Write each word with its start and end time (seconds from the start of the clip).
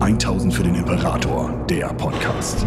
1000 0.00 0.54
für 0.54 0.62
den 0.62 0.76
Imperator, 0.76 1.66
der 1.68 1.88
Podcast. 1.94 2.64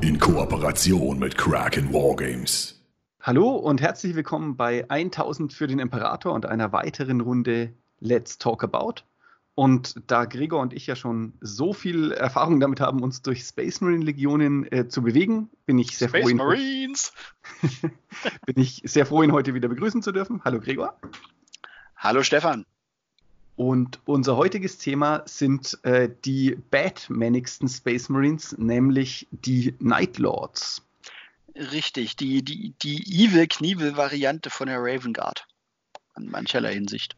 In 0.00 0.18
Kooperation 0.18 1.20
mit 1.20 1.38
Kraken 1.38 1.92
Wargames. 1.92 2.84
Hallo 3.22 3.50
und 3.50 3.80
herzlich 3.80 4.16
willkommen 4.16 4.56
bei 4.56 4.90
1000 4.90 5.52
für 5.52 5.68
den 5.68 5.78
Imperator 5.78 6.32
und 6.32 6.46
einer 6.46 6.72
weiteren 6.72 7.20
Runde 7.20 7.74
Let's 8.00 8.38
Talk 8.38 8.64
About. 8.64 9.04
Und 9.54 10.02
da 10.08 10.24
Gregor 10.24 10.60
und 10.60 10.72
ich 10.72 10.88
ja 10.88 10.96
schon 10.96 11.34
so 11.40 11.72
viel 11.72 12.10
Erfahrung 12.10 12.58
damit 12.58 12.80
haben, 12.80 13.04
uns 13.04 13.22
durch 13.22 13.44
Space 13.44 13.80
Marine 13.80 14.04
Legionen 14.04 14.70
äh, 14.72 14.88
zu 14.88 15.02
bewegen, 15.02 15.48
bin 15.64 15.78
ich 15.78 15.96
sehr 15.96 16.08
Space 16.08 16.22
froh, 16.22 16.30
ihn, 16.30 16.36
Marines! 16.38 17.12
bin 18.46 18.56
ich 18.56 18.82
sehr 18.84 19.06
froh, 19.06 19.22
ihn 19.22 19.30
heute 19.32 19.54
wieder 19.54 19.68
begrüßen 19.68 20.02
zu 20.02 20.10
dürfen. 20.10 20.42
Hallo 20.44 20.58
Gregor. 20.58 20.98
Hallo 21.94 22.24
Stefan. 22.24 22.66
Und 23.60 24.00
unser 24.06 24.38
heutiges 24.38 24.78
Thema 24.78 25.22
sind 25.26 25.78
äh, 25.82 26.08
die 26.24 26.56
batmanigsten 26.70 27.68
Space 27.68 28.08
Marines, 28.08 28.56
nämlich 28.56 29.28
die 29.32 29.74
Night 29.80 30.16
Lords. 30.16 30.82
Richtig, 31.54 32.16
die, 32.16 32.42
die, 32.42 32.72
die 32.82 33.02
Evil-Knievel-Variante 33.02 34.48
von 34.48 34.68
der 34.68 34.78
Raven 34.78 35.12
Guard. 35.12 35.46
In 36.16 36.30
mancherlei 36.30 36.72
Hinsicht. 36.72 37.16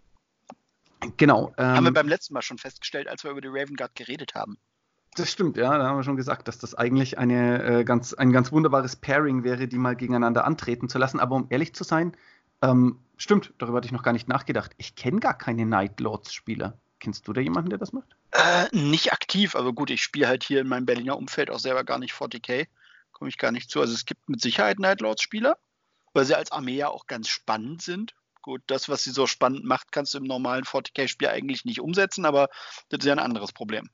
Genau. 1.17 1.55
haben 1.57 1.84
wir 1.84 1.91
Ähm, 1.91 1.95
beim 1.95 2.09
letzten 2.09 2.34
Mal 2.34 2.43
schon 2.43 2.59
festgestellt, 2.59 3.06
als 3.06 3.23
wir 3.23 3.31
über 3.31 3.41
die 3.41 3.47
Raven 3.47 3.77
Guard 3.77 3.95
geredet 3.95 4.34
haben. 4.34 4.59
das 5.15 5.31
stimmt, 5.31 5.56
ja, 5.56 5.79
da 5.79 5.87
haben 5.87 5.98
wir 5.98 6.03
schon 6.03 6.17
gesagt, 6.17 6.48
dass 6.48 6.59
das 6.59 6.75
eigentlich 6.75 7.19
eine, 7.19 7.62
äh, 7.62 7.84
ganz, 7.84 8.15
ein 8.15 8.33
ganz 8.33 8.51
wunderbares 8.51 8.97
Pairing 8.97 9.45
wäre, 9.45 9.69
die 9.69 9.79
mal 9.79 9.95
gegeneinander 9.95 10.45
antreten 10.45 10.89
zu 10.89 10.98
lassen. 10.98 11.20
Aber 11.20 11.37
um 11.37 11.47
ehrlich 11.51 11.73
zu 11.73 11.84
sein, 11.84 12.17
ähm, 12.62 12.98
stimmt, 13.23 13.53
darüber 13.59 13.79
hatte 13.79 13.87
ich 13.87 13.93
noch 13.93 14.03
gar 14.03 14.12
nicht 14.12 14.29
nachgedacht. 14.29 14.73
Ich 14.77 14.95
kenne 14.95 15.21
gar 15.21 15.37
keine 15.37 15.67
Night 15.67 16.01
Lords-Spieler. 16.01 16.79
Kennst 16.99 17.27
du 17.27 17.33
da 17.33 17.41
jemanden, 17.41 17.71
der 17.71 17.79
das 17.79 17.93
macht? 17.93 18.17
Äh, 18.31 18.67
nicht 18.73 19.12
aktiv, 19.12 19.57
aber 19.57 19.73
gut, 19.73 19.91
ich 19.91 20.03
spiele 20.03 20.29
halt 20.29 20.45
hier 20.45 20.61
in 20.61 20.69
meinem 20.69 20.87
Berliner 20.87 21.17
Umfeld 21.17 21.51
auch 21.51 21.59
selber 21.59 21.84
gar 21.84 21.98
nicht 21.98 22.15
40k. 22.15 22.69
Komme 23.11 23.28
ich 23.28 23.39
gar 23.39 23.50
nicht 23.50 23.70
zu. 23.70 23.81
Also 23.81 23.93
es 23.93 24.05
gibt 24.05 24.28
mit 24.28 24.41
Sicherheit 24.41 24.78
Night 24.78 25.00
Lords-Spieler, 25.00 25.59
weil 26.12 26.25
sie 26.25 26.37
als 26.37 26.53
Armee 26.53 26.77
ja 26.77 26.89
auch 26.89 27.06
ganz 27.06 27.28
spannend 27.28 27.83
sind. 27.83 28.15
Gut, 28.41 28.62
das, 28.67 28.89
was 28.89 29.05
sie 29.05 29.11
so 29.11 29.27
spannend 29.27 29.65
macht, 29.65 29.93
kannst 29.93 30.15
du 30.15 30.19
im 30.19 30.25
normalen 30.25 30.65
40k-Spiel 30.65 31.28
eigentlich 31.28 31.65
nicht 31.65 31.81
umsetzen, 31.81 32.25
aber 32.25 32.48
das 32.89 33.00
ist 33.00 33.06
ja 33.06 33.12
ein 33.12 33.19
anderes 33.19 33.53
Problem. 33.53 33.89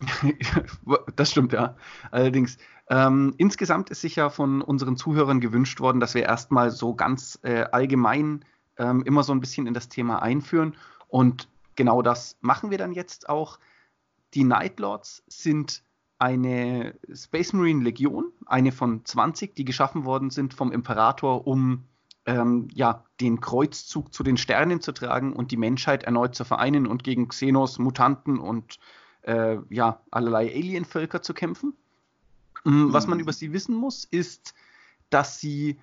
Das 1.16 1.30
stimmt, 1.30 1.52
ja. 1.52 1.76
Allerdings, 2.10 2.58
ähm, 2.88 3.34
insgesamt 3.38 3.90
ist 3.90 4.00
sich 4.00 4.16
ja 4.16 4.30
von 4.30 4.62
unseren 4.62 4.96
Zuhörern 4.96 5.40
gewünscht 5.40 5.80
worden, 5.80 6.00
dass 6.00 6.14
wir 6.14 6.22
erstmal 6.22 6.70
so 6.70 6.94
ganz 6.94 7.38
äh, 7.42 7.64
allgemein 7.64 8.44
ähm, 8.78 9.02
immer 9.04 9.22
so 9.22 9.32
ein 9.32 9.40
bisschen 9.40 9.66
in 9.66 9.74
das 9.74 9.88
Thema 9.88 10.22
einführen. 10.22 10.76
Und 11.08 11.48
genau 11.76 12.02
das 12.02 12.36
machen 12.40 12.70
wir 12.70 12.78
dann 12.78 12.92
jetzt 12.92 13.28
auch. 13.28 13.58
Die 14.34 14.44
Night 14.44 14.80
Lords 14.80 15.22
sind 15.28 15.82
eine 16.18 16.94
Space 17.12 17.52
Marine 17.52 17.84
Legion, 17.84 18.32
eine 18.46 18.72
von 18.72 19.04
20, 19.04 19.54
die 19.54 19.64
geschaffen 19.64 20.04
worden 20.04 20.30
sind 20.30 20.54
vom 20.54 20.72
Imperator, 20.72 21.46
um 21.46 21.84
ähm, 22.26 22.68
ja, 22.72 23.04
den 23.20 23.40
Kreuzzug 23.40 24.12
zu 24.14 24.22
den 24.22 24.36
Sternen 24.36 24.80
zu 24.80 24.92
tragen 24.92 25.32
und 25.34 25.50
die 25.50 25.56
Menschheit 25.56 26.04
erneut 26.04 26.34
zu 26.34 26.44
vereinen 26.44 26.86
und 26.86 27.04
gegen 27.04 27.28
Xenos, 27.28 27.78
Mutanten 27.78 28.38
und 28.38 28.78
äh, 29.22 29.58
ja, 29.70 30.00
allerlei 30.10 30.52
Alienvölker 30.52 31.22
zu 31.22 31.34
kämpfen. 31.34 31.74
Mm, 32.64 32.92
Was 32.92 33.06
man 33.06 33.18
Mhm. 33.18 33.22
über 33.22 33.32
sie 33.32 33.52
wissen 33.52 33.74
muss, 33.74 34.04
ist, 34.04 34.54
dass 35.10 35.38
sie 35.38 35.78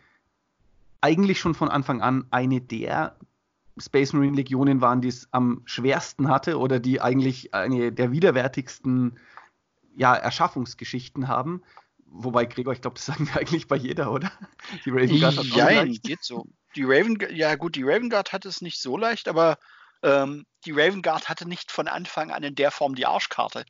eigentlich 1.01 1.39
schon 1.39 1.55
von 1.55 1.69
Anfang 1.69 2.01
an 2.01 2.25
eine 2.31 2.61
der 2.61 3.17
Space 3.77 4.13
Marine 4.13 4.35
Legionen 4.35 4.81
waren, 4.81 5.01
die 5.01 5.07
es 5.07 5.27
am 5.31 5.63
schwersten 5.65 6.29
hatte 6.29 6.59
oder 6.59 6.79
die 6.79 7.01
eigentlich 7.01 7.53
eine 7.53 7.91
der 7.91 8.11
widerwärtigsten 8.11 9.19
ja, 9.95 10.15
Erschaffungsgeschichten 10.15 11.27
haben. 11.27 11.63
Wobei, 12.05 12.45
Gregor, 12.45 12.73
ich 12.73 12.81
glaube, 12.81 12.95
das 12.95 13.05
sagen 13.05 13.27
wir 13.27 13.39
eigentlich 13.39 13.67
bei 13.67 13.77
jeder, 13.77 14.11
oder? 14.11 14.31
Die 14.85 14.89
Raven 14.89 15.19
Guard 15.19 15.37
hat 15.37 15.49
leicht. 15.49 16.03
geht 16.03 16.23
so. 16.23 16.45
Die 16.75 16.83
Raven, 16.83 17.17
ja 17.31 17.55
gut, 17.55 17.75
die 17.75 17.83
Raven 17.83 18.09
Guard 18.09 18.33
hatte 18.33 18.49
es 18.49 18.61
nicht 18.61 18.81
so 18.81 18.97
leicht, 18.97 19.27
aber 19.27 19.57
ähm, 20.03 20.45
die 20.65 20.71
Raven 20.71 21.01
Guard 21.01 21.29
hatte 21.29 21.47
nicht 21.47 21.71
von 21.71 21.87
Anfang 21.87 22.31
an 22.31 22.43
in 22.43 22.55
der 22.55 22.71
Form 22.71 22.95
die 22.95 23.05
Arschkarte. 23.05 23.65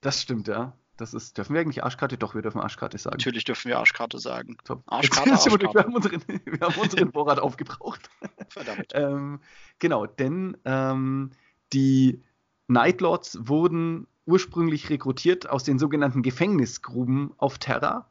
Das 0.00 0.22
stimmt, 0.22 0.48
ja. 0.48 0.76
Das 1.02 1.14
ist, 1.14 1.36
dürfen 1.36 1.54
wir 1.54 1.60
eigentlich 1.60 1.82
Arschkarte? 1.82 2.16
Doch, 2.16 2.36
wir 2.36 2.42
dürfen 2.42 2.60
Arschkarte 2.60 2.96
sagen. 2.96 3.16
Natürlich 3.16 3.42
dürfen 3.42 3.68
wir 3.68 3.76
Arschkarte 3.76 4.20
sagen. 4.20 4.56
Top. 4.62 4.84
Arschkarte, 4.86 5.36
sind 5.36 5.60
wir, 5.60 5.66
Arschkarte. 5.66 5.88
haben 5.88 5.96
unseren, 5.96 6.22
wir 6.28 6.60
haben 6.60 6.80
unseren 6.80 7.12
Vorrat 7.12 7.40
aufgebraucht. 7.40 8.08
Verdammt. 8.48 8.92
Ähm, 8.94 9.40
genau, 9.80 10.06
denn 10.06 10.56
ähm, 10.64 11.32
die 11.72 12.22
Night 12.68 13.00
Lords 13.00 13.36
wurden 13.48 14.06
ursprünglich 14.26 14.90
rekrutiert 14.90 15.50
aus 15.50 15.64
den 15.64 15.80
sogenannten 15.80 16.22
Gefängnisgruben 16.22 17.32
auf 17.36 17.58
Terra. 17.58 18.08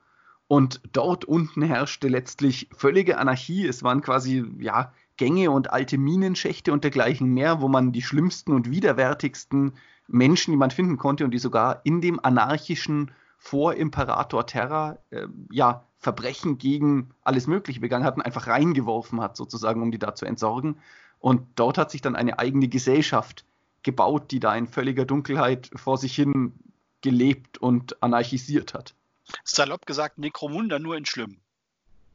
Und 0.47 0.81
dort 0.91 1.23
unten 1.23 1.61
herrschte 1.61 2.09
letztlich 2.09 2.67
völlige 2.75 3.19
Anarchie. 3.19 3.65
Es 3.65 3.83
waren 3.83 4.01
quasi 4.01 4.43
ja, 4.59 4.91
Gänge 5.21 5.51
und 5.51 5.71
alte 5.71 5.99
Minenschächte 5.99 6.73
und 6.73 6.83
dergleichen 6.83 7.27
mehr, 7.27 7.61
wo 7.61 7.67
man 7.67 7.91
die 7.91 8.01
schlimmsten 8.01 8.53
und 8.53 8.71
widerwärtigsten 8.71 9.73
Menschen, 10.07 10.49
die 10.49 10.57
man 10.57 10.71
finden 10.71 10.97
konnte 10.97 11.23
und 11.25 11.29
die 11.29 11.37
sogar 11.37 11.81
in 11.83 12.01
dem 12.01 12.19
anarchischen 12.25 13.11
Vor-Imperator 13.37 14.47
Terra 14.47 14.97
äh, 15.11 15.27
ja, 15.51 15.85
Verbrechen 15.99 16.57
gegen 16.57 17.11
alles 17.21 17.45
Mögliche 17.45 17.81
begangen 17.81 18.03
hatten, 18.03 18.23
einfach 18.23 18.47
reingeworfen 18.47 19.21
hat, 19.21 19.37
sozusagen, 19.37 19.83
um 19.83 19.91
die 19.91 19.99
da 19.99 20.15
zu 20.15 20.25
entsorgen. 20.25 20.79
Und 21.19 21.47
dort 21.53 21.77
hat 21.77 21.91
sich 21.91 22.01
dann 22.01 22.15
eine 22.15 22.39
eigene 22.39 22.67
Gesellschaft 22.67 23.45
gebaut, 23.83 24.31
die 24.31 24.39
da 24.39 24.55
in 24.55 24.67
völliger 24.67 25.05
Dunkelheit 25.05 25.69
vor 25.75 25.99
sich 25.99 26.15
hin 26.15 26.53
gelebt 27.01 27.59
und 27.59 28.01
anarchisiert 28.01 28.73
hat. 28.73 28.95
Salopp 29.43 29.85
gesagt, 29.85 30.17
Necromunda 30.17 30.79
nur 30.79 30.97
in 30.97 31.05
schlimm. 31.05 31.37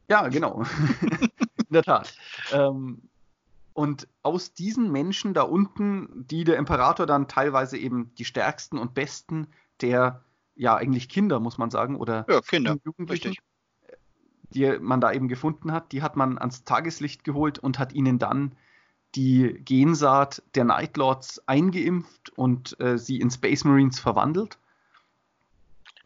Ja, 0.09 0.27
genau. 0.27 0.65
in 1.69 1.73
der 1.73 1.83
Tat. 1.83 2.13
Ähm, 2.51 3.01
und 3.73 4.07
aus 4.23 4.53
diesen 4.53 4.91
Menschen 4.91 5.33
da 5.33 5.43
unten, 5.43 6.25
die 6.27 6.43
der 6.43 6.57
Imperator 6.57 7.05
dann 7.05 7.27
teilweise 7.27 7.77
eben 7.77 8.13
die 8.15 8.25
stärksten 8.25 8.77
und 8.77 8.95
besten 8.95 9.47
der, 9.81 10.23
ja, 10.55 10.75
eigentlich 10.75 11.09
Kinder, 11.09 11.39
muss 11.39 11.59
man 11.59 11.69
sagen, 11.69 11.95
oder 11.95 12.25
Ja, 12.27 12.41
Kinder, 12.41 12.77
Jugendlichen, 12.83 13.29
richtig. 13.29 13.43
die 14.49 14.79
man 14.79 14.99
da 14.99 15.11
eben 15.11 15.27
gefunden 15.27 15.71
hat, 15.71 15.91
die 15.91 16.01
hat 16.01 16.15
man 16.15 16.39
ans 16.39 16.63
Tageslicht 16.63 17.23
geholt 17.23 17.59
und 17.59 17.77
hat 17.77 17.93
ihnen 17.93 18.17
dann 18.17 18.53
die 19.15 19.61
Gensaat 19.63 20.41
der 20.55 20.63
Night 20.63 20.97
Lords 20.97 21.47
eingeimpft 21.47 22.31
und 22.35 22.79
äh, 22.79 22.97
sie 22.97 23.19
in 23.19 23.29
Space 23.29 23.63
Marines 23.63 23.99
verwandelt. 23.99 24.57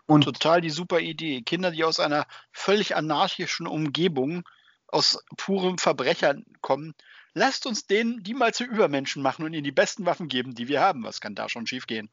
Und 0.07 0.25
Total 0.25 0.59
die 0.59 0.69
super 0.69 0.99
Idee. 0.99 1.41
Kinder, 1.41 1.71
die 1.71 1.85
aus 1.85 2.01
einer 2.01 2.25
völlig 2.51 2.97
anarchischen 2.97 3.65
Umgebung, 3.65 4.43
aus 4.91 5.23
purem 5.37 5.77
Verbrechern 5.77 6.45
kommen. 6.61 6.93
Lasst 7.33 7.65
uns 7.65 7.87
denen 7.87 8.23
die 8.23 8.33
mal 8.33 8.53
zu 8.53 8.65
Übermenschen 8.65 9.23
machen 9.23 9.45
und 9.45 9.53
ihnen 9.53 9.63
die 9.63 9.71
besten 9.71 10.05
Waffen 10.05 10.27
geben, 10.27 10.53
die 10.53 10.67
wir 10.67 10.81
haben. 10.81 11.03
Was 11.03 11.21
kann 11.21 11.35
da 11.35 11.47
schon 11.49 11.65
schiefgehen? 11.67 12.09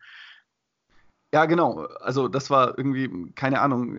Ja, 1.33 1.45
genau. 1.45 1.87
Also 2.01 2.29
das 2.29 2.49
war 2.51 2.79
irgendwie, 2.79 3.33
keine 3.35 3.61
Ahnung, 3.61 3.99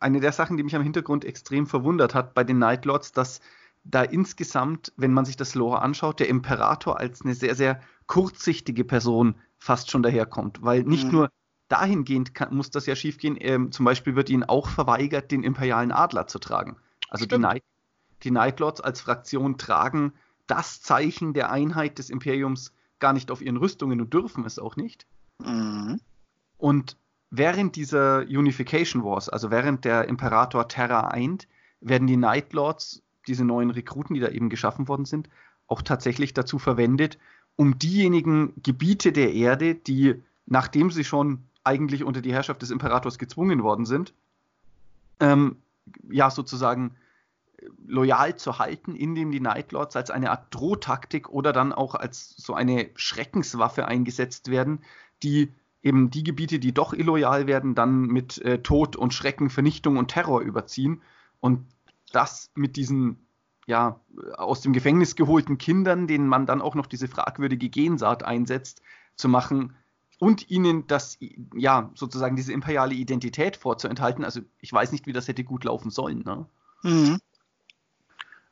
eine 0.00 0.20
der 0.20 0.32
Sachen, 0.32 0.56
die 0.56 0.62
mich 0.62 0.76
am 0.76 0.82
Hintergrund 0.82 1.24
extrem 1.24 1.66
verwundert 1.66 2.14
hat 2.14 2.34
bei 2.34 2.44
den 2.44 2.58
Night 2.58 2.84
Lords, 2.84 3.12
dass 3.12 3.40
da 3.84 4.02
insgesamt, 4.02 4.92
wenn 4.96 5.12
man 5.14 5.24
sich 5.24 5.36
das 5.36 5.54
Lore 5.54 5.80
anschaut, 5.80 6.20
der 6.20 6.28
Imperator 6.28 6.98
als 6.98 7.22
eine 7.22 7.34
sehr, 7.34 7.54
sehr 7.54 7.80
kurzsichtige 8.06 8.84
Person 8.84 9.36
fast 9.56 9.90
schon 9.90 10.02
daherkommt. 10.02 10.62
Weil 10.62 10.82
nicht 10.82 11.06
Mhm. 11.06 11.12
nur 11.12 11.30
dahingehend 11.68 12.34
kann, 12.34 12.54
muss 12.54 12.70
das 12.70 12.84
ja 12.86 12.96
schiefgehen, 12.96 13.36
ähm, 13.40 13.72
zum 13.72 13.84
Beispiel 13.84 14.14
wird 14.14 14.28
ihnen 14.28 14.44
auch 14.44 14.68
verweigert, 14.68 15.30
den 15.30 15.44
imperialen 15.44 15.92
Adler 15.92 16.26
zu 16.26 16.38
tragen. 16.38 16.76
Also 17.08 17.24
die 17.24 17.30
Stimmt. 17.30 17.42
Night, 17.42 17.62
die 18.24 18.30
Night 18.30 18.60
Lords 18.60 18.80
als 18.80 19.00
Fraktion 19.00 19.58
tragen 19.58 20.12
das 20.46 20.80
Zeichen 20.80 21.34
der 21.34 21.50
Einheit 21.50 21.98
des 21.98 22.10
Imperiums 22.10 22.72
gar 22.98 23.12
nicht 23.12 23.30
auf 23.30 23.42
ihren 23.42 23.56
Rüstungen 23.56 24.00
und 24.00 24.12
dürfen 24.12 24.44
es 24.44 24.58
auch 24.58 24.76
nicht. 24.76 25.06
Mhm. 25.44 26.00
Und 26.56 26.96
während 27.30 27.76
dieser 27.76 28.20
Unification 28.22 29.04
Wars, 29.04 29.28
also 29.28 29.50
während 29.50 29.84
der 29.84 30.08
Imperator 30.08 30.66
Terra 30.68 31.08
eint, 31.08 31.46
werden 31.80 32.08
die 32.08 32.16
Night 32.16 32.52
Lords, 32.52 33.02
diese 33.26 33.44
neuen 33.44 33.70
Rekruten, 33.70 34.14
die 34.14 34.20
da 34.20 34.28
eben 34.28 34.48
geschaffen 34.48 34.88
worden 34.88 35.04
sind, 35.04 35.28
auch 35.66 35.82
tatsächlich 35.82 36.34
dazu 36.34 36.58
verwendet, 36.58 37.18
um 37.56 37.78
diejenigen 37.78 38.54
Gebiete 38.62 39.12
der 39.12 39.34
Erde, 39.34 39.74
die, 39.74 40.22
nachdem 40.46 40.90
sie 40.90 41.04
schon 41.04 41.44
eigentlich 41.62 42.04
unter 42.04 42.22
die 42.22 42.32
Herrschaft 42.32 42.62
des 42.62 42.70
Imperators 42.70 43.18
gezwungen 43.18 43.62
worden 43.62 43.84
sind, 43.84 44.14
ähm, 45.20 45.56
ja, 46.08 46.30
sozusagen 46.30 46.96
loyal 47.86 48.36
zu 48.36 48.58
halten, 48.58 48.94
indem 48.94 49.30
die 49.30 49.40
Night 49.40 49.72
Lords 49.72 49.96
als 49.96 50.10
eine 50.10 50.30
Art 50.30 50.54
Drohtaktik 50.54 51.28
oder 51.28 51.52
dann 51.52 51.72
auch 51.72 51.94
als 51.94 52.34
so 52.36 52.54
eine 52.54 52.90
Schreckenswaffe 52.94 53.86
eingesetzt 53.86 54.50
werden, 54.50 54.80
die 55.22 55.52
eben 55.82 56.10
die 56.10 56.24
Gebiete, 56.24 56.58
die 56.58 56.72
doch 56.72 56.92
illoyal 56.92 57.46
werden, 57.46 57.74
dann 57.74 58.02
mit 58.02 58.38
äh, 58.38 58.62
Tod 58.62 58.96
und 58.96 59.14
Schrecken, 59.14 59.50
Vernichtung 59.50 59.96
und 59.96 60.08
Terror 60.08 60.40
überziehen. 60.40 61.02
Und 61.40 61.66
das 62.12 62.50
mit 62.54 62.76
diesen 62.76 63.26
ja, 63.66 64.00
aus 64.36 64.62
dem 64.62 64.72
Gefängnis 64.72 65.14
geholten 65.14 65.58
Kindern, 65.58 66.06
denen 66.06 66.26
man 66.26 66.46
dann 66.46 66.62
auch 66.62 66.74
noch 66.74 66.86
diese 66.86 67.06
fragwürdige 67.06 67.68
Gensaat 67.68 68.22
einsetzt, 68.22 68.80
zu 69.14 69.28
machen, 69.28 69.74
und 70.18 70.50
ihnen 70.50 70.86
das, 70.86 71.18
ja, 71.54 71.90
sozusagen 71.94 72.36
diese 72.36 72.52
imperiale 72.52 72.94
Identität 72.94 73.56
vorzuenthalten. 73.56 74.24
Also 74.24 74.40
ich 74.60 74.72
weiß 74.72 74.92
nicht, 74.92 75.06
wie 75.06 75.12
das 75.12 75.28
hätte 75.28 75.44
gut 75.44 75.64
laufen 75.64 75.90
sollen. 75.90 76.24
Ne? 76.24 76.46
Mhm. 76.82 77.18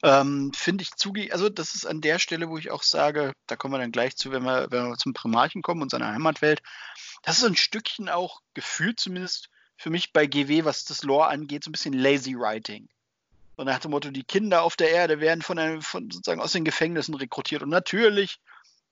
Ähm, 0.06 0.52
Finde 0.54 0.82
ich 0.82 0.94
zuge, 0.94 1.32
also 1.32 1.48
das 1.48 1.74
ist 1.74 1.84
an 1.84 2.00
der 2.00 2.20
Stelle, 2.20 2.48
wo 2.48 2.56
ich 2.58 2.70
auch 2.70 2.84
sage, 2.84 3.32
da 3.48 3.56
kommen 3.56 3.74
wir 3.74 3.78
dann 3.78 3.90
gleich 3.90 4.16
zu, 4.16 4.30
wenn 4.30 4.44
wir, 4.44 4.68
wenn 4.70 4.90
wir 4.90 4.96
zum 4.96 5.14
Primarchen 5.14 5.62
kommen 5.62 5.82
und 5.82 5.90
seiner 5.90 6.12
Heimatwelt. 6.12 6.62
Das 7.22 7.38
ist 7.38 7.44
ein 7.44 7.56
Stückchen 7.56 8.08
auch 8.08 8.40
gefühlt 8.54 9.00
zumindest 9.00 9.50
für 9.76 9.90
mich 9.90 10.12
bei 10.12 10.26
GW, 10.26 10.64
was 10.64 10.84
das 10.84 11.02
Lore 11.02 11.26
angeht, 11.26 11.64
so 11.64 11.70
ein 11.70 11.72
bisschen 11.72 11.92
lazy 11.92 12.36
writing. 12.36 12.88
Und 13.56 13.66
nach 13.66 13.80
dem 13.80 13.90
Motto, 13.90 14.12
die 14.12 14.22
Kinder 14.22 14.62
auf 14.62 14.76
der 14.76 14.90
Erde 14.90 15.18
werden 15.18 15.42
von, 15.42 15.58
einem, 15.58 15.82
von 15.82 16.08
sozusagen 16.08 16.40
aus 16.40 16.52
den 16.52 16.64
Gefängnissen 16.64 17.14
rekrutiert. 17.14 17.64
Und 17.64 17.70
natürlich 17.70 18.38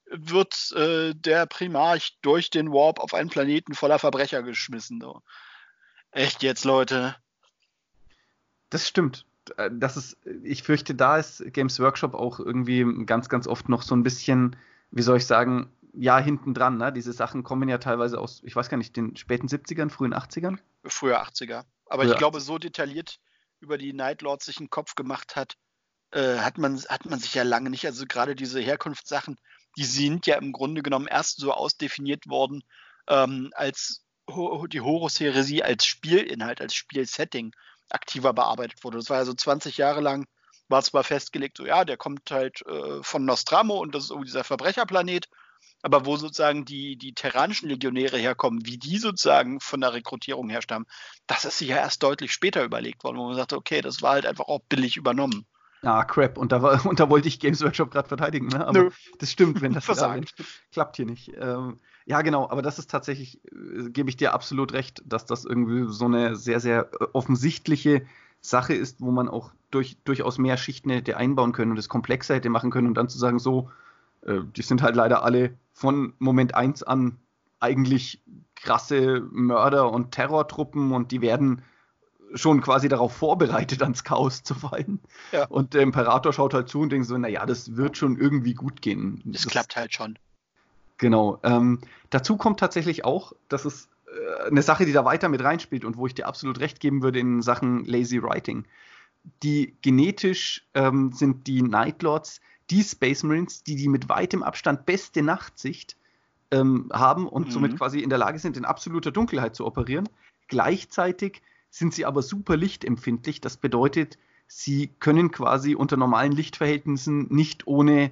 wird 0.06 0.72
äh, 0.72 1.14
der 1.14 1.46
Primarch 1.46 2.18
durch 2.22 2.50
den 2.50 2.72
Warp 2.72 2.98
auf 2.98 3.14
einen 3.14 3.30
Planeten 3.30 3.74
voller 3.74 4.00
Verbrecher 4.00 4.42
geschmissen. 4.42 5.00
So. 5.00 5.22
Echt 6.10 6.42
jetzt, 6.42 6.64
Leute. 6.64 7.14
Das 8.68 8.88
stimmt. 8.88 9.24
Äh, 9.56 9.70
das 9.72 9.96
ist, 9.96 10.16
ich 10.42 10.62
fürchte, 10.62 10.94
da 10.94 11.18
ist 11.18 11.44
Games 11.52 11.80
Workshop 11.80 12.14
auch 12.14 12.40
irgendwie 12.40 12.84
ganz, 13.06 13.28
ganz 13.28 13.46
oft 13.46 13.68
noch 13.68 13.82
so 13.82 13.94
ein 13.94 14.02
bisschen, 14.02 14.56
wie 14.90 15.02
soll 15.02 15.18
ich 15.18 15.26
sagen, 15.26 15.70
ja, 15.96 16.18
hinten 16.18 16.54
dran. 16.54 16.78
Ne? 16.78 16.92
Diese 16.92 17.12
Sachen 17.12 17.44
kommen 17.44 17.68
ja 17.68 17.78
teilweise 17.78 18.20
aus, 18.20 18.42
ich 18.44 18.56
weiß 18.56 18.68
gar 18.68 18.76
nicht, 18.76 18.96
den 18.96 19.16
späten 19.16 19.46
70ern, 19.46 19.90
frühen 19.90 20.14
80ern? 20.14 20.58
Früher 20.84 21.22
80er. 21.22 21.64
Aber 21.86 22.02
Früher 22.02 22.12
ich 22.12 22.18
glaube, 22.18 22.40
so 22.40 22.58
detailliert 22.58 23.20
über 23.60 23.78
die 23.78 23.92
Night 23.92 24.22
Lords 24.22 24.46
sich 24.46 24.58
einen 24.58 24.70
Kopf 24.70 24.94
gemacht 24.94 25.36
hat, 25.36 25.56
äh, 26.10 26.38
hat, 26.38 26.58
man, 26.58 26.78
hat 26.88 27.06
man 27.06 27.18
sich 27.18 27.34
ja 27.34 27.42
lange 27.42 27.70
nicht. 27.70 27.86
Also 27.86 28.06
gerade 28.06 28.34
diese 28.34 28.60
Herkunftssachen, 28.60 29.38
die 29.76 29.84
sind 29.84 30.26
ja 30.26 30.36
im 30.36 30.52
Grunde 30.52 30.82
genommen 30.82 31.06
erst 31.06 31.38
so 31.38 31.52
ausdefiniert 31.52 32.28
worden, 32.28 32.62
ähm, 33.08 33.50
als 33.54 34.04
die 34.28 34.80
Horus-Heresie 34.80 35.62
als 35.62 35.84
Spielinhalt, 35.84 36.60
als 36.60 36.74
Spielsetting 36.74 37.54
aktiver 37.94 38.32
bearbeitet 38.32 38.84
wurde. 38.84 38.98
Das 38.98 39.10
war 39.10 39.18
ja 39.18 39.24
so 39.24 39.34
20 39.34 39.78
Jahre 39.78 40.00
lang, 40.00 40.26
war 40.68 40.82
zwar 40.82 41.04
festgelegt, 41.04 41.56
so 41.56 41.66
ja, 41.66 41.84
der 41.84 41.96
kommt 41.96 42.30
halt 42.30 42.62
äh, 42.66 43.02
von 43.02 43.24
Nostramo 43.24 43.78
und 43.78 43.94
das 43.94 44.04
ist 44.04 44.10
irgendwie 44.10 44.26
dieser 44.26 44.44
Verbrecherplanet, 44.44 45.28
aber 45.82 46.06
wo 46.06 46.16
sozusagen 46.16 46.64
die, 46.64 46.96
die 46.96 47.14
terranischen 47.14 47.68
Legionäre 47.68 48.16
herkommen, 48.16 48.66
wie 48.66 48.78
die 48.78 48.98
sozusagen 48.98 49.60
von 49.60 49.80
der 49.80 49.92
Rekrutierung 49.92 50.48
herstammen, 50.48 50.86
das 51.26 51.44
ist 51.44 51.58
sich 51.58 51.68
ja 51.68 51.76
erst 51.76 52.02
deutlich 52.02 52.32
später 52.32 52.64
überlegt 52.64 53.04
worden, 53.04 53.18
wo 53.18 53.26
man 53.26 53.34
sagte, 53.34 53.56
okay, 53.56 53.80
das 53.80 54.02
war 54.02 54.12
halt 54.12 54.26
einfach 54.26 54.46
auch 54.46 54.60
billig 54.68 54.96
übernommen. 54.96 55.46
Ah, 55.82 56.04
crap. 56.04 56.38
Und 56.38 56.52
da, 56.52 56.62
war, 56.62 56.84
und 56.86 57.00
da 57.00 57.10
wollte 57.10 57.28
ich 57.28 57.40
Games 57.40 57.62
Workshop 57.62 57.90
gerade 57.90 58.08
verteidigen. 58.08 58.48
Ne? 58.48 58.66
Aber 58.66 58.84
Nö. 58.84 58.90
das 59.18 59.30
stimmt, 59.30 59.60
wenn 59.60 59.72
das 59.72 59.84
versagt. 59.84 60.34
klappt 60.72 60.96
hier 60.96 61.06
nicht. 61.06 61.30
Ähm, 61.36 61.80
ja, 62.06 62.22
genau. 62.22 62.48
Aber 62.48 62.62
das 62.62 62.78
ist 62.78 62.90
tatsächlich, 62.90 63.40
äh, 63.52 63.90
gebe 63.90 64.10
ich 64.10 64.16
dir 64.16 64.34
absolut 64.34 64.72
recht, 64.72 65.02
dass 65.06 65.24
das 65.26 65.44
irgendwie 65.44 65.90
so 65.92 66.04
eine 66.04 66.36
sehr, 66.36 66.60
sehr 66.60 66.90
äh, 67.00 67.06
offensichtliche 67.12 68.06
Sache 68.40 68.74
ist, 68.74 69.00
wo 69.00 69.10
man 69.10 69.28
auch 69.28 69.52
durch, 69.70 69.96
durchaus 70.04 70.38
mehr 70.38 70.56
Schichten 70.56 70.90
hätte 70.90 71.16
einbauen 71.16 71.52
können 71.52 71.70
und 71.70 71.78
es 71.78 71.88
komplexer 71.88 72.34
hätte 72.34 72.50
machen 72.50 72.70
können 72.70 72.88
und 72.88 72.94
dann 72.94 73.08
zu 73.08 73.18
sagen, 73.18 73.38
so, 73.38 73.70
äh, 74.22 74.40
die 74.54 74.62
sind 74.62 74.82
halt 74.82 74.96
leider 74.96 75.22
alle 75.22 75.54
von 75.72 76.12
Moment 76.18 76.54
1 76.54 76.82
an 76.82 77.18
eigentlich 77.60 78.22
krasse 78.54 79.20
Mörder 79.30 79.90
und 79.90 80.12
Terrortruppen 80.12 80.92
und 80.92 81.10
die 81.10 81.22
werden 81.22 81.62
schon 82.34 82.60
quasi 82.60 82.88
darauf 82.88 83.14
vorbereitet, 83.14 83.82
ans 83.82 84.04
Chaos 84.04 84.42
zu 84.42 84.54
fallen. 84.54 85.00
Ja. 85.32 85.46
Und 85.46 85.72
der 85.72 85.82
Imperator 85.82 86.32
schaut 86.32 86.52
halt 86.52 86.68
zu 86.68 86.80
und 86.80 86.90
denkt 86.90 87.06
so, 87.06 87.16
naja, 87.16 87.46
das 87.46 87.76
wird 87.76 87.96
schon 87.96 88.18
irgendwie 88.18 88.54
gut 88.54 88.82
gehen. 88.82 89.22
Das, 89.24 89.42
das 89.42 89.52
klappt 89.52 89.76
halt 89.76 89.94
schon. 89.94 90.18
Genau. 90.98 91.38
Ähm, 91.42 91.80
dazu 92.10 92.36
kommt 92.36 92.60
tatsächlich 92.60 93.04
auch, 93.04 93.32
dass 93.48 93.64
es 93.64 93.88
äh, 94.06 94.48
eine 94.48 94.62
Sache, 94.62 94.86
die 94.86 94.92
da 94.92 95.04
weiter 95.04 95.28
mit 95.28 95.42
reinspielt 95.42 95.84
und 95.84 95.96
wo 95.96 96.06
ich 96.06 96.14
dir 96.14 96.26
absolut 96.26 96.60
recht 96.60 96.80
geben 96.80 97.02
würde 97.02 97.18
in 97.18 97.42
Sachen 97.42 97.84
Lazy 97.84 98.22
Writing. 98.22 98.64
Die 99.42 99.74
genetisch 99.82 100.66
ähm, 100.74 101.12
sind 101.12 101.46
die 101.46 101.62
Night 101.62 102.02
Lords 102.02 102.40
die 102.70 102.82
Space 102.82 103.22
Marines, 103.22 103.62
die 103.62 103.76
die 103.76 103.88
mit 103.88 104.08
weitem 104.08 104.42
Abstand 104.42 104.86
beste 104.86 105.22
Nachtsicht 105.22 105.96
ähm, 106.50 106.90
haben 106.92 107.28
und 107.28 107.48
mhm. 107.48 107.50
somit 107.50 107.76
quasi 107.76 108.00
in 108.00 108.10
der 108.10 108.18
Lage 108.18 108.38
sind, 108.38 108.56
in 108.56 108.64
absoluter 108.64 109.10
Dunkelheit 109.10 109.54
zu 109.54 109.66
operieren. 109.66 110.08
Gleichzeitig 110.48 111.42
sind 111.70 111.94
sie 111.94 112.06
aber 112.06 112.22
super 112.22 112.56
lichtempfindlich. 112.56 113.40
Das 113.40 113.56
bedeutet, 113.56 114.18
sie 114.46 114.88
können 115.00 115.30
quasi 115.30 115.74
unter 115.74 115.96
normalen 115.96 116.32
Lichtverhältnissen 116.32 117.26
nicht 117.30 117.66
ohne 117.66 118.10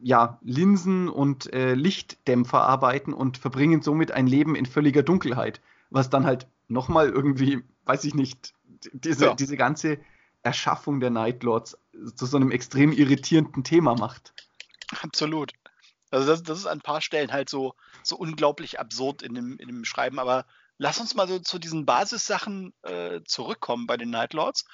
ja, 0.00 0.38
Linsen 0.42 1.08
und 1.08 1.52
äh, 1.52 1.74
Lichtdämpfer 1.74 2.62
arbeiten 2.62 3.12
und 3.12 3.38
verbringen 3.38 3.82
somit 3.82 4.12
ein 4.12 4.26
Leben 4.26 4.54
in 4.54 4.66
völliger 4.66 5.02
Dunkelheit. 5.02 5.60
Was 5.90 6.10
dann 6.10 6.24
halt 6.24 6.46
nochmal 6.68 7.08
irgendwie, 7.08 7.62
weiß 7.84 8.04
ich 8.04 8.14
nicht, 8.14 8.54
diese, 8.92 9.26
ja. 9.26 9.34
diese 9.34 9.56
ganze 9.56 9.98
Erschaffung 10.42 11.00
der 11.00 11.10
Night 11.10 11.42
Lords 11.42 11.78
zu 12.14 12.26
so 12.26 12.36
einem 12.36 12.50
extrem 12.50 12.92
irritierenden 12.92 13.64
Thema 13.64 13.94
macht. 13.94 14.34
Absolut. 15.02 15.52
Also 16.10 16.26
das, 16.26 16.42
das 16.42 16.58
ist 16.58 16.66
an 16.66 16.78
ein 16.78 16.82
paar 16.82 17.00
Stellen 17.00 17.32
halt 17.32 17.48
so, 17.48 17.74
so 18.02 18.16
unglaublich 18.16 18.78
absurd 18.78 19.22
in 19.22 19.34
dem, 19.34 19.56
in 19.58 19.68
dem 19.68 19.84
Schreiben, 19.84 20.18
aber 20.18 20.44
lass 20.78 20.98
uns 20.98 21.14
mal 21.14 21.28
so 21.28 21.38
zu 21.38 21.58
diesen 21.58 21.86
Basissachen 21.86 22.72
äh, 22.82 23.20
zurückkommen 23.24 23.86
bei 23.86 23.96
den 23.96 24.10
Nightlords. 24.10 24.64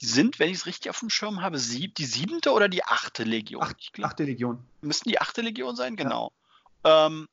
Die 0.00 0.06
sind, 0.06 0.38
wenn 0.38 0.50
ich 0.50 0.58
es 0.58 0.66
richtig 0.66 0.90
auf 0.90 1.00
dem 1.00 1.10
Schirm 1.10 1.42
habe, 1.42 1.58
sieb, 1.58 1.94
die 1.94 2.06
siebente 2.06 2.52
oder 2.52 2.68
die 2.68 2.84
achte 2.84 3.24
Legion? 3.24 3.62
Ach, 3.62 3.74
achte 4.02 4.24
Legion. 4.24 4.64
Müssten 4.80 5.08
die 5.08 5.20
achte 5.20 5.40
Legion 5.40 5.76
sein? 5.76 5.96
Genau. 5.96 6.32
Ja. 6.84 7.06
Ähm, 7.06 7.28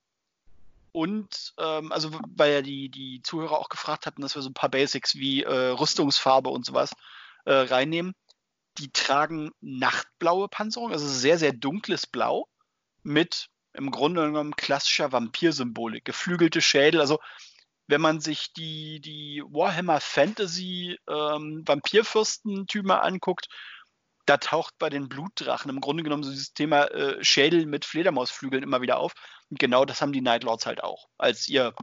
und 0.92 1.54
ähm, 1.58 1.92
also, 1.92 2.12
weil 2.36 2.54
ja 2.54 2.62
die, 2.62 2.90
die 2.90 3.22
Zuhörer 3.24 3.58
auch 3.58 3.70
gefragt 3.70 4.06
hatten, 4.06 4.22
dass 4.22 4.36
wir 4.36 4.44
so 4.44 4.50
ein 4.50 4.54
paar 4.54 4.70
Basics 4.70 5.16
wie 5.16 5.44
äh, 5.44 5.70
Rüstungsfarbe 5.70 6.50
und 6.50 6.66
sowas 6.66 6.92
äh, 7.46 7.54
reinnehmen. 7.54 8.14
Die 8.78 8.92
tragen 8.92 9.52
nachtblaue 9.60 10.48
Panzerung, 10.48 10.92
also 10.92 11.08
sehr, 11.08 11.38
sehr 11.38 11.52
dunkles 11.52 12.08
Blau 12.08 12.48
mit 13.02 13.50
im 13.74 13.90
Grunde 13.90 14.26
genommen 14.26 14.56
klassischer 14.56 15.12
Vampirsymbolik, 15.12 16.06
geflügelte 16.06 16.62
Schädel, 16.62 17.02
also 17.02 17.20
wenn 17.88 18.02
man 18.02 18.20
sich 18.20 18.54
die, 18.54 19.00
die 19.02 19.44
Warhammer 19.46 20.00
Fantasy 20.00 20.98
ähm, 21.10 21.64
Vampirfürsten-Typen 21.66 22.92
anguckt, 22.92 23.48
da 24.26 24.38
taucht 24.38 24.78
bei 24.78 24.90
den 24.90 25.10
Blutdrachen 25.10 25.70
im 25.70 25.82
Grunde 25.82 26.04
genommen 26.04 26.24
so 26.24 26.32
dieses 26.32 26.54
Thema 26.54 26.86
äh, 26.86 27.24
Schädel 27.24 27.66
mit 27.66 27.84
Fledermausflügeln 27.86 28.64
immer 28.64 28.82
wieder 28.82 28.98
auf. 28.98 29.14
Und 29.50 29.60
genau 29.60 29.86
das 29.86 30.02
haben 30.02 30.14
die 30.14 30.22
Nightlords 30.22 30.66
halt 30.66 30.84
auch, 30.84 31.08
als 31.18 31.48
ihr 31.50 31.74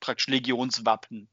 praktisch 0.00 0.28
Legionswappen. 0.28 1.30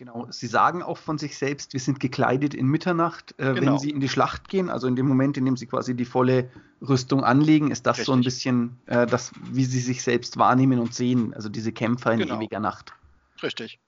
Genau, 0.00 0.26
sie 0.30 0.46
sagen 0.46 0.82
auch 0.82 0.96
von 0.96 1.18
sich 1.18 1.36
selbst, 1.36 1.74
wir 1.74 1.80
sind 1.80 2.00
gekleidet 2.00 2.54
in 2.54 2.66
Mitternacht. 2.66 3.34
Äh, 3.36 3.52
genau. 3.52 3.72
Wenn 3.72 3.78
sie 3.80 3.90
in 3.90 4.00
die 4.00 4.08
Schlacht 4.08 4.48
gehen, 4.48 4.70
also 4.70 4.86
in 4.86 4.96
dem 4.96 5.06
Moment, 5.06 5.36
in 5.36 5.44
dem 5.44 5.58
sie 5.58 5.66
quasi 5.66 5.94
die 5.94 6.06
volle 6.06 6.48
Rüstung 6.80 7.22
anlegen, 7.22 7.70
ist 7.70 7.84
das 7.84 7.98
Richtig. 7.98 8.06
so 8.06 8.12
ein 8.14 8.22
bisschen 8.22 8.78
äh, 8.86 9.06
das, 9.06 9.30
wie 9.52 9.66
sie 9.66 9.78
sich 9.78 10.02
selbst 10.02 10.38
wahrnehmen 10.38 10.78
und 10.78 10.94
sehen. 10.94 11.34
Also 11.34 11.50
diese 11.50 11.70
Kämpfer 11.70 12.12
in 12.14 12.20
genau. 12.20 12.38
ewiger 12.38 12.60
Nacht. 12.60 12.94
Richtig. 13.42 13.78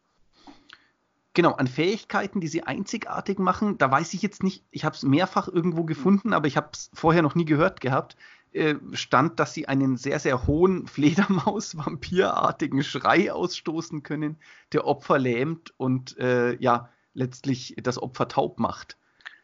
Genau, 1.33 1.53
an 1.53 1.67
Fähigkeiten, 1.67 2.43
die 2.43 2.49
sie 2.49 2.63
einzigartig 2.63 3.39
machen, 3.39 3.79
da 3.79 3.91
weiß 3.91 4.13
ich 4.13 4.21
jetzt 4.21 4.43
nicht, 4.43 4.65
ich 4.71 4.85
habe 4.85 4.95
es 4.95 5.03
mehrfach 5.05 5.49
irgendwo 5.49 5.85
gefunden, 5.85 6.35
aber 6.35 6.47
ich 6.47 6.59
habe 6.59 6.69
es 6.75 6.91
vorher 6.93 7.23
noch 7.23 7.35
nie 7.35 7.47
gehört 7.47 7.81
gehabt. 7.81 8.19
Äh, 8.53 8.75
stand, 8.93 9.41
dass 9.41 9.55
sie 9.55 9.67
einen 9.67 9.97
sehr, 9.97 10.19
sehr 10.19 10.47
hohen 10.47 10.87
Fledermaus-Vampirartigen 10.89 12.83
Schrei 12.85 13.33
ausstoßen 13.33 14.03
können, 14.03 14.39
der 14.73 14.87
Opfer 14.87 15.19
lähmt 15.19 15.73
und 15.79 16.19
äh, 16.19 16.55
ja, 16.57 16.91
letztlich 17.15 17.75
das 17.83 17.99
Opfer 17.99 18.29
taub 18.29 18.59
macht. 18.59 18.99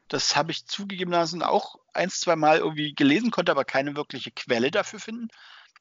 Das 0.08 0.36
habe 0.36 0.52
ich 0.52 0.66
zugegebenermaßen 0.66 1.42
auch 1.42 1.78
ein, 1.92 2.10
zwei 2.10 2.36
Mal 2.36 2.58
irgendwie 2.58 2.94
gelesen, 2.94 3.30
konnte 3.30 3.52
aber 3.52 3.64
keine 3.64 3.96
wirkliche 3.96 4.30
Quelle 4.30 4.70
dafür 4.70 5.00
finden. 5.00 5.28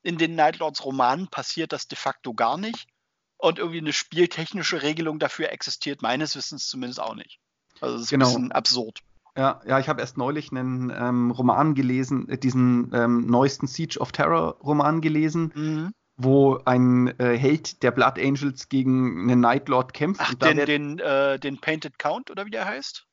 In 0.03 0.17
den 0.17 0.35
Nightlords 0.35 0.83
Romanen 0.85 1.27
passiert 1.27 1.73
das 1.73 1.87
de 1.87 1.97
facto 1.97 2.33
gar 2.33 2.57
nicht. 2.57 2.87
Und 3.37 3.59
irgendwie 3.59 3.79
eine 3.79 3.93
spieltechnische 3.93 4.81
Regelung 4.81 5.19
dafür 5.19 5.51
existiert 5.51 6.01
meines 6.01 6.35
Wissens 6.35 6.67
zumindest 6.67 6.99
auch 6.99 7.15
nicht. 7.15 7.39
Also 7.81 7.95
das 7.95 8.03
ist 8.03 8.09
genau. 8.09 8.25
ein 8.25 8.33
bisschen 8.33 8.51
absurd. 8.51 8.99
Ja, 9.37 9.61
ja, 9.67 9.79
ich 9.79 9.87
habe 9.87 10.01
erst 10.01 10.17
neulich 10.17 10.51
einen 10.51 10.91
ähm, 10.93 11.29
Roman 11.29 11.75
gelesen, 11.75 12.27
äh, 12.27 12.37
diesen 12.39 12.91
ähm, 12.93 13.27
neuesten 13.27 13.67
Siege 13.67 13.99
of 13.99 14.11
Terror 14.11 14.57
Roman 14.63 14.99
gelesen, 14.99 15.51
mhm. 15.53 15.91
wo 16.17 16.59
ein 16.65 17.13
äh, 17.19 17.37
Held 17.37 17.83
der 17.83 17.91
Blood 17.91 18.17
Angels 18.17 18.67
gegen 18.67 19.29
einen 19.29 19.39
Night 19.39 19.69
Lord 19.69 19.93
kämpft. 19.93 20.21
Ach, 20.23 20.33
den, 20.33 20.57
den, 20.65 20.99
äh, 20.99 21.37
den 21.37 21.61
Painted 21.61 21.99
Count 21.99 22.31
oder 22.31 22.47
wie 22.47 22.51
der 22.51 22.65
heißt? 22.65 23.05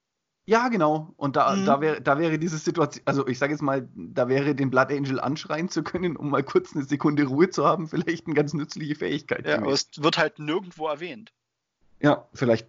Ja, 0.47 0.69
genau. 0.69 1.13
Und 1.17 1.37
da, 1.37 1.57
mhm. 1.57 1.67
da, 1.67 1.81
wär, 1.83 2.01
da 2.01 2.19
wäre 2.19 2.39
diese 2.39 2.57
Situation, 2.57 3.03
also 3.07 3.27
ich 3.27 3.39
sage 3.39 3.53
jetzt 3.53 3.63
mal, 3.63 3.87
da 3.95 4.29
wäre 4.29 4.55
den 4.55 4.71
Blood 4.71 4.91
Angel 4.93 5.21
anschreien 5.21 5.69
zu 5.69 5.83
können, 5.83 6.17
um 6.17 6.31
mal 6.31 6.43
kurz 6.43 6.75
eine 6.75 6.85
Sekunde 6.85 7.25
Ruhe 7.25 7.51
zu 7.51 7.67
haben, 7.67 7.87
vielleicht 7.89 8.27
eine 8.27 8.35
ganz 8.35 8.55
nützliche 8.55 8.95
Fähigkeit. 8.95 9.47
Ja, 9.47 9.59
aber 9.59 9.73
es 9.73 9.91
wird 9.99 10.17
halt 10.17 10.39
nirgendwo 10.39 10.87
erwähnt. 10.89 11.33
Ja, 12.01 12.27
vielleicht, 12.33 12.67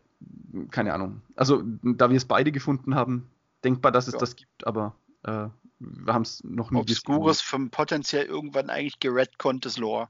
keine 0.71 0.93
Ahnung. 0.93 1.21
Also, 1.35 1.63
da 1.83 2.09
wir 2.09 2.17
es 2.17 2.25
beide 2.25 2.51
gefunden 2.51 2.95
haben, 2.95 3.29
denkbar, 3.65 3.91
dass 3.91 4.07
es 4.07 4.13
ja. 4.13 4.19
das 4.19 4.35
gibt, 4.35 4.65
aber 4.65 4.95
äh, 5.23 5.47
wir 5.79 6.13
haben 6.13 6.21
es 6.21 6.43
noch 6.43 6.71
nie 6.71 6.79
Obscures 6.79 7.41
vom 7.41 7.69
potenziell 7.69 8.25
irgendwann 8.25 8.69
eigentlich 8.69 8.99
geredcontes 8.99 9.77
Lore. 9.77 10.07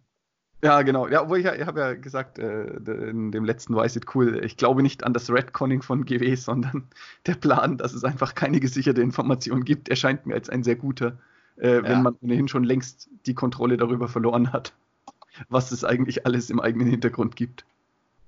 Ja, 0.64 0.82
genau. 0.82 1.08
Ja, 1.08 1.22
obwohl 1.24 1.40
ich, 1.40 1.46
ich 1.46 1.66
habe 1.66 1.80
ja 1.80 1.94
gesagt, 1.94 2.40
äh, 2.40 2.66
in 2.66 3.32
dem 3.32 3.46
letzten 3.46 3.76
Weiß 3.76 3.96
It 3.96 4.16
Cool, 4.16 4.44
ich 4.44 4.58
glaube 4.58 4.82
nicht 4.82 5.04
an 5.04 5.14
das 5.14 5.30
Redconning 5.30 5.82
von 5.82 6.06
GW, 6.06 6.36
sondern 6.36 6.88
der 7.26 7.36
Plan, 7.36 7.78
dass 7.78 7.94
es 7.94 8.04
einfach 8.04 8.36
keine 8.36 8.60
gesicherte 8.60 9.02
Information 9.02 9.64
gibt, 9.64 9.90
erscheint 9.90 10.26
mir 10.26 10.34
als 10.34 10.50
ein 10.50 10.64
sehr 10.64 10.76
guter, 10.76 11.18
äh, 11.58 11.76
ja. 11.76 11.84
wenn 11.84 12.04
man 12.04 12.18
ohnehin 12.22 12.48
schon 12.48 12.64
längst 12.64 13.10
die 13.26 13.36
Kontrolle 13.36 13.78
darüber 13.78 14.08
verloren 14.08 14.54
hat, 14.54 14.74
was 15.50 15.72
es 15.72 15.84
eigentlich 15.84 16.26
alles 16.26 16.50
im 16.50 16.60
eigenen 16.60 16.88
Hintergrund 16.88 17.36
gibt. 17.36 17.66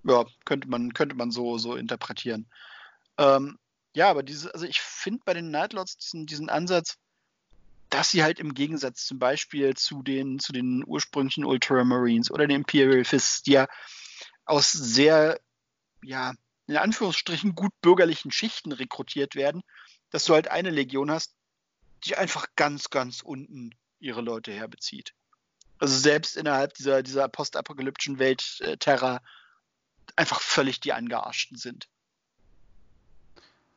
Ja, 0.03 0.25
könnte 0.45 0.69
man, 0.69 0.93
könnte 0.93 1.15
man 1.15 1.31
so, 1.31 1.57
so 1.57 1.75
interpretieren. 1.75 2.45
Ähm, 3.17 3.57
ja, 3.97 4.11
aber 4.11 4.21
diese, 4.21 4.53
also 4.53 4.67
ich 4.67 4.79
finde 4.79 5.23
bei 5.25 5.33
den 5.33 5.49
Nightlords 5.49 5.97
diesen, 5.97 6.27
diesen 6.27 6.49
Ansatz, 6.51 6.99
dass 7.89 8.11
sie 8.11 8.21
halt 8.21 8.39
im 8.39 8.53
Gegensatz 8.53 9.07
zum 9.07 9.17
Beispiel 9.17 9.73
zu 9.73 10.03
den, 10.03 10.37
zu 10.37 10.53
den 10.53 10.83
ursprünglichen 10.85 11.43
Ultramarines 11.43 12.29
oder 12.29 12.45
den 12.45 12.57
Imperial 12.57 13.03
Fists, 13.03 13.41
die 13.41 13.53
ja 13.53 13.67
aus 14.45 14.71
sehr, 14.71 15.39
ja, 16.03 16.35
in 16.67 16.77
Anführungsstrichen 16.77 17.55
gut 17.55 17.71
bürgerlichen 17.81 18.29
Schichten 18.29 18.71
rekrutiert 18.71 19.33
werden, 19.33 19.63
dass 20.11 20.25
du 20.25 20.35
halt 20.35 20.47
eine 20.47 20.69
Legion 20.69 21.09
hast, 21.09 21.33
die 22.05 22.15
einfach 22.15 22.45
ganz, 22.55 22.91
ganz 22.91 23.21
unten 23.21 23.71
ihre 23.99 24.21
Leute 24.21 24.51
herbezieht. 24.51 25.15
Also 25.79 25.97
selbst 25.97 26.37
innerhalb 26.37 26.75
dieser, 26.75 27.01
dieser 27.01 27.27
postapokalyptischen 27.29 28.19
Welt 28.19 28.61
äh, 28.61 28.77
Terra 28.77 29.21
einfach 30.15 30.39
völlig 30.39 30.81
die 30.81 30.93
Angearschten 30.93 31.57
sind. 31.57 31.87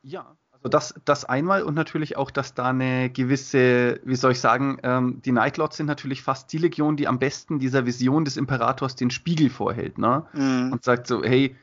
Ja, 0.02 0.36
also 0.52 0.68
das, 0.68 0.94
das 1.06 1.24
einmal 1.24 1.62
und 1.62 1.74
natürlich 1.74 2.16
auch, 2.16 2.30
dass 2.30 2.52
da 2.54 2.66
eine 2.68 3.08
gewisse, 3.08 4.00
wie 4.04 4.16
soll 4.16 4.32
ich 4.32 4.40
sagen, 4.40 4.78
ähm, 4.82 5.22
die 5.24 5.32
Nightlords 5.32 5.78
sind 5.78 5.86
natürlich 5.86 6.22
fast 6.22 6.52
die 6.52 6.58
Legion, 6.58 6.96
die 6.96 7.08
am 7.08 7.18
besten 7.18 7.58
dieser 7.58 7.86
Vision 7.86 8.26
des 8.26 8.36
Imperators 8.36 8.94
den 8.94 9.10
Spiegel 9.10 9.48
vorhält, 9.48 9.96
ne? 9.96 10.26
Mhm. 10.34 10.72
Und 10.72 10.84
sagt 10.84 11.06
so, 11.06 11.22
hey, 11.24 11.56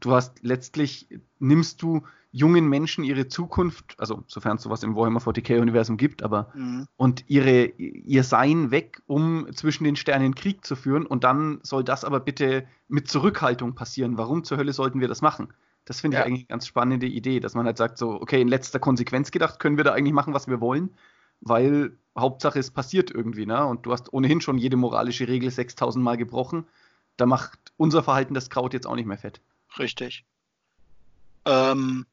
du 0.00 0.12
hast 0.12 0.42
letztlich, 0.42 1.08
nimmst 1.38 1.80
du 1.80 2.02
jungen 2.30 2.68
Menschen 2.68 3.04
ihre 3.04 3.28
Zukunft, 3.28 3.94
also 3.98 4.22
sofern 4.26 4.56
es 4.56 4.62
sowas 4.62 4.82
im 4.82 4.96
Warhammer 4.96 5.20
40k-Universum 5.20 5.96
gibt, 5.96 6.22
aber 6.22 6.48
mhm. 6.54 6.86
und 6.96 7.24
ihre, 7.28 7.64
ihr 7.64 8.24
Sein 8.24 8.70
weg, 8.70 9.02
um 9.06 9.46
zwischen 9.54 9.84
den 9.84 9.96
Sternen 9.96 10.34
Krieg 10.34 10.64
zu 10.64 10.76
führen 10.76 11.06
und 11.06 11.24
dann 11.24 11.60
soll 11.62 11.84
das 11.84 12.04
aber 12.04 12.20
bitte 12.20 12.66
mit 12.88 13.08
Zurückhaltung 13.08 13.74
passieren. 13.74 14.18
Warum 14.18 14.44
zur 14.44 14.58
Hölle 14.58 14.72
sollten 14.72 15.00
wir 15.00 15.08
das 15.08 15.22
machen? 15.22 15.48
Das 15.84 16.00
finde 16.00 16.18
ich 16.18 16.22
eigentlich 16.22 16.40
eine 16.42 16.48
ganz 16.48 16.66
spannende 16.66 17.06
Idee, 17.06 17.40
dass 17.40 17.54
man 17.54 17.66
halt 17.66 17.76
sagt, 17.76 17.98
so, 17.98 18.10
okay, 18.10 18.40
in 18.40 18.48
letzter 18.48 18.78
Konsequenz 18.78 19.30
gedacht, 19.30 19.58
können 19.58 19.76
wir 19.76 19.84
da 19.84 19.92
eigentlich 19.92 20.12
machen, 20.12 20.34
was 20.34 20.46
wir 20.46 20.60
wollen, 20.60 20.94
weil 21.40 21.96
Hauptsache 22.16 22.58
es 22.58 22.70
passiert 22.70 23.10
irgendwie, 23.10 23.46
ne? 23.46 23.66
Und 23.66 23.86
du 23.86 23.92
hast 23.92 24.12
ohnehin 24.12 24.40
schon 24.40 24.58
jede 24.58 24.76
moralische 24.76 25.26
Regel 25.26 25.50
6000 25.50 26.04
Mal 26.04 26.16
gebrochen. 26.16 26.66
Da 27.16 27.26
macht 27.26 27.58
unser 27.76 28.02
Verhalten 28.02 28.34
das 28.34 28.48
Kraut 28.48 28.74
jetzt 28.74 28.86
auch 28.86 28.94
nicht 28.94 29.06
mehr 29.06 29.18
fett. 29.18 29.40
Richtig. 29.78 30.24
Ähm, 31.44 32.06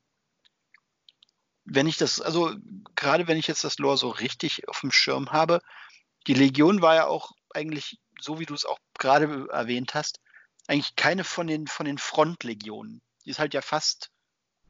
wenn 1.65 1.85
ich 1.85 1.97
das, 1.97 2.21
also 2.21 2.55
gerade 2.95 3.27
wenn 3.27 3.37
ich 3.37 3.47
jetzt 3.47 3.63
das 3.63 3.77
Lore 3.77 3.97
so 3.97 4.09
richtig 4.09 4.67
auf 4.67 4.81
dem 4.81 4.91
Schirm 4.91 5.31
habe, 5.31 5.61
die 6.25 6.33
Legion 6.33 6.81
war 6.81 6.95
ja 6.95 7.07
auch 7.07 7.33
eigentlich, 7.53 7.99
so 8.19 8.39
wie 8.39 8.45
du 8.45 8.55
es 8.55 8.65
auch 8.65 8.79
gerade 8.97 9.47
erwähnt 9.51 9.93
hast, 9.93 10.19
eigentlich 10.67 10.95
keine 10.95 11.23
von 11.23 11.47
den, 11.47 11.67
von 11.67 11.85
den 11.85 11.97
Frontlegionen 11.97 13.01
die 13.29 13.31
ist 13.31 13.37
halt 13.37 13.53
ja 13.53 13.61
fast, 13.61 14.09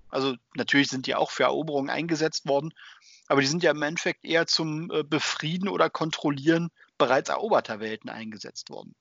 also 0.10 0.36
natürlich 0.54 0.90
sind 0.90 1.08
die 1.08 1.16
auch 1.16 1.32
für 1.32 1.44
Eroberungen 1.44 1.90
eingesetzt 1.90 2.46
worden, 2.46 2.74
aber 3.28 3.40
die 3.40 3.48
sind 3.48 3.64
ja 3.64 3.72
im 3.72 3.82
Endeffekt 3.82 4.26
eher 4.26 4.48
zum 4.48 4.92
äh, 4.92 5.02
Befrieden 5.02 5.70
oder 5.70 5.90
Kontrollieren 5.90 6.70
bereits 6.98 7.30
eroberter 7.30 7.80
Welten 7.80 8.10
eingesetzt 8.10 8.70
worden. 8.70 8.96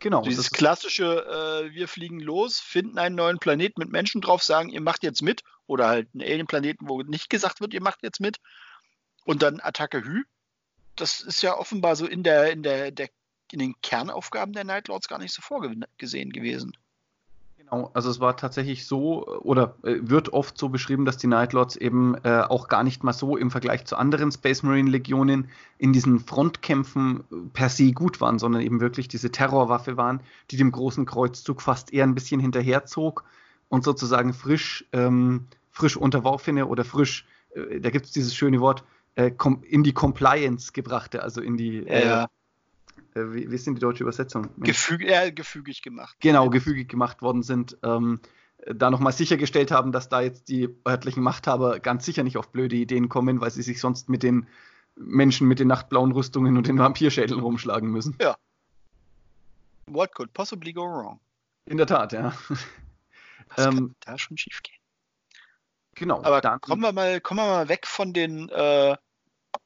Genau. 0.00 0.18
Also 0.18 0.30
dieses 0.30 0.50
klassische, 0.50 1.24
äh, 1.24 1.72
wir 1.72 1.86
fliegen 1.86 2.18
los, 2.18 2.58
finden 2.58 2.98
einen 2.98 3.14
neuen 3.14 3.38
Planeten 3.38 3.80
mit 3.80 3.92
Menschen 3.92 4.20
drauf, 4.20 4.42
sagen, 4.42 4.70
ihr 4.70 4.80
macht 4.80 5.04
jetzt 5.04 5.22
mit, 5.22 5.44
oder 5.68 5.86
halt 5.86 6.08
einen 6.12 6.22
Alien-Planeten, 6.22 6.88
wo 6.88 7.00
nicht 7.02 7.30
gesagt 7.30 7.60
wird, 7.60 7.74
ihr 7.74 7.82
macht 7.82 8.02
jetzt 8.02 8.18
mit, 8.18 8.38
und 9.24 9.42
dann 9.42 9.60
Attacke 9.60 10.02
Hü. 10.02 10.24
Das 10.96 11.20
ist 11.20 11.42
ja 11.42 11.56
offenbar 11.56 11.94
so 11.94 12.06
in 12.06 12.24
der, 12.24 12.50
in 12.50 12.64
der, 12.64 12.90
der 12.90 13.08
in 13.52 13.60
den 13.60 13.80
Kernaufgaben 13.82 14.52
der 14.52 14.64
Nightlords 14.64 15.06
gar 15.06 15.20
nicht 15.20 15.32
so 15.32 15.42
vorgesehen 15.42 16.32
gewesen. 16.32 16.76
Genau, 17.68 17.90
also 17.94 18.10
es 18.10 18.20
war 18.20 18.36
tatsächlich 18.36 18.86
so 18.86 19.26
oder 19.40 19.76
äh, 19.82 19.96
wird 20.00 20.32
oft 20.32 20.56
so 20.56 20.68
beschrieben, 20.68 21.04
dass 21.04 21.16
die 21.16 21.26
Nightlords 21.26 21.74
eben 21.74 22.14
äh, 22.22 22.42
auch 22.48 22.68
gar 22.68 22.84
nicht 22.84 23.02
mal 23.02 23.12
so 23.12 23.36
im 23.36 23.50
Vergleich 23.50 23.84
zu 23.86 23.96
anderen 23.96 24.30
Space 24.30 24.62
Marine 24.62 24.90
Legionen 24.90 25.48
in 25.78 25.92
diesen 25.92 26.20
Frontkämpfen 26.20 27.24
äh, 27.30 27.34
per 27.52 27.68
se 27.68 27.92
gut 27.92 28.20
waren, 28.20 28.38
sondern 28.38 28.62
eben 28.62 28.80
wirklich 28.80 29.08
diese 29.08 29.32
Terrorwaffe 29.32 29.96
waren, 29.96 30.20
die 30.50 30.56
dem 30.56 30.70
großen 30.70 31.06
Kreuzzug 31.06 31.60
fast 31.60 31.92
eher 31.92 32.04
ein 32.04 32.14
bisschen 32.14 32.40
hinterherzog 32.40 33.24
und 33.68 33.82
sozusagen 33.82 34.32
frisch, 34.32 34.84
ähm, 34.92 35.46
frisch 35.72 35.96
unterworfene 35.96 36.66
oder 36.66 36.84
frisch, 36.84 37.26
äh, 37.54 37.80
da 37.80 37.90
gibt 37.90 38.06
es 38.06 38.12
dieses 38.12 38.36
schöne 38.36 38.60
Wort, 38.60 38.84
äh, 39.16 39.32
in 39.62 39.82
die 39.82 39.94
Compliance 39.94 40.72
gebrachte, 40.72 41.22
also 41.22 41.40
in 41.40 41.56
die 41.56 41.80
ja 41.80 42.24
äh, 42.24 42.26
wie, 43.16 43.50
wie 43.50 43.54
ist 43.54 43.66
denn 43.66 43.74
die 43.74 43.80
deutsche 43.80 44.02
Übersetzung? 44.02 44.48
Gefüg, 44.58 45.02
äh, 45.02 45.32
gefügig 45.32 45.82
gemacht. 45.82 46.16
Genau, 46.20 46.50
gefügig 46.50 46.88
gemacht 46.88 47.22
worden 47.22 47.42
sind, 47.42 47.76
ähm, 47.82 48.20
da 48.66 48.90
nochmal 48.90 49.12
sichergestellt 49.12 49.70
haben, 49.70 49.92
dass 49.92 50.08
da 50.08 50.20
jetzt 50.20 50.48
die 50.48 50.68
örtlichen 50.86 51.22
Machthaber 51.22 51.80
ganz 51.80 52.04
sicher 52.04 52.24
nicht 52.24 52.36
auf 52.36 52.50
blöde 52.50 52.76
Ideen 52.76 53.08
kommen, 53.08 53.40
weil 53.40 53.50
sie 53.50 53.62
sich 53.62 53.80
sonst 53.80 54.08
mit 54.08 54.22
den 54.22 54.46
Menschen 54.96 55.46
mit 55.46 55.60
den 55.60 55.68
nachtblauen 55.68 56.12
Rüstungen 56.12 56.56
und 56.56 56.66
den 56.66 56.78
Vampirschädeln 56.78 57.40
rumschlagen 57.40 57.90
müssen. 57.90 58.16
Ja. 58.20 58.36
What 59.86 60.14
could 60.14 60.32
possibly 60.32 60.72
go 60.72 60.82
wrong? 60.82 61.20
In 61.66 61.76
der 61.76 61.86
Tat, 61.86 62.12
ja. 62.12 62.32
Was 63.54 63.66
ähm, 63.66 63.74
kann 63.74 63.94
da 64.00 64.18
schon 64.18 64.38
schief 64.38 64.62
gehen? 64.62 64.74
Genau. 65.94 66.22
Aber 66.22 66.40
dann, 66.40 66.60
kommen 66.60 66.82
wir 66.82 66.92
mal, 66.92 67.20
kommen 67.20 67.40
wir 67.40 67.46
mal 67.46 67.68
weg 67.68 67.86
von 67.86 68.12
den 68.12 68.48
äh, 68.48 68.96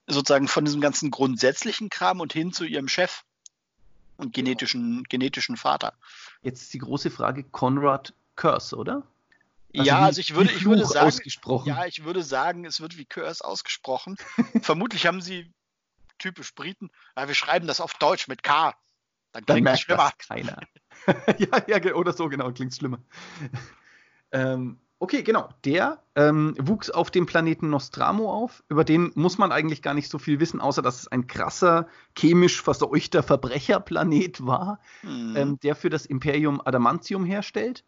sozusagen 0.06 0.48
von 0.48 0.64
diesem 0.64 0.80
ganzen 0.80 1.10
grundsätzlichen 1.10 1.88
Kram 1.88 2.20
und 2.20 2.32
hin 2.32 2.52
zu 2.52 2.64
ihrem 2.64 2.88
Chef 2.88 3.22
und 4.20 4.32
genetischen, 4.32 5.04
genetischen 5.04 5.56
Vater. 5.56 5.94
Jetzt 6.42 6.62
ist 6.62 6.74
die 6.74 6.78
große 6.78 7.10
Frage 7.10 7.44
Conrad 7.44 8.14
Curse, 8.36 8.76
oder? 8.76 9.02
Also 9.74 9.86
ja, 9.86 10.00
wie, 10.00 10.04
also 10.04 10.20
ich 10.20 10.34
würde, 10.34 10.50
ich 10.52 10.64
würde 10.64 10.84
sagen, 10.84 11.06
ausgesprochen. 11.06 11.68
ja, 11.68 11.86
ich 11.86 12.04
würde 12.04 12.22
sagen, 12.22 12.64
es 12.64 12.80
wird 12.80 12.96
wie 12.96 13.04
Curse 13.04 13.44
ausgesprochen. 13.44 14.16
Vermutlich 14.62 15.06
haben 15.06 15.20
sie 15.20 15.52
typisch 16.18 16.54
Briten, 16.54 16.90
ja, 17.16 17.28
wir 17.28 17.34
schreiben 17.34 17.66
das 17.66 17.80
auf 17.80 17.94
Deutsch 17.94 18.28
mit 18.28 18.42
K. 18.42 18.74
Dann 19.32 19.46
klingt 19.46 19.68
es 19.68 19.80
schlimmer. 19.80 20.12
keiner. 20.18 20.58
ja, 21.38 21.62
ja, 21.66 21.94
oder 21.94 22.12
so 22.12 22.28
genau, 22.28 22.50
klingt 22.52 22.74
schlimmer. 22.74 22.98
ähm, 24.32 24.78
Okay, 25.02 25.22
genau. 25.22 25.48
Der 25.64 26.02
ähm, 26.14 26.54
wuchs 26.58 26.90
auf 26.90 27.10
dem 27.10 27.24
Planeten 27.24 27.70
Nostramo 27.70 28.30
auf. 28.30 28.62
Über 28.68 28.84
den 28.84 29.12
muss 29.14 29.38
man 29.38 29.50
eigentlich 29.50 29.80
gar 29.80 29.94
nicht 29.94 30.10
so 30.10 30.18
viel 30.18 30.40
wissen, 30.40 30.60
außer 30.60 30.82
dass 30.82 31.00
es 31.00 31.08
ein 31.08 31.26
krasser, 31.26 31.88
chemisch 32.14 32.60
verseuchter 32.60 33.22
Verbrecherplanet 33.22 34.44
war, 34.46 34.78
mhm. 35.02 35.34
ähm, 35.36 35.60
der 35.62 35.74
für 35.74 35.88
das 35.88 36.04
Imperium 36.04 36.60
Adamantium 36.62 37.24
herstellt. 37.24 37.82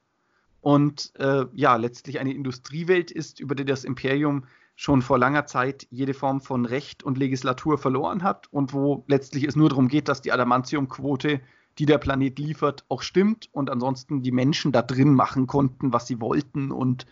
Und 0.63 1.13
äh, 1.19 1.45
ja, 1.53 1.77
letztlich 1.77 2.19
eine 2.19 2.33
Industriewelt 2.33 3.11
ist, 3.11 3.41
über 3.41 3.55
die 3.55 3.67
das 3.67 3.85
Imperium 3.85 4.47
schon 4.75 5.03
vor 5.03 5.19
langer 5.19 5.45
Zeit 5.45 5.87
jede 5.91 6.15
Form 6.15 6.41
von 6.41 6.65
Recht 6.65 7.03
und 7.03 7.19
Legislatur 7.19 7.77
verloren 7.77 8.23
hat 8.23 8.51
und 8.51 8.73
wo 8.73 9.05
letztlich 9.07 9.45
es 9.45 9.55
nur 9.55 9.69
darum 9.69 9.89
geht, 9.89 10.09
dass 10.09 10.23
die 10.23 10.33
Adamantium-Quote 10.33 11.43
die 11.79 11.87
der 11.87 11.99
Planet 11.99 12.39
liefert, 12.39 12.85
auch 12.89 13.03
stimmt 13.03 13.49
und 13.53 13.71
ansonsten 13.71 14.23
die 14.23 14.33
Menschen 14.33 14.73
da 14.73 14.83
drin 14.83 15.15
machen 15.15 15.47
konnten, 15.47 15.93
was 15.93 16.07
sie 16.07 16.21
wollten 16.21 16.71
und 16.71 17.07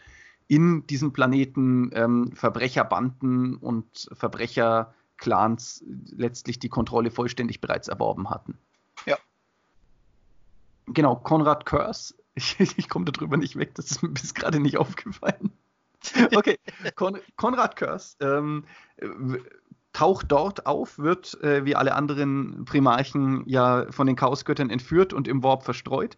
in 0.48 0.86
diesem 0.86 1.12
Planeten 1.12 1.90
ähm, 1.94 2.32
Verbrecherbanden 2.34 3.56
und 3.56 4.10
Verbrecherclans 4.12 5.84
letztlich 6.10 6.58
die 6.58 6.68
Kontrolle 6.68 7.10
vollständig 7.10 7.60
bereits 7.60 7.88
erworben 7.88 8.30
hatten. 8.30 8.58
Ja. 9.06 9.16
Genau, 10.86 11.16
Konrad 11.16 11.66
Curse. 11.66 12.14
Ich, 12.36 12.58
ich 12.58 12.88
komme 12.88 13.04
darüber 13.06 13.36
nicht 13.36 13.56
weg, 13.56 13.74
das 13.74 13.90
ist 13.90 14.02
mir 14.02 14.08
bis 14.08 14.34
gerade 14.34 14.60
nicht 14.60 14.78
aufgefallen. 14.78 15.50
Okay, 16.34 16.58
Kon 16.94 17.18
Konrad 17.36 17.76
Curse 17.76 18.16
ähm, 18.20 18.64
taucht 19.92 20.26
dort 20.30 20.66
auf, 20.66 20.98
wird 20.98 21.42
äh, 21.42 21.64
wie 21.64 21.76
alle 21.76 21.94
anderen 21.94 22.64
Primarchen 22.64 23.42
ja 23.46 23.86
von 23.90 24.06
den 24.06 24.16
Chaosgöttern 24.16 24.70
entführt 24.70 25.12
und 25.12 25.28
im 25.28 25.42
Warp 25.42 25.64
verstreut. 25.64 26.16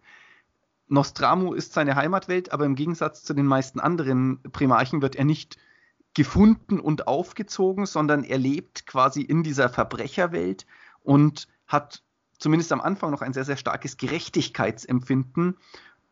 Nostramu 0.88 1.55
ist 1.55 1.73
seine 1.73 1.97
Heimatwelt, 1.97 2.52
aber 2.52 2.67
im 2.67 2.75
Gegensatz 2.75 3.25
zu 3.25 3.33
den 3.33 3.47
meisten 3.47 3.81
anderen 3.81 4.43
Primarchen 4.52 5.00
wird 5.00 5.17
er 5.17 5.25
nicht 5.25 5.57
gefunden 6.14 6.79
und 6.79 7.07
aufgezogen, 7.07 7.87
sondern 7.87 8.25
er 8.25 8.37
lebt 8.37 8.87
quasi 8.87 9.23
in 9.23 9.43
dieser 9.43 9.71
Verbrecherwelt 9.71 10.67
und 11.00 11.49
hat 11.67 12.02
zumindest 12.38 12.73
am 12.73 12.83
Anfang 12.83 13.11
noch 13.11 13.23
ein 13.23 13.33
sehr, 13.33 13.45
sehr 13.45 13.57
starkes 13.57 13.97
Gerechtigkeitsempfinden 13.97 15.57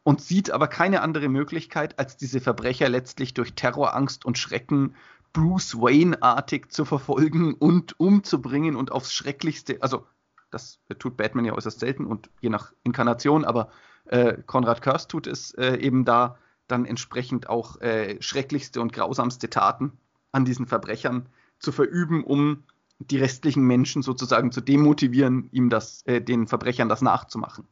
und 0.02 0.23
sieht 0.23 0.50
aber 0.50 0.69
keine 0.69 1.02
andere 1.02 1.29
Möglichkeit, 1.29 1.99
als 1.99 2.17
diese 2.17 2.40
Verbrecher 2.40 2.88
letztlich 2.88 3.35
durch 3.35 3.55
Terror, 3.55 3.95
Angst 3.95 4.25
und 4.25 4.38
Schrecken 4.38 4.95
Bruce 5.32 5.76
Wayne-artig 5.76 6.72
zu 6.72 6.84
verfolgen 6.84 7.54
und 7.54 7.99
umzubringen 7.99 8.76
und 8.76 8.92
aufs 8.92 9.12
Schrecklichste, 9.12 9.78
also 9.80 10.06
Das 10.50 10.80
tut 10.99 11.16
Batman 11.16 11.44
ja 11.44 11.52
äußerst 11.52 11.78
selten 11.78 12.06
und 12.06 12.30
je 12.40 12.49
nach 12.49 12.72
Inkarnation, 12.82 13.44
aber 13.44 13.70
äh, 14.06 14.37
Konrad 14.46 14.82
Curse 14.82 15.06
tut 15.06 15.26
es 15.26 15.52
äh, 15.54 15.76
eben 15.76 16.04
da 16.04 16.37
dann 16.66 16.84
entsprechend 16.84 17.49
auch 17.49 17.80
äh, 17.80 18.20
schrecklichste 18.20 18.80
und 18.80 18.92
grausamste 18.92 19.50
Taten 19.50 19.99
an 20.32 20.44
diesen 20.44 20.66
Verbrechern 20.66 21.28
zu 21.58 21.72
verüben, 21.72 22.25
um 22.25 22.64
die 22.99 23.18
restlichen 23.18 23.62
Menschen 23.62 24.02
sozusagen 24.02 24.52
zu 24.52 24.60
demotivieren, 24.60 25.49
ihm 25.52 25.70
das, 25.70 26.02
äh, 26.06 26.20
den 26.20 26.46
Verbrechern 26.46 26.88
das 26.88 27.02
nachzumachen. 27.02 27.66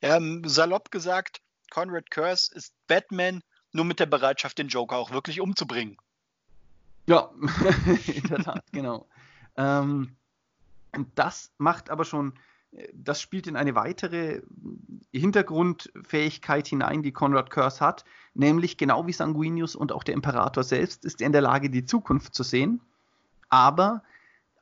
Ähm, 0.00 0.42
salopp 0.44 0.90
gesagt, 0.90 1.40
Conrad 1.70 2.10
Curse 2.10 2.54
ist 2.54 2.74
Batman 2.86 3.42
nur 3.72 3.84
mit 3.84 3.98
der 3.98 4.06
Bereitschaft, 4.06 4.58
den 4.58 4.68
Joker 4.68 4.96
auch 4.96 5.10
wirklich 5.10 5.40
umzubringen. 5.40 5.96
Ja, 7.06 7.30
in 8.06 8.22
der 8.28 8.38
Tat, 8.38 8.64
genau. 8.72 9.06
Ähm, 9.56 10.16
und 10.94 11.08
das 11.14 11.52
macht 11.58 11.90
aber 11.90 12.04
schon, 12.04 12.34
das 12.94 13.20
spielt 13.20 13.46
in 13.46 13.56
eine 13.56 13.74
weitere 13.74 14.42
Hintergrundfähigkeit 15.12 16.66
hinein, 16.66 17.02
die 17.02 17.12
Conrad 17.12 17.50
Curse 17.50 17.80
hat, 17.80 18.04
nämlich 18.34 18.76
genau 18.76 19.06
wie 19.06 19.12
Sanguinius 19.12 19.74
und 19.74 19.92
auch 19.92 20.04
der 20.04 20.14
Imperator 20.14 20.62
selbst 20.62 21.04
ist 21.04 21.20
er 21.20 21.26
in 21.26 21.32
der 21.32 21.42
Lage, 21.42 21.70
die 21.70 21.84
Zukunft 21.84 22.34
zu 22.34 22.42
sehen, 22.42 22.80
aber 23.48 24.02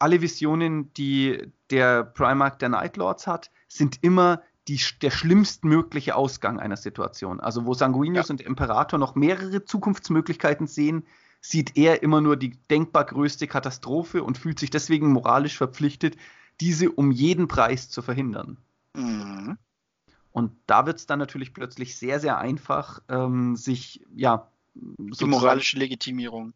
alle 0.01 0.23
Visionen, 0.23 0.93
die 0.95 1.53
der 1.71 2.03
Primarch 2.05 2.57
der 2.57 2.71
Night 2.71 2.97
Lords 2.97 3.27
hat, 3.27 3.51
sind 3.69 4.03
immer 4.03 4.43
die, 4.67 4.81
der 5.03 5.11
schlimmstmögliche 5.11 6.17
Ausgang 6.17 6.59
einer 6.59 6.77
Situation. 6.77 7.39
Also 7.39 7.67
wo 7.67 7.75
Sanguinius 7.75 8.29
ja. 8.29 8.33
und 8.33 8.41
der 8.41 8.47
Imperator 8.47 8.99
noch 8.99 9.15
mehrere 9.15 9.65
Zukunftsmöglichkeiten 9.65 10.67
sehen, 10.67 11.07
sieht 11.41 11.77
er 11.77 12.03
immer 12.03 12.21
nur 12.21 12.37
die 12.37 12.57
denkbar 12.71 13.05
größte 13.05 13.47
Katastrophe 13.47 14.23
und 14.23 14.39
fühlt 14.39 14.59
sich 14.59 14.71
deswegen 14.71 15.13
moralisch 15.13 15.57
verpflichtet, 15.57 16.17
diese 16.61 16.91
um 16.91 17.11
jeden 17.11 17.49
Preis 17.49 17.89
zu 17.89 18.03
verhindern. 18.03 18.59
Mhm. 18.95 19.57
Und 20.33 20.53
da 20.67 20.87
wird 20.87 20.99
es 20.99 21.07
dann 21.07 21.19
natürlich 21.19 21.55
plötzlich 21.55 21.97
sehr, 21.97 22.21
sehr 22.21 22.39
einfach, 22.39 23.01
ähm, 23.09 23.57
sich, 23.57 24.05
ja. 24.15 24.47
Die 24.75 25.25
moralische 25.25 25.79
Legitimierung. 25.79 26.53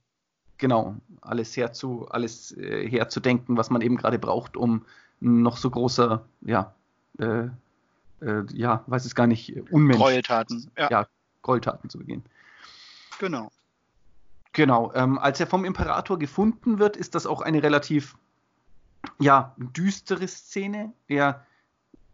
Genau, 0.59 0.97
alles, 1.21 1.57
herzu, 1.57 2.07
alles 2.09 2.57
äh, 2.57 2.88
herzudenken, 2.88 3.57
was 3.57 3.71
man 3.71 3.83
eben 3.83 3.97
gerade 3.97 4.21
braucht, 4.21 4.57
um 4.57 4.85
noch 5.19 5.57
so 5.57 5.71
großer, 5.71 6.25
ja, 6.43 6.75
äh, 7.19 7.49
äh, 8.21 8.45
ja, 8.53 8.85
weiß 8.87 9.05
es 9.05 9.14
gar 9.14 9.26
nicht, 9.26 9.57
Unmensch. 9.73 9.99
Gräueltaten. 9.99 10.71
Ja. 10.79 10.91
ja, 10.91 11.09
Gräueltaten 11.43 11.91
zu 11.91 11.99
begehen. 11.99 12.23
Genau. 13.19 13.50
Genau, 14.54 14.92
ähm, 14.94 15.18
als 15.18 15.40
er 15.40 15.49
vom 15.49 15.64
Imperator 15.64 16.16
gefunden 16.16 16.78
wird, 16.78 16.96
ist 16.96 17.16
das 17.16 17.26
auch 17.26 17.42
eine 17.42 17.62
relativ 17.62 18.16
ja, 19.18 19.54
düstere 19.58 20.28
Szene. 20.28 20.92
Er 21.08 21.44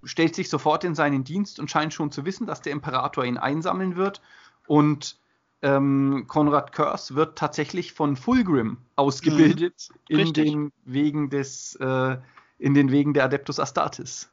stellt 0.02 0.34
sich 0.34 0.48
sofort 0.48 0.82
in 0.84 0.94
seinen 0.94 1.22
Dienst 1.22 1.60
und 1.60 1.70
scheint 1.70 1.92
schon 1.92 2.10
zu 2.10 2.24
wissen, 2.24 2.46
dass 2.46 2.62
der 2.62 2.72
Imperator 2.72 3.26
ihn 3.26 3.36
einsammeln 3.36 3.96
wird. 3.96 4.22
Und 4.66 5.18
ähm, 5.60 6.24
Konrad 6.28 6.72
Curse 6.72 7.14
wird 7.14 7.36
tatsächlich 7.36 7.92
von 7.92 8.16
Fulgrim 8.16 8.78
ausgebildet 8.96 9.90
mhm, 10.08 10.18
in 10.18 10.32
den 10.32 10.72
Wegen 10.86 11.28
des, 11.28 11.76
äh, 11.76 12.16
in 12.58 12.72
den 12.72 12.90
Wegen 12.90 13.12
der 13.12 13.24
Adeptus 13.24 13.60
Astartes. 13.60 14.30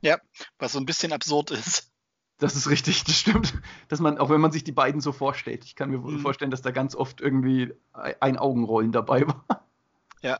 Ja, 0.00 0.18
was 0.58 0.72
so 0.72 0.80
ein 0.80 0.86
bisschen 0.86 1.12
absurd 1.12 1.52
ist. 1.52 1.92
Das 2.38 2.54
ist 2.54 2.68
richtig, 2.68 3.04
das 3.04 3.18
stimmt. 3.18 3.54
Dass 3.88 4.00
man, 4.00 4.18
auch 4.18 4.28
wenn 4.28 4.40
man 4.40 4.52
sich 4.52 4.64
die 4.64 4.72
beiden 4.72 5.00
so 5.00 5.12
vorstellt, 5.12 5.64
ich 5.64 5.74
kann 5.74 5.90
mir 5.90 5.98
mhm. 5.98 6.20
vorstellen, 6.20 6.50
dass 6.50 6.62
da 6.62 6.70
ganz 6.70 6.94
oft 6.94 7.20
irgendwie 7.20 7.72
ein 7.92 8.36
Augenrollen 8.36 8.92
dabei 8.92 9.26
war. 9.26 9.66
Ja. 10.22 10.38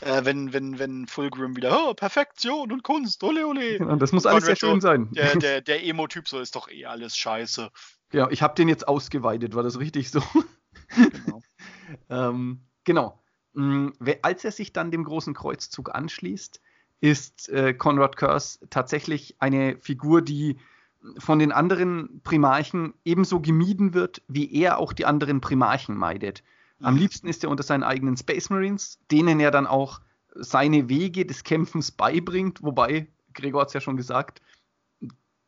Äh, 0.00 0.24
wenn, 0.24 0.52
wenn, 0.52 0.78
wenn 0.78 1.06
Fulgrim 1.06 1.56
wieder, 1.56 1.88
oh, 1.88 1.94
Perfektion 1.94 2.72
und 2.72 2.82
Kunst, 2.82 3.22
ole 3.22 3.46
ole. 3.46 3.78
Genau, 3.78 3.96
das 3.96 4.12
muss 4.12 4.26
alles 4.26 4.44
sehr 4.44 4.56
schön 4.56 4.80
sein. 4.80 5.10
Der, 5.12 5.36
der, 5.36 5.60
der 5.60 5.84
Emo-Typ 5.84 6.28
so 6.28 6.40
ist 6.40 6.56
doch 6.56 6.68
eh 6.68 6.84
alles 6.86 7.16
scheiße. 7.16 7.70
Ja, 8.12 8.28
ich 8.30 8.42
habe 8.42 8.54
den 8.54 8.68
jetzt 8.68 8.86
ausgeweitet, 8.86 9.54
war 9.54 9.62
das 9.62 9.78
richtig 9.78 10.10
so? 10.10 10.22
Genau. 10.88 11.42
ähm, 12.10 12.60
genau. 12.84 13.22
Mhm, 13.54 13.92
als 14.22 14.44
er 14.44 14.52
sich 14.52 14.72
dann 14.72 14.90
dem 14.90 15.04
großen 15.04 15.32
Kreuzzug 15.32 15.94
anschließt, 15.94 16.60
ist 17.00 17.48
äh, 17.50 17.74
Conrad 17.74 18.16
Curse 18.16 18.58
tatsächlich 18.70 19.36
eine 19.38 19.78
Figur, 19.78 20.22
die 20.22 20.58
von 21.18 21.38
den 21.38 21.52
anderen 21.52 22.20
Primarchen 22.22 22.94
ebenso 23.04 23.40
gemieden 23.40 23.94
wird, 23.94 24.22
wie 24.28 24.52
er 24.54 24.78
auch 24.78 24.92
die 24.92 25.06
anderen 25.06 25.40
Primarchen 25.40 25.96
meidet. 25.96 26.42
Am 26.80 26.96
liebsten 26.96 27.28
ist 27.28 27.44
er 27.44 27.50
unter 27.50 27.62
seinen 27.62 27.82
eigenen 27.82 28.16
Space 28.16 28.50
Marines, 28.50 28.98
denen 29.10 29.40
er 29.40 29.50
dann 29.50 29.66
auch 29.66 30.00
seine 30.34 30.88
Wege 30.88 31.24
des 31.24 31.44
Kämpfens 31.44 31.92
beibringt, 31.92 32.62
wobei, 32.62 33.08
Gregor 33.32 33.62
hat 33.62 33.68
es 33.68 33.74
ja 33.74 33.80
schon 33.80 33.96
gesagt, 33.96 34.40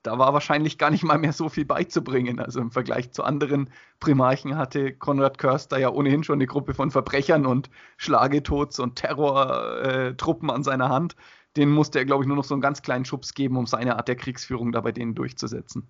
da 0.02 0.18
war 0.18 0.32
wahrscheinlich 0.32 0.78
gar 0.78 0.90
nicht 0.90 1.02
mal 1.02 1.18
mehr 1.18 1.32
so 1.32 1.48
viel 1.48 1.64
beizubringen. 1.64 2.38
Also 2.38 2.60
im 2.60 2.70
Vergleich 2.70 3.10
zu 3.10 3.24
anderen 3.24 3.70
Primarchen 3.98 4.56
hatte 4.56 4.92
Konrad 4.92 5.38
Körster 5.38 5.78
ja 5.78 5.90
ohnehin 5.90 6.22
schon 6.22 6.36
eine 6.36 6.46
Gruppe 6.46 6.74
von 6.74 6.92
Verbrechern 6.92 7.44
und 7.44 7.70
Schlagetots 7.96 8.78
und 8.78 8.94
Terrortruppen 8.94 10.50
an 10.50 10.62
seiner 10.62 10.90
Hand 10.90 11.16
den 11.56 11.70
musste 11.70 11.98
er, 11.98 12.04
glaube 12.04 12.24
ich, 12.24 12.28
nur 12.28 12.36
noch 12.36 12.44
so 12.44 12.54
einen 12.54 12.60
ganz 12.60 12.82
kleinen 12.82 13.04
Schubs 13.04 13.34
geben, 13.34 13.56
um 13.56 13.66
seine 13.66 13.96
Art 13.96 14.08
der 14.08 14.16
Kriegsführung 14.16 14.72
da 14.72 14.80
bei 14.80 14.92
denen 14.92 15.14
durchzusetzen. 15.14 15.88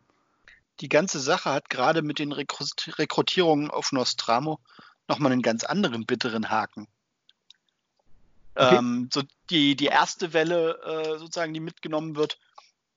Die 0.81 0.89
ganze 0.89 1.21
Sache 1.21 1.51
hat 1.51 1.71
gerade 1.71 2.03
mit 2.03 2.19
den 2.19 2.33
Rekrutierungen 2.33 3.71
auf 3.71 3.93
Nostramo 3.93 4.61
nochmal 5.09 5.33
einen 5.33 5.43
ganz 5.43 5.65
anderen 5.65 6.05
bitteren 6.07 6.51
Haken. 6.51 6.87
Okay. 8.55 8.77
Ähm, 8.77 9.09
so 9.13 9.23
die, 9.51 9.77
die 9.77 9.87
erste 9.87 10.33
Welle, 10.33 10.81
äh, 10.83 11.19
sozusagen, 11.19 11.53
die 11.53 11.61
mitgenommen 11.61 12.17
wird, 12.17 12.39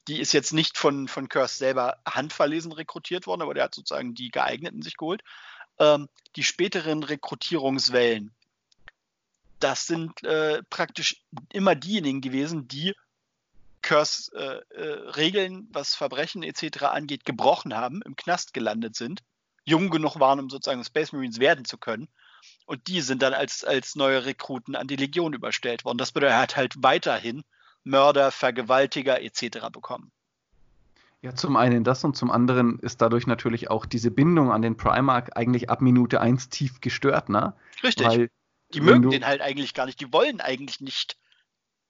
die 0.07 0.19
ist 0.19 0.33
jetzt 0.33 0.53
nicht 0.53 0.77
von, 0.77 1.07
von 1.07 1.29
Curse 1.29 1.57
selber 1.57 1.97
handverlesen 2.05 2.71
rekrutiert 2.71 3.27
worden, 3.27 3.41
aber 3.41 3.53
der 3.53 3.65
hat 3.65 3.75
sozusagen 3.75 4.15
die 4.15 4.29
geeigneten 4.29 4.81
sich 4.81 4.97
geholt. 4.97 5.21
Ähm, 5.77 6.07
die 6.35 6.43
späteren 6.43 7.03
Rekrutierungswellen, 7.03 8.33
das 9.59 9.87
sind 9.87 10.23
äh, 10.23 10.61
praktisch 10.69 11.23
immer 11.51 11.75
diejenigen 11.75 12.21
gewesen, 12.21 12.67
die 12.67 12.93
Curse 13.81 14.31
äh, 14.33 14.81
äh, 14.81 15.09
Regeln, 15.11 15.67
was 15.71 15.95
Verbrechen 15.95 16.43
etc. 16.43 16.83
angeht, 16.83 17.25
gebrochen 17.25 17.75
haben, 17.75 18.01
im 18.03 18.15
Knast 18.15 18.53
gelandet 18.53 18.95
sind, 18.95 19.23
jung 19.65 19.89
genug 19.89 20.19
waren, 20.19 20.39
um 20.39 20.49
sozusagen 20.49 20.83
Space 20.83 21.11
Marines 21.11 21.39
werden 21.39 21.65
zu 21.65 21.77
können. 21.77 22.07
Und 22.65 22.87
die 22.87 23.01
sind 23.01 23.21
dann 23.21 23.33
als, 23.33 23.63
als 23.63 23.95
neue 23.95 24.25
Rekruten 24.25 24.75
an 24.75 24.87
die 24.87 24.95
Legion 24.95 25.33
überstellt 25.33 25.85
worden. 25.85 25.97
Das 25.97 26.11
bedeutet, 26.11 26.35
er 26.35 26.41
hat 26.41 26.55
halt 26.55 26.75
weiterhin 26.77 27.43
Mörder, 27.83 28.31
Vergewaltiger 28.31 29.21
etc. 29.21 29.69
bekommen. 29.71 30.11
Ja, 31.21 31.35
zum 31.35 31.57
einen 31.57 31.83
das 31.83 32.03
und 32.05 32.15
zum 32.15 32.31
anderen 32.31 32.79
ist 32.79 33.01
dadurch 33.01 33.27
natürlich 33.27 33.69
auch 33.69 33.85
diese 33.85 34.09
Bindung 34.09 34.51
an 34.51 34.61
den 34.61 34.77
Primark 34.77 35.35
eigentlich 35.35 35.69
ab 35.69 35.81
Minute 35.81 36.21
1 36.21 36.47
tief 36.49 36.79
gestört, 36.79 37.27
ne? 37.27 37.53
Richtig. 37.83 38.07
Weil 38.07 38.29
die 38.73 38.81
mögen 38.81 39.03
du, 39.03 39.09
den 39.09 39.25
halt 39.25 39.41
eigentlich 39.41 39.73
gar 39.73 39.85
nicht. 39.85 39.99
Die 39.99 40.11
wollen 40.13 40.41
eigentlich 40.41 40.79
nicht 40.79 41.17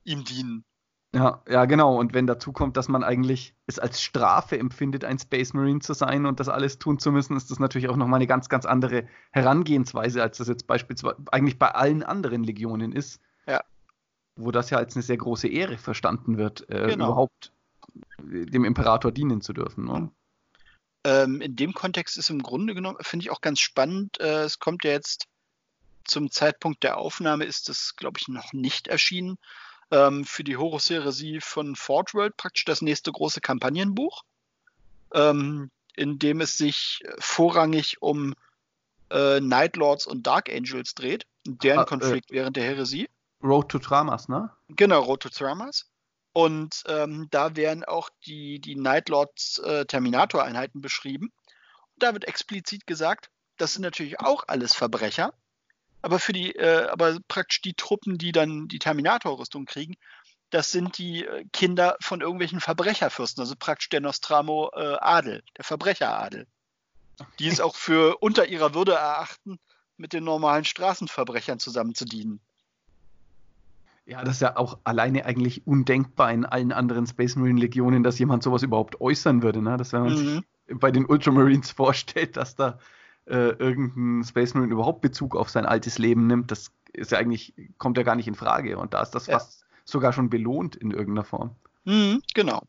ihm 0.04 0.24
dienen. 0.24 0.66
Ja, 1.14 1.44
ja, 1.48 1.66
genau. 1.66 1.98
Und 1.98 2.14
wenn 2.14 2.28
dazu 2.28 2.52
kommt, 2.52 2.78
dass 2.78 2.88
man 2.88 3.04
eigentlich 3.04 3.56
es 3.66 3.80
als 3.80 4.02
Strafe 4.02 4.60
empfindet, 4.60 5.04
ein 5.04 5.18
Space 5.18 5.54
Marine 5.54 5.80
zu 5.80 5.94
sein 5.94 6.28
und 6.28 6.40
das 6.40 6.50
alles 6.50 6.78
tun 6.78 7.00
zu 7.00 7.12
müssen, 7.12 7.36
ist 7.36 7.50
das 7.50 7.60
natürlich 7.60 7.90
auch 7.90 7.96
nochmal 7.96 8.20
eine 8.20 8.28
ganz, 8.28 8.48
ganz 8.48 8.66
andere 8.66 9.08
Herangehensweise, 9.32 10.22
als 10.22 10.38
das 10.38 10.48
jetzt 10.48 10.68
beispielsweise 10.68 11.18
eigentlich 11.32 11.58
bei 11.58 11.72
allen 11.72 12.04
anderen 12.04 12.44
Legionen 12.44 12.92
ist. 12.92 13.22
Ja. 13.48 13.64
Wo 14.36 14.52
das 14.52 14.70
ja 14.70 14.78
als 14.78 14.96
eine 14.96 15.04
sehr 15.04 15.18
große 15.18 15.48
Ehre 15.48 15.78
verstanden 15.78 16.38
wird, 16.38 16.70
äh, 16.70 16.88
genau. 16.90 17.08
überhaupt 17.08 17.54
dem 18.22 18.64
Imperator 18.64 19.12
dienen 19.12 19.42
zu 19.42 19.54
dürfen. 19.54 19.86
Ne? 19.86 20.12
Ähm, 21.06 21.42
in 21.42 21.56
dem 21.56 21.74
Kontext 21.74 22.18
ist 22.18 22.30
im 22.30 22.44
Grunde 22.44 22.76
genommen, 22.76 22.98
finde 23.02 23.24
ich 23.24 23.32
auch 23.32 23.42
ganz 23.42 23.60
spannend, 23.60 24.20
äh, 24.20 24.44
es 24.44 24.60
kommt 24.60 24.84
ja 24.84 24.92
jetzt 24.92 25.28
zum 26.10 26.32
Zeitpunkt 26.32 26.84
der 26.84 26.98
Aufnahme 26.98 27.46
ist 27.46 27.70
es, 27.70 27.96
glaube 27.96 28.20
ich, 28.20 28.28
noch 28.28 28.54
nicht 28.54 28.88
erschienen. 28.88 29.38
Ähm, 29.92 30.26
für 30.26 30.44
die 30.44 30.58
Horus-Heresie 30.58 31.42
von 31.42 31.76
Fort 31.76 32.14
World 32.14 32.38
praktisch 32.38 32.66
das 32.66 32.82
nächste 32.82 33.12
große 33.12 33.42
Kampagnenbuch, 33.42 34.24
ähm, 35.14 35.72
in 35.96 36.20
dem 36.20 36.42
es 36.42 36.58
sich 36.58 37.04
vorrangig 37.18 38.02
um 38.02 38.36
äh, 39.10 39.40
Night 39.40 39.76
Lords 39.76 40.06
und 40.06 40.28
Dark 40.28 40.50
Angels 40.50 40.94
dreht, 40.94 41.26
deren 41.46 41.80
ah, 41.80 41.86
Konflikt 41.86 42.32
äh, 42.32 42.36
während 42.36 42.56
der 42.56 42.66
Heresie. 42.66 43.10
Road 43.42 43.70
to 43.70 43.80
Tramas, 43.80 44.28
ne? 44.28 44.52
Genau, 44.70 45.02
Road 45.02 45.22
to 45.22 45.30
Tramas. 45.30 45.90
Und 46.34 46.84
ähm, 46.88 47.28
da 47.32 47.56
werden 47.56 47.84
auch 47.84 48.10
die, 48.26 48.60
die 48.60 48.76
Night 48.76 49.10
Lords 49.10 49.60
äh, 49.60 49.86
Terminator-Einheiten 49.86 50.82
beschrieben. 50.82 51.32
Und 51.96 52.04
da 52.04 52.14
wird 52.14 52.26
explizit 52.26 52.86
gesagt, 52.86 53.32
das 53.58 53.74
sind 53.74 53.82
natürlich 53.82 54.20
auch 54.20 54.44
alles 54.48 54.74
Verbrecher, 54.74 55.34
aber 56.02 56.20
für 56.20 56.34
die, 56.34 56.56
äh, 56.56 56.88
aber 56.88 57.18
praktisch 57.28 57.62
die 57.62 57.74
Truppen, 57.74 58.18
die 58.18 58.32
dann 58.32 58.68
die 58.68 58.80
Terminator-Rüstung 58.80 59.66
kriegen, 59.66 59.96
das 60.50 60.72
sind 60.72 60.98
die 60.98 61.26
äh, 61.26 61.46
Kinder 61.54 61.98
von 62.02 62.22
irgendwelchen 62.22 62.60
Verbrecherfürsten, 62.60 63.42
also 63.42 63.56
praktisch 63.58 63.90
der 63.90 64.02
Nostramo-Adel, 64.02 65.38
äh, 65.38 65.42
der 65.58 65.66
Verbrecheradel. 65.66 66.48
Die 67.38 67.50
es 67.50 67.60
auch 67.60 67.76
für 67.76 68.18
unter 68.22 68.48
ihrer 68.48 68.74
Würde 68.74 68.94
erachten, 68.94 69.60
mit 69.98 70.14
den 70.14 70.24
normalen 70.24 70.64
Straßenverbrechern 70.64 71.60
zusammen 71.60 71.94
zu 71.94 72.06
dienen. 72.06 72.40
Ja, 74.06 74.24
das 74.24 74.36
ist 74.36 74.42
ja 74.42 74.56
auch 74.58 74.80
alleine 74.86 75.26
eigentlich 75.26 75.68
undenkbar 75.68 76.32
in 76.32 76.46
allen 76.46 76.72
anderen 76.72 77.06
Space 77.06 77.36
Marine 77.36 77.60
Legionen, 77.60 78.02
dass 78.02 78.18
jemand 78.18 78.42
sowas 78.42 78.64
überhaupt 78.64 79.02
äußern 79.02 79.44
würde. 79.44 79.62
Ne? 79.62 79.78
Das, 79.78 79.94
wenn 79.94 80.02
man 80.02 80.14
mhm. 80.14 80.44
sich 80.68 80.80
bei 80.80 80.90
den 80.90 81.06
Ultramarines 81.06 81.72
vorstellt, 81.72 82.38
dass 82.38 82.56
da 82.56 82.80
äh, 83.30 83.50
irgendein 83.52 84.24
Space 84.24 84.54
Marine 84.54 84.74
überhaupt 84.74 85.02
Bezug 85.02 85.36
auf 85.36 85.50
sein 85.50 85.66
altes 85.66 85.98
Leben 85.98 86.28
nimmt, 86.28 86.52
das 86.52 86.72
ist 86.94 87.12
ja 87.12 87.20
eigentlich, 87.20 87.54
kommt 87.78 87.98
ja 87.98 88.04
gar 88.04 88.16
nicht 88.16 88.28
in 88.28 88.36
Frage. 88.36 88.78
Und 88.78 88.94
da 88.94 89.02
ist 89.02 89.12
das 89.12 89.28
ja. 89.28 89.38
fast 89.38 89.66
sogar 89.86 90.14
schon 90.14 90.30
belohnt 90.30 90.76
in 90.76 90.92
irgendeiner 90.92 91.26
Form. 91.26 91.56
Mhm, 91.86 92.22
genau. 92.34 92.64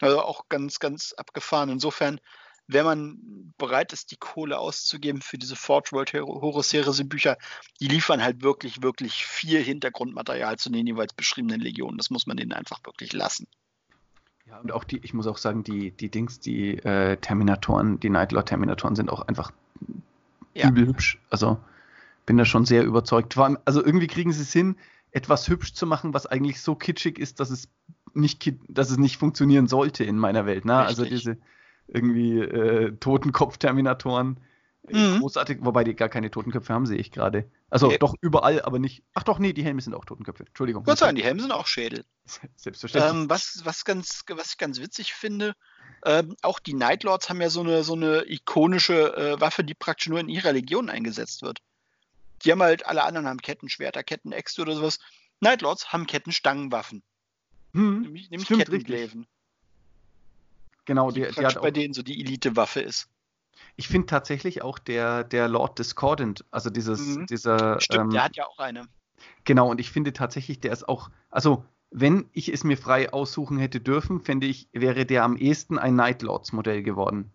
Also 0.00 0.20
auch 0.20 0.48
ganz, 0.48 0.80
ganz 0.80 1.12
abgefahren. 1.12 1.70
Insofern, 1.70 2.20
wenn 2.66 2.84
man 2.84 3.54
bereit 3.58 3.92
ist, 3.92 4.10
die 4.10 4.16
Kohle 4.16 4.58
auszugeben 4.58 5.22
für 5.22 5.38
diese 5.38 5.56
Forge 5.56 5.90
World 5.92 6.12
Horus 6.14 6.72
Heresy 6.72 7.04
Bücher, 7.04 7.38
die 7.80 7.88
liefern 7.88 8.22
halt 8.22 8.42
wirklich, 8.42 8.82
wirklich 8.82 9.24
viel 9.24 9.62
Hintergrundmaterial 9.62 10.58
zu 10.58 10.70
den 10.70 10.86
jeweils 10.86 11.12
beschriebenen 11.14 11.60
Legionen. 11.60 11.98
Das 11.98 12.10
muss 12.10 12.26
man 12.26 12.36
denen 12.36 12.52
einfach 12.52 12.80
wirklich 12.84 13.12
lassen. 13.12 13.46
Ja, 14.48 14.58
und 14.58 14.72
auch 14.72 14.84
die, 14.84 14.98
ich 14.98 15.14
muss 15.14 15.26
auch 15.26 15.38
sagen, 15.38 15.64
die, 15.64 15.92
die 15.92 16.10
Dings, 16.10 16.40
die 16.40 16.78
äh, 16.78 17.16
Terminatoren, 17.16 18.00
die 18.00 18.10
Nightlord 18.10 18.48
Terminatoren 18.48 18.96
sind 18.96 19.10
auch 19.10 19.22
einfach 19.22 19.52
ja. 20.54 20.68
übel 20.68 20.86
hübsch. 20.86 21.18
Also 21.30 21.58
bin 22.26 22.36
da 22.36 22.44
schon 22.44 22.64
sehr 22.64 22.84
überzeugt. 22.84 23.36
Also 23.64 23.84
irgendwie 23.84 24.06
kriegen 24.06 24.32
sie 24.32 24.42
es 24.42 24.52
hin, 24.52 24.76
etwas 25.10 25.48
hübsch 25.48 25.74
zu 25.74 25.86
machen, 25.86 26.14
was 26.14 26.26
eigentlich 26.26 26.60
so 26.60 26.74
kitschig 26.74 27.18
ist, 27.18 27.40
dass 27.40 27.50
es 27.50 27.68
nicht, 28.14 28.54
dass 28.68 28.90
es 28.90 28.98
nicht 28.98 29.16
funktionieren 29.16 29.68
sollte 29.68 30.04
in 30.04 30.18
meiner 30.18 30.46
Welt. 30.46 30.64
Ne? 30.64 30.76
Also 30.76 31.04
diese 31.04 31.38
irgendwie 31.88 32.38
äh, 32.40 32.92
Totenkopf-Terminatoren. 32.98 34.38
Mhm. 34.94 35.20
Großartig, 35.20 35.58
wobei 35.60 35.84
die 35.84 35.94
gar 35.94 36.08
keine 36.08 36.30
Totenköpfe 36.30 36.72
haben, 36.72 36.86
sehe 36.86 36.98
ich 36.98 37.10
gerade. 37.10 37.50
Also 37.70 37.90
ja. 37.90 37.98
doch 37.98 38.14
überall, 38.20 38.62
aber 38.62 38.78
nicht. 38.78 39.02
Ach 39.14 39.22
doch, 39.22 39.38
nee, 39.38 39.52
die 39.52 39.64
Helme 39.64 39.80
sind 39.80 39.94
auch 39.94 40.04
Totenköpfe. 40.04 40.44
Entschuldigung. 40.46 40.84
Gott 40.84 40.98
sei 40.98 41.06
Dank, 41.06 41.18
die 41.18 41.24
Helme 41.24 41.40
sind 41.40 41.52
auch 41.52 41.66
Schädel. 41.66 42.04
Selbstverständlich. 42.56 43.12
Ähm, 43.12 43.30
was, 43.30 43.62
was, 43.64 43.84
ganz, 43.84 44.22
was 44.28 44.52
ich 44.52 44.58
ganz 44.58 44.80
witzig 44.80 45.14
finde, 45.14 45.54
ähm, 46.04 46.36
auch 46.42 46.58
die 46.58 46.74
Nightlords 46.74 47.28
haben 47.28 47.40
ja 47.40 47.50
so 47.50 47.60
eine, 47.60 47.84
so 47.84 47.94
eine 47.94 48.24
ikonische 48.30 49.16
äh, 49.16 49.40
Waffe, 49.40 49.64
die 49.64 49.74
praktisch 49.74 50.08
nur 50.08 50.20
in 50.20 50.28
ihrer 50.28 50.52
Legion 50.52 50.90
eingesetzt 50.90 51.42
wird. 51.42 51.60
Die 52.44 52.50
haben 52.50 52.62
halt, 52.62 52.86
alle 52.86 53.04
anderen 53.04 53.26
haben 53.28 53.40
Kettenschwerter, 53.40 54.02
Kettenäxte 54.02 54.62
oder 54.62 54.74
sowas. 54.74 54.98
Nightlords 55.40 55.92
haben 55.92 56.06
Kettenstangenwaffen. 56.06 57.02
Hm, 57.72 58.02
nämlich 58.02 58.30
nämlich 58.30 58.48
Kettengläven. 58.48 59.26
Genau, 60.84 61.10
die, 61.10 61.22
die, 61.22 61.34
die 61.34 61.46
hat 61.46 61.60
bei 61.60 61.70
denen 61.70 61.94
so 61.94 62.02
die 62.02 62.20
Elite-Waffe 62.20 62.80
ist. 62.80 63.08
Ich 63.76 63.88
finde 63.88 64.06
tatsächlich 64.06 64.62
auch 64.62 64.78
der, 64.78 65.24
der 65.24 65.48
Lord 65.48 65.78
Discordant, 65.78 66.44
also 66.50 66.70
dieses, 66.70 67.00
mhm. 67.00 67.26
dieser. 67.26 67.80
Stimmt, 67.80 68.04
ähm, 68.04 68.10
der 68.10 68.24
hat 68.24 68.36
ja 68.36 68.46
auch 68.46 68.58
eine. 68.58 68.86
Genau, 69.44 69.70
und 69.70 69.80
ich 69.80 69.90
finde 69.90 70.12
tatsächlich, 70.12 70.60
der 70.60 70.72
ist 70.72 70.88
auch, 70.88 71.10
also 71.30 71.64
wenn 71.90 72.28
ich 72.32 72.52
es 72.52 72.64
mir 72.64 72.76
frei 72.76 73.12
aussuchen 73.12 73.58
hätte 73.58 73.80
dürfen, 73.80 74.20
fände 74.20 74.46
ich, 74.46 74.68
wäre 74.72 75.04
der 75.06 75.24
am 75.24 75.36
ehesten 75.36 75.78
ein 75.78 75.94
Nightlords-Modell 75.94 76.82
geworden. 76.82 77.30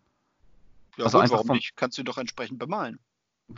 Ja, 0.97 1.05
also 1.05 1.17
gut, 1.17 1.23
einfach 1.23 1.35
warum 1.35 1.47
vom, 1.47 1.55
nicht? 1.57 1.75
Kannst 1.75 1.97
du 1.97 2.03
doch 2.03 2.17
entsprechend 2.17 2.59
bemalen. 2.59 2.99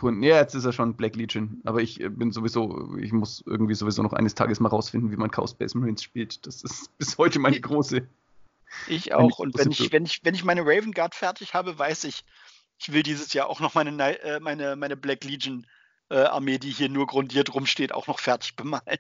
Ja, 0.02 0.38
jetzt 0.38 0.54
ist 0.54 0.66
er 0.66 0.74
schon 0.74 0.94
Black 0.94 1.16
Legion, 1.16 1.62
aber 1.66 1.82
ich 1.82 2.00
äh, 2.00 2.10
bin 2.10 2.32
sowieso, 2.32 2.96
ich 2.98 3.12
muss 3.12 3.44
irgendwie 3.48 3.74
sowieso 3.74 4.04
noch 4.04 4.14
eines 4.14 4.36
Tages 4.36 4.60
mal 4.60 4.70
rausfinden, 4.70 5.12
wie 5.12 5.16
man 5.16 5.32
Chaos 5.32 5.52
Space 5.52 5.74
Marines 5.74 6.04
spielt. 6.04 6.46
Das 6.46 6.64
ist 6.64 6.92
bis 7.00 7.18
heute 7.18 7.40
meine 7.40 7.60
große. 7.60 8.08
Ich 8.88 9.16
auch. 9.16 9.40
Und 9.40 9.58
wenn 9.58 9.72
ich, 9.72 9.92
wenn 9.92 10.06
ich, 10.06 10.24
wenn 10.24 10.36
ich 10.36 10.44
meine 10.44 10.62
Raven 10.62 10.92
Guard 10.92 11.16
fertig 11.16 11.56
habe, 11.56 11.80
weiß 11.80 12.04
ich, 12.04 12.24
ich 12.80 12.94
will 12.94 13.04
dieses 13.04 13.34
Jahr 13.34 13.48
auch 13.48 13.60
noch 13.60 13.76
meine, 13.76 14.22
äh, 14.22 14.40
meine, 14.40 14.76
meine 14.76 14.96
Black 14.96 15.24
Legion 15.24 15.68
äh, 16.10 16.22
Armee, 16.22 16.58
die 16.58 16.72
hier 16.72 16.90
nur 16.90 17.08
grundiert 17.08 17.54
rumsteht, 17.54 17.92
auch 17.92 18.08
noch 18.08 18.20
fertig 18.20 18.56
bemalen. 18.56 19.00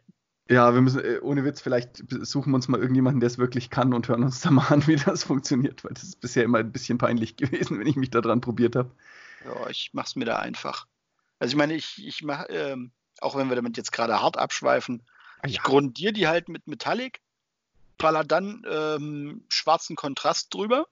Ja, 0.49 0.73
wir 0.73 0.81
müssen, 0.81 1.03
äh, 1.03 1.19
ohne 1.21 1.45
Witz, 1.45 1.61
vielleicht 1.61 2.03
suchen 2.25 2.51
wir 2.51 2.55
uns 2.55 2.67
mal 2.67 2.79
irgendjemanden, 2.79 3.19
der 3.19 3.27
es 3.27 3.37
wirklich 3.37 3.69
kann 3.69 3.93
und 3.93 4.07
hören 4.07 4.23
uns 4.23 4.41
da 4.41 4.51
mal 4.51 4.67
an, 4.67 4.85
wie 4.87 4.97
das 4.97 5.23
funktioniert, 5.23 5.83
weil 5.83 5.93
das 5.93 6.03
ist 6.03 6.19
bisher 6.19 6.43
immer 6.43 6.59
ein 6.59 6.71
bisschen 6.71 6.97
peinlich 6.97 7.37
gewesen, 7.37 7.79
wenn 7.79 7.87
ich 7.87 7.95
mich 7.95 8.09
da 8.09 8.21
dran 8.21 8.41
probiert 8.41 8.75
habe. 8.75 8.91
Ja, 9.45 9.69
ich 9.69 9.91
mach's 9.93 10.15
mir 10.15 10.25
da 10.25 10.37
einfach. 10.37 10.85
Also 11.39 11.53
ich 11.53 11.57
meine, 11.57 11.73
ich, 11.73 12.05
ich 12.05 12.21
mache, 12.23 12.47
ähm, 12.47 12.91
auch 13.21 13.37
wenn 13.37 13.47
wir 13.47 13.55
damit 13.55 13.77
jetzt 13.77 13.91
gerade 13.91 14.21
hart 14.21 14.37
abschweifen, 14.37 15.03
ah, 15.37 15.47
ja. 15.47 15.51
ich 15.51 15.61
grundiere 15.61 16.11
die 16.11 16.27
halt 16.27 16.49
mit 16.49 16.67
Metallic, 16.67 17.21
baller 17.97 18.25
dann 18.25 18.65
ähm, 18.69 19.45
schwarzen 19.47 19.95
Kontrast 19.95 20.53
drüber 20.53 20.87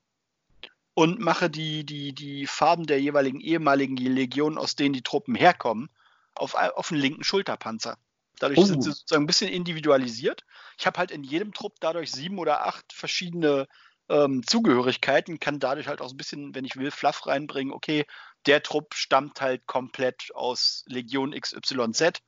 und 0.98 1.20
mache 1.20 1.48
die, 1.48 1.86
die, 1.86 2.12
die 2.12 2.48
Farben 2.48 2.88
der 2.88 3.00
jeweiligen 3.00 3.40
ehemaligen 3.40 3.98
Legionen, 3.98 4.58
aus 4.58 4.76
denen 4.76 4.94
die 4.94 5.04
Truppen 5.04 5.36
herkommen, 5.36 5.92
auf, 6.34 6.56
auf 6.56 6.88
den 6.88 6.98
linken 6.98 7.24
Schulterpanzer. 7.24 8.00
Dadurch 8.40 8.58
oh. 8.58 8.64
sind 8.64 8.84
sie 8.84 8.90
sozusagen 8.90 9.26
ein 9.26 9.28
bisschen 9.28 9.52
individualisiert. 9.52 10.44
Ich 10.80 10.88
habe 10.88 10.98
halt 10.98 11.12
in 11.12 11.24
jedem 11.24 11.54
Trupp 11.54 11.76
dadurch 11.82 12.12
sieben 12.12 12.40
oder 12.40 12.66
acht 12.66 12.92
verschiedene 12.92 13.68
ähm, 14.10 14.42
Zugehörigkeiten, 14.48 15.40
kann 15.40 15.60
dadurch 15.60 15.88
halt 15.88 16.02
auch 16.02 16.10
ein 16.10 16.18
bisschen, 16.18 16.56
wenn 16.56 16.66
ich 16.66 16.78
will, 16.78 16.90
Fluff 16.90 17.28
reinbringen. 17.28 17.76
Okay, 17.76 18.08
der 18.48 18.64
Trupp 18.64 18.96
stammt 18.96 19.40
halt 19.40 19.68
komplett 19.68 20.32
aus 20.34 20.84
Legion 20.88 21.40
XYZ. 21.40 22.24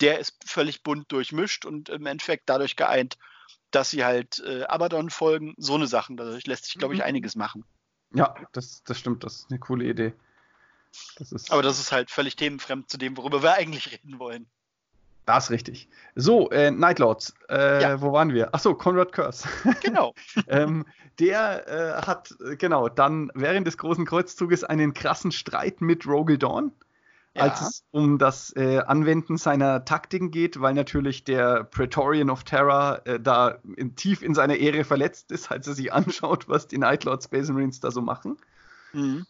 Der 0.00 0.18
ist 0.18 0.38
völlig 0.46 0.82
bunt 0.82 1.12
durchmischt 1.12 1.66
und 1.66 1.90
im 1.90 2.06
Endeffekt 2.06 2.48
dadurch 2.48 2.76
geeint, 2.76 3.18
dass 3.70 3.90
sie 3.90 4.02
halt 4.02 4.38
äh, 4.38 4.62
Abaddon 4.62 5.10
folgen. 5.10 5.52
So 5.58 5.74
eine 5.74 5.88
Sachen. 5.88 6.16
Dadurch 6.16 6.46
lässt 6.46 6.64
sich, 6.64 6.76
glaube 6.76 6.94
ich, 6.94 7.00
mhm. 7.00 7.06
einiges 7.06 7.36
machen. 7.36 7.66
Ja, 8.14 8.34
das, 8.52 8.82
das 8.84 8.98
stimmt. 8.98 9.24
Das 9.24 9.40
ist 9.40 9.50
eine 9.50 9.58
coole 9.58 9.84
Idee. 9.84 10.12
Das 11.18 11.50
Aber 11.50 11.62
das 11.62 11.78
ist 11.80 11.92
halt 11.92 12.10
völlig 12.10 12.36
themenfremd 12.36 12.88
zu 12.88 12.98
dem, 12.98 13.16
worüber 13.16 13.42
wir 13.42 13.54
eigentlich 13.54 13.92
reden 13.92 14.18
wollen. 14.18 14.46
Das 15.26 15.44
ist 15.44 15.50
richtig. 15.50 15.88
So, 16.14 16.50
äh, 16.50 16.70
Nightlords, 16.70 17.34
äh, 17.48 17.82
ja. 17.82 18.00
wo 18.00 18.12
waren 18.12 18.34
wir? 18.34 18.54
Achso, 18.54 18.74
Conrad 18.74 19.12
Curse. 19.12 19.48
Genau. 19.82 20.14
ähm, 20.48 20.84
der 21.18 21.66
äh, 21.66 22.02
hat, 22.02 22.34
äh, 22.46 22.56
genau, 22.56 22.88
dann 22.88 23.30
während 23.34 23.66
des 23.66 23.78
großen 23.78 24.04
Kreuzzuges 24.04 24.64
einen 24.64 24.92
krassen 24.92 25.32
Streit 25.32 25.80
mit 25.80 26.06
Rogel 26.06 26.36
Dawn, 26.36 26.72
ja. 27.34 27.42
als 27.42 27.60
es 27.60 27.84
um 27.90 28.18
das 28.18 28.54
äh, 28.56 28.78
Anwenden 28.78 29.36
seiner 29.36 29.84
Taktiken 29.84 30.30
geht, 30.30 30.60
weil 30.60 30.74
natürlich 30.74 31.24
der 31.24 31.64
Praetorian 31.64 32.30
of 32.30 32.44
Terror 32.44 33.02
äh, 33.04 33.20
da 33.20 33.58
in, 33.76 33.96
tief 33.96 34.22
in 34.22 34.34
seiner 34.34 34.56
Ehre 34.56 34.84
verletzt 34.84 35.32
ist, 35.32 35.50
als 35.50 35.66
er 35.66 35.74
sich 35.74 35.92
anschaut, 35.92 36.48
was 36.48 36.68
die 36.68 36.78
Nightlords 36.78 37.26
Space 37.26 37.48
Marines 37.48 37.80
da 37.80 37.90
so 37.90 38.00
machen. 38.00 38.36
Mhm. 38.92 39.26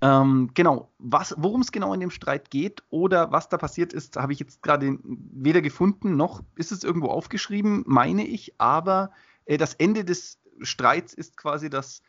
Ähm, 0.00 0.50
genau, 0.54 0.90
worum 0.98 1.60
es 1.60 1.70
genau 1.70 1.94
in 1.94 2.00
dem 2.00 2.10
Streit 2.10 2.50
geht 2.50 2.82
oder 2.90 3.30
was 3.30 3.48
da 3.48 3.56
passiert 3.56 3.92
ist, 3.92 4.16
habe 4.16 4.32
ich 4.32 4.40
jetzt 4.40 4.60
gerade 4.60 4.98
weder 5.04 5.62
gefunden 5.62 6.16
noch 6.16 6.42
ist 6.56 6.72
es 6.72 6.82
irgendwo 6.82 7.06
aufgeschrieben, 7.06 7.84
meine 7.86 8.26
ich, 8.26 8.54
aber 8.58 9.12
äh, 9.44 9.58
das 9.58 9.74
Ende 9.74 10.04
des 10.04 10.38
Streits 10.60 11.14
ist 11.14 11.36
quasi, 11.36 11.70
dass 11.70 12.02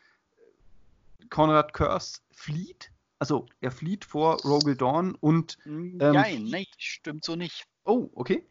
Conrad 1.30 1.72
Curse 1.72 2.20
flieht. 2.32 2.90
Also 3.24 3.46
er 3.62 3.72
flieht 3.72 4.04
vor 4.04 4.42
Rogel 4.42 4.76
Dawn 4.76 5.14
und. 5.14 5.56
Ähm, 5.64 5.96
nein, 5.96 6.44
nein, 6.44 6.66
stimmt 6.76 7.24
so 7.24 7.36
nicht. 7.36 7.64
Oh, 7.86 8.10
okay. 8.14 8.46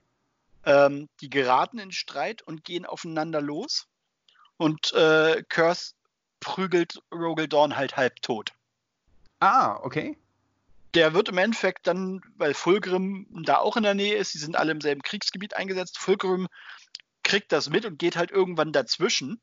Ähm, 0.66 1.10
die 1.22 1.30
geraten 1.30 1.78
in 1.78 1.92
Streit 1.92 2.42
und 2.42 2.64
gehen 2.64 2.88
aufeinander 2.88 3.40
los. 3.40 3.86
Und 4.58 4.92
äh, 4.94 5.44
Curse 5.48 5.94
prügelt 6.40 7.04
Rogel 7.14 7.48
Dawn 7.48 7.76
halt 7.76 7.98
halb 7.98 8.20
tot. 8.24 8.54
Ah, 9.42 9.76
okay. 9.84 10.18
Der 10.96 11.14
wird 11.14 11.30
im 11.30 11.38
Endeffekt 11.38 11.86
dann, 11.86 12.22
weil 12.36 12.56
Fulgrim 12.56 13.28
da 13.46 13.60
auch 13.60 13.78
in 13.78 13.84
der 13.84 13.94
Nähe 13.94 14.16
ist, 14.16 14.32
sie 14.32 14.40
sind 14.40 14.56
alle 14.56 14.72
im 14.72 14.82
selben 14.82 15.04
Kriegsgebiet 15.04 15.56
eingesetzt, 15.56 16.00
Fulgrim 16.00 16.48
kriegt 17.22 17.52
das 17.52 17.70
mit 17.70 17.86
und 17.86 18.00
geht 18.00 18.16
halt 18.16 18.32
irgendwann 18.32 18.72
dazwischen 18.72 19.40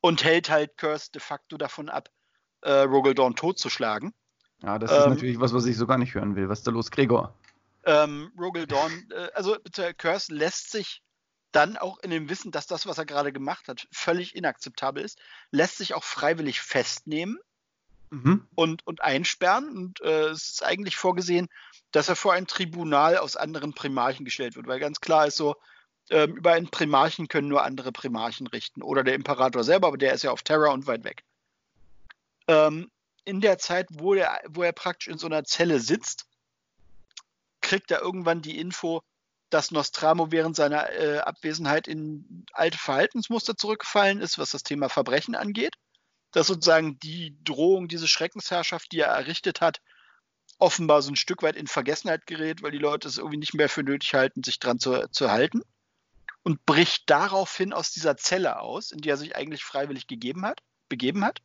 und 0.00 0.24
hält 0.24 0.48
halt 0.48 0.78
Curse 0.78 1.12
de 1.12 1.20
facto 1.20 1.58
davon 1.58 1.90
ab, 1.90 2.08
äh, 2.64 2.80
Rogel 2.80 3.14
Dawn 3.14 3.36
totzuschlagen. 3.36 4.12
Ja, 4.62 4.78
das 4.78 4.90
ist 4.90 5.04
ähm, 5.04 5.10
natürlich 5.10 5.40
was, 5.40 5.52
was 5.52 5.66
ich 5.66 5.76
so 5.76 5.86
gar 5.86 5.98
nicht 5.98 6.14
hören 6.14 6.36
will. 6.36 6.48
Was 6.48 6.60
ist 6.60 6.66
da 6.66 6.70
los, 6.70 6.90
Gregor? 6.90 7.34
Ähm, 7.84 8.32
Rogel 8.38 8.66
Dawn, 8.66 8.90
äh, 9.10 9.28
also 9.34 9.56
Curse 9.98 10.34
lässt 10.34 10.70
sich 10.70 11.02
dann 11.52 11.76
auch 11.76 11.98
in 11.98 12.10
dem 12.10 12.28
Wissen, 12.28 12.50
dass 12.50 12.66
das, 12.66 12.86
was 12.86 12.98
er 12.98 13.04
gerade 13.04 13.32
gemacht 13.32 13.68
hat, 13.68 13.86
völlig 13.92 14.34
inakzeptabel 14.34 15.04
ist, 15.04 15.18
lässt 15.50 15.78
sich 15.78 15.94
auch 15.94 16.02
freiwillig 16.02 16.60
festnehmen 16.60 17.38
mhm. 18.10 18.46
und, 18.54 18.86
und 18.86 19.02
einsperren. 19.02 19.68
Und 19.68 20.00
äh, 20.00 20.28
es 20.28 20.50
ist 20.52 20.64
eigentlich 20.64 20.96
vorgesehen, 20.96 21.48
dass 21.92 22.08
er 22.08 22.16
vor 22.16 22.32
ein 22.32 22.46
Tribunal 22.46 23.18
aus 23.18 23.36
anderen 23.36 23.74
Primarchen 23.74 24.24
gestellt 24.24 24.56
wird, 24.56 24.66
weil 24.66 24.80
ganz 24.80 25.00
klar 25.00 25.26
ist 25.26 25.36
so, 25.36 25.54
äh, 26.08 26.24
über 26.24 26.52
einen 26.52 26.70
Primarchen 26.70 27.28
können 27.28 27.48
nur 27.48 27.62
andere 27.62 27.92
Primarchen 27.92 28.46
richten. 28.46 28.82
Oder 28.82 29.04
der 29.04 29.14
Imperator 29.14 29.62
selber, 29.62 29.88
aber 29.88 29.98
der 29.98 30.14
ist 30.14 30.24
ja 30.24 30.32
auf 30.32 30.42
Terra 30.42 30.72
und 30.72 30.86
weit 30.86 31.04
weg. 31.04 31.22
Ähm, 32.48 32.90
in 33.24 33.40
der 33.40 33.58
Zeit, 33.58 33.88
wo, 33.90 34.14
der, 34.14 34.42
wo 34.48 34.62
er 34.62 34.72
praktisch 34.72 35.08
in 35.08 35.18
so 35.18 35.26
einer 35.26 35.44
Zelle 35.44 35.80
sitzt, 35.80 36.26
kriegt 37.60 37.90
er 37.90 38.00
irgendwann 38.00 38.42
die 38.42 38.58
Info, 38.58 39.02
dass 39.50 39.70
Nostramo 39.70 40.30
während 40.30 40.56
seiner 40.56 40.90
äh, 40.92 41.18
Abwesenheit 41.18 41.88
in 41.88 42.44
alte 42.52 42.76
Verhaltensmuster 42.76 43.56
zurückgefallen 43.56 44.20
ist, 44.20 44.38
was 44.38 44.50
das 44.50 44.62
Thema 44.62 44.88
Verbrechen 44.88 45.34
angeht 45.34 45.76
dass 46.34 46.48
sozusagen 46.48 46.98
die 46.98 47.36
Drohung, 47.44 47.86
diese 47.86 48.08
Schreckensherrschaft, 48.08 48.90
die 48.90 48.98
er 48.98 49.08
errichtet 49.08 49.60
hat, 49.60 49.80
offenbar 50.58 51.00
so 51.00 51.12
ein 51.12 51.16
Stück 51.16 51.42
weit 51.42 51.56
in 51.56 51.68
Vergessenheit 51.68 52.26
gerät, 52.26 52.62
weil 52.62 52.72
die 52.72 52.78
Leute 52.78 53.06
es 53.06 53.18
irgendwie 53.18 53.38
nicht 53.38 53.54
mehr 53.54 53.68
für 53.68 53.84
nötig 53.84 54.14
halten, 54.14 54.42
sich 54.42 54.58
dran 54.58 54.78
zu, 54.80 55.08
zu 55.10 55.30
halten. 55.30 55.62
und 56.42 56.66
bricht 56.66 57.08
daraufhin 57.08 57.72
aus 57.72 57.90
dieser 57.90 58.16
Zelle 58.16 58.60
aus, 58.60 58.90
in 58.90 58.98
die 58.98 59.08
er 59.08 59.16
sich 59.16 59.34
eigentlich 59.34 59.64
freiwillig 59.64 60.06
gegeben 60.06 60.44
hat, 60.44 60.60
begeben 60.88 61.24
hat. 61.24 61.40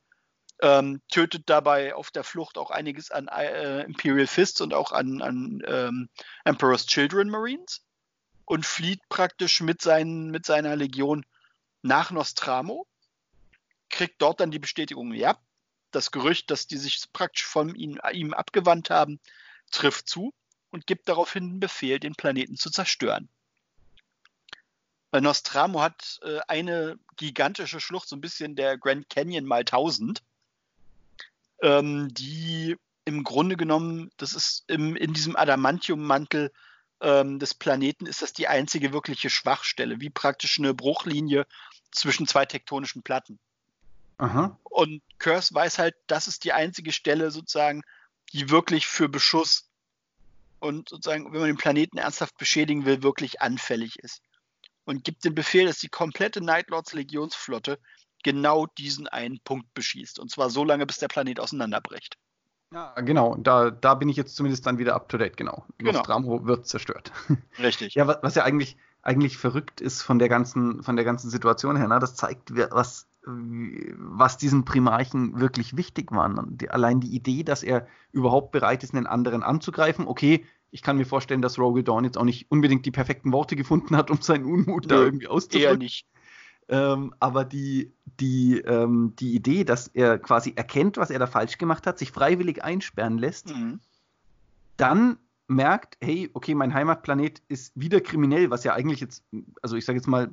Ähm, 0.62 1.02
tötet 1.10 1.44
dabei 1.50 1.96
auf 1.96 2.12
der 2.12 2.26
Flucht 2.26 2.58
auch 2.58 2.70
einiges 2.70 3.12
an 3.12 3.30
äh, 3.30 3.84
Imperial 3.84 4.28
Fists 4.28 4.60
und 4.60 4.74
auch 4.74 4.92
an, 4.92 5.22
an 5.22 5.64
ähm, 5.66 6.10
Emperor's 6.44 6.86
Children 6.86 7.30
Marines 7.30 7.86
und 8.44 8.66
flieht 8.66 9.00
praktisch 9.08 9.62
mit, 9.62 9.82
seinen, 9.82 10.32
mit 10.32 10.46
seiner 10.46 10.76
Legion 10.76 11.26
nach 11.82 12.12
Nostramo, 12.12 12.88
kriegt 13.90 14.22
dort 14.22 14.42
dann 14.42 14.52
die 14.52 14.60
Bestätigung, 14.60 15.14
ja, 15.14 15.38
das 15.92 16.12
Gerücht, 16.12 16.52
dass 16.52 16.68
die 16.68 16.78
sich 16.78 17.06
praktisch 17.14 17.46
von 17.46 17.76
ihm, 17.76 18.00
ihm 18.12 18.34
abgewandt 18.34 18.90
haben, 18.90 19.20
trifft 19.72 20.10
zu 20.10 20.34
und 20.72 20.88
gibt 20.88 21.10
daraufhin 21.10 21.50
den 21.50 21.60
Befehl, 21.60 22.00
den 22.00 22.16
Planeten 22.16 22.58
zu 22.58 22.70
zerstören. 22.70 23.30
Nostramo 25.12 25.82
hat 25.82 26.20
äh, 26.24 26.40
eine 26.48 27.00
gigantische 27.16 27.80
Schlucht, 27.80 28.08
so 28.08 28.16
ein 28.16 28.22
bisschen 28.22 28.56
der 28.56 28.78
Grand 28.78 29.10
Canyon 29.10 29.46
mal 29.46 29.62
1000, 29.62 30.22
ähm, 31.62 32.14
die 32.14 32.78
im 33.06 33.24
Grunde 33.24 33.58
genommen, 33.58 34.12
das 34.18 34.34
ist 34.34 34.64
im, 34.68 34.96
in 34.96 35.14
diesem 35.14 35.36
Adamantium-Mantel 35.36 36.52
ähm, 37.02 37.40
des 37.40 37.54
Planeten, 37.54 38.06
ist 38.06 38.22
das 38.22 38.34
die 38.34 38.48
einzige 38.48 38.94
wirkliche 38.94 39.30
Schwachstelle, 39.30 40.00
wie 40.00 40.10
praktisch 40.10 40.60
eine 40.60 40.74
Bruchlinie 40.74 41.46
zwischen 41.92 42.28
zwei 42.28 42.46
tektonischen 42.46 43.02
Platten. 43.02 43.40
Aha. 44.18 44.60
Und 44.64 45.02
Curse 45.18 45.54
weiß 45.54 45.80
halt, 45.80 45.96
das 46.08 46.28
ist 46.28 46.44
die 46.44 46.54
einzige 46.54 46.92
Stelle 46.92 47.32
sozusagen, 47.32 47.84
die 48.34 48.50
wirklich 48.50 48.86
für 48.86 49.10
Beschuss 49.10 49.70
und 50.60 50.90
sozusagen, 50.90 51.32
wenn 51.32 51.40
man 51.40 51.50
den 51.50 51.58
Planeten 51.58 51.98
ernsthaft 51.98 52.38
beschädigen 52.38 52.86
will, 52.86 53.02
wirklich 53.02 53.42
anfällig 53.42 53.98
ist. 54.00 54.22
Und 54.84 55.04
gibt 55.04 55.24
den 55.24 55.36
Befehl, 55.36 55.66
dass 55.66 55.80
die 55.80 55.88
komplette 55.88 56.42
Nightlords 56.42 56.94
Legionsflotte 56.94 57.80
genau 58.24 58.66
diesen 58.66 59.08
einen 59.08 59.40
Punkt 59.40 59.74
beschießt. 59.74 60.20
Und 60.20 60.32
zwar 60.32 60.50
so 60.50 60.64
lange, 60.64 60.86
bis 60.86 60.98
der 60.98 61.08
Planet 61.08 61.40
auseinanderbricht. 61.40 62.18
Ja, 62.72 62.94
genau. 63.02 63.36
Da, 63.36 63.72
da 63.72 63.96
bin 63.96 64.10
ich 64.10 64.18
jetzt 64.18 64.36
zumindest 64.36 64.66
dann 64.66 64.78
wieder 64.78 64.96
up 64.96 65.10
to 65.10 65.18
date, 65.18 65.38
genau. 65.38 65.66
genau. 65.78 65.94
Nostromo 65.94 66.46
wird 66.46 66.68
zerstört. 66.68 67.12
Richtig. 67.60 67.96
ja, 67.96 68.06
was, 68.06 68.20
was 68.22 68.36
ja 68.36 68.44
eigentlich, 68.44 68.78
eigentlich 69.02 69.38
verrückt 69.38 69.82
ist 69.82 70.02
von 70.02 70.20
der 70.20 70.30
ganzen, 70.30 70.84
von 70.84 70.96
der 70.96 71.06
ganzen 71.06 71.30
Situation 71.30 71.78
her, 71.78 71.88
ne? 71.88 72.00
das 72.00 72.16
zeigt, 72.16 72.52
was 72.56 73.08
was 73.26 74.38
diesen 74.38 74.66
Primarchen 74.66 75.40
wirklich 75.40 75.76
wichtig 75.76 76.12
war. 76.12 76.30
Die, 76.50 76.70
allein 76.70 77.00
die 77.00 77.14
Idee, 77.14 77.44
dass 77.44 77.64
er 77.64 77.88
überhaupt 78.12 78.52
bereit 78.52 78.84
ist, 78.84 78.94
einen 78.94 79.08
anderen 79.08 79.44
anzugreifen. 79.44 80.08
Okay, 80.08 80.46
ich 80.72 80.82
kann 80.82 80.98
mir 80.98 81.06
vorstellen, 81.06 81.42
dass 81.42 81.60
Rogue 81.60 81.84
Dawn 81.84 82.06
jetzt 82.06 82.18
auch 82.18 82.24
nicht 82.24 82.50
unbedingt 82.50 82.86
die 82.86 82.92
perfekten 82.92 83.32
Worte 83.32 83.56
gefunden 83.56 83.96
hat, 83.96 84.10
um 84.12 84.22
seinen 84.22 84.46
Unmut 84.46 84.84
nee, 84.84 84.90
da 84.90 85.02
irgendwie 85.02 85.28
auszudrücken. 85.28 85.70
Eher 85.70 85.78
nicht. 85.78 86.06
Ähm, 86.70 87.16
aber 87.20 87.46
die, 87.46 87.92
die, 88.20 88.60
ähm, 88.60 89.14
die 89.20 89.34
Idee, 89.34 89.64
dass 89.64 89.88
er 89.88 90.20
quasi 90.20 90.54
erkennt, 90.56 90.98
was 90.98 91.10
er 91.10 91.20
da 91.20 91.26
falsch 91.26 91.58
gemacht 91.58 91.88
hat, 91.88 91.98
sich 91.98 92.12
freiwillig 92.12 92.64
einsperren 92.64 93.18
lässt, 93.18 93.50
mhm. 93.50 93.80
dann 94.78 95.18
merkt, 95.48 95.98
hey, 96.00 96.30
okay, 96.34 96.54
mein 96.54 96.76
Heimatplanet 96.76 97.42
ist 97.48 97.74
wieder 97.74 98.02
kriminell, 98.02 98.52
was 98.52 98.64
ja 98.64 98.74
eigentlich 98.74 99.00
jetzt, 99.00 99.24
also 99.64 99.76
ich 99.76 99.86
sage 99.86 99.98
jetzt 99.98 100.08
mal, 100.08 100.30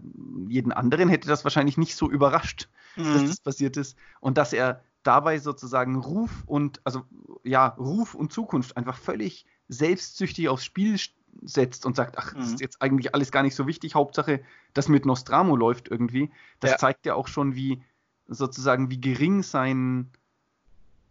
jeden 0.49 0.73
anderen 0.73 1.09
hätte 1.09 1.27
das 1.27 1.43
wahrscheinlich 1.43 1.79
nicht 1.79 1.97
so 1.97 2.11
überrascht, 2.11 2.69
mhm. 2.97 3.15
dass 3.15 3.25
das 3.25 3.41
passiert 3.41 3.79
ist. 3.79 3.97
Und 4.21 4.37
dass 4.37 4.53
er 4.53 4.83
dabei 5.03 5.39
sozusagen 5.39 5.97
Ruf 5.97 6.45
und, 6.45 6.83
also 6.85 7.05
ja, 7.45 7.69
Ruf 7.69 8.15
und 8.15 8.31
Zukunft 8.31 8.77
einfach 8.77 8.99
völlig 8.99 9.47
selbstsüchtig 9.69 10.51
aufs 10.51 10.65
Spiel 10.65 10.99
setzt 11.43 11.87
und 11.87 11.97
sagt, 11.97 12.19
ach, 12.19 12.35
mhm. 12.35 12.39
das 12.39 12.49
ist 12.49 12.61
jetzt 12.61 12.83
eigentlich 12.83 13.15
alles 13.15 13.31
gar 13.31 13.43
nicht 13.43 13.55
so 13.55 13.67
wichtig, 13.67 13.95
Hauptsache, 13.95 14.41
das 14.75 14.89
mit 14.89 15.07
Nostramo 15.07 15.57
läuft 15.57 15.89
irgendwie. 15.89 16.31
Das 16.61 16.73
ja. 16.73 16.79
zeigt 16.79 17.07
ja 17.07 17.15
auch 17.15 17.29
schon, 17.29 17.55
wie 17.55 17.83
sozusagen, 18.29 18.91
wie 18.91 19.01
gering 19.01 19.43
sein, 19.43 20.11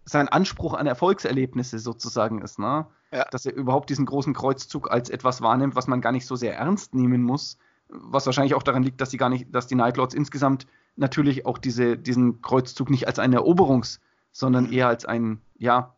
sein 0.03 0.27
Anspruch 0.27 0.73
an 0.73 0.87
Erfolgserlebnisse 0.87 1.79
sozusagen 1.79 2.41
ist, 2.41 2.59
ne? 2.59 2.87
Ja. 3.11 3.25
Dass 3.31 3.45
er 3.45 3.53
überhaupt 3.53 3.89
diesen 3.89 4.05
großen 4.05 4.33
Kreuzzug 4.33 4.91
als 4.91 5.09
etwas 5.09 5.41
wahrnimmt, 5.41 5.75
was 5.75 5.87
man 5.87 6.01
gar 6.01 6.11
nicht 6.11 6.25
so 6.25 6.35
sehr 6.35 6.55
ernst 6.57 6.93
nehmen 6.93 7.23
muss. 7.23 7.57
Was 7.87 8.25
wahrscheinlich 8.25 8.55
auch 8.55 8.63
daran 8.63 8.83
liegt, 8.83 8.99
dass 8.99 9.11
sie 9.11 9.17
gar 9.17 9.29
nicht, 9.29 9.53
dass 9.53 9.67
die 9.67 9.75
Nightlords 9.75 10.13
insgesamt 10.13 10.67
natürlich 10.97 11.45
auch 11.45 11.57
diese, 11.57 11.97
diesen 11.97 12.41
Kreuzzug 12.41 12.89
nicht 12.89 13.07
als 13.07 13.19
eine 13.19 13.35
Eroberungs, 13.35 14.01
sondern 14.31 14.65
mhm. 14.67 14.73
eher 14.73 14.87
als 14.87 15.05
ein, 15.05 15.39
ja, 15.57 15.95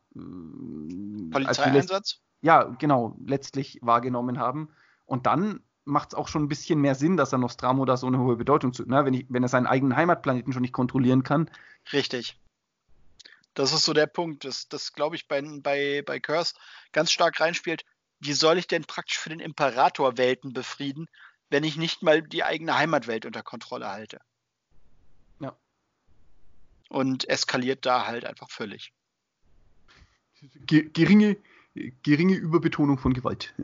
Polizeieinsatz? 1.32 2.20
Ja, 2.42 2.64
genau, 2.64 3.18
letztlich 3.26 3.80
wahrgenommen 3.82 4.40
haben. 4.40 4.70
Und 5.06 5.26
dann 5.26 5.62
macht 5.86 6.10
es 6.10 6.16
auch 6.16 6.28
schon 6.28 6.44
ein 6.44 6.50
bisschen 6.50 6.80
mehr 6.80 6.96
Sinn, 6.96 7.18
dass 7.18 7.32
er 7.32 7.40
Nostramo 7.40 7.86
da 7.86 7.98
so 7.98 8.08
eine 8.08 8.20
hohe 8.20 8.36
Bedeutung 8.36 8.74
zu, 8.74 8.86
ne? 8.86 9.06
wenn, 9.06 9.14
ich, 9.14 9.26
wenn 9.30 9.44
er 9.44 9.50
seinen 9.50 9.68
eigenen 9.68 9.96
Heimatplaneten 9.96 10.54
schon 10.54 10.62
nicht 10.62 10.74
kontrollieren 10.74 11.24
kann. 11.24 11.50
Richtig. 11.94 12.40
Das 13.54 13.74
ist 13.74 13.86
so 13.86 13.94
der 13.94 14.06
Punkt, 14.06 14.44
das, 14.44 14.68
das 14.68 14.94
glaube 14.94 15.16
ich 15.16 15.28
bei, 15.28 15.42
bei, 15.42 16.04
bei 16.06 16.20
Curse 16.20 16.54
ganz 16.92 17.12
stark 17.12 17.40
reinspielt. 17.40 17.86
Wie 18.20 18.34
soll 18.34 18.58
ich 18.58 18.68
denn 18.68 18.84
praktisch 18.84 19.18
für 19.18 19.30
den 19.30 19.40
Imperator 19.40 20.18
Welten 20.18 20.54
befrieden, 20.54 21.08
wenn 21.50 21.64
ich 21.64 21.78
nicht 21.78 22.04
mal 22.04 22.22
die 22.22 22.44
eigene 22.44 22.78
Heimatwelt 22.78 23.26
unter 23.26 23.42
Kontrolle 23.42 23.90
halte? 23.90 24.20
Ja. 25.40 25.58
Und 26.90 27.30
eskaliert 27.30 27.86
da 27.86 28.06
halt 28.06 28.26
einfach 28.26 28.52
völlig. 28.52 28.94
Geringe, 30.66 31.38
geringe 32.04 32.36
Überbetonung 32.36 32.98
von 32.98 33.14
Gewalt. 33.14 33.54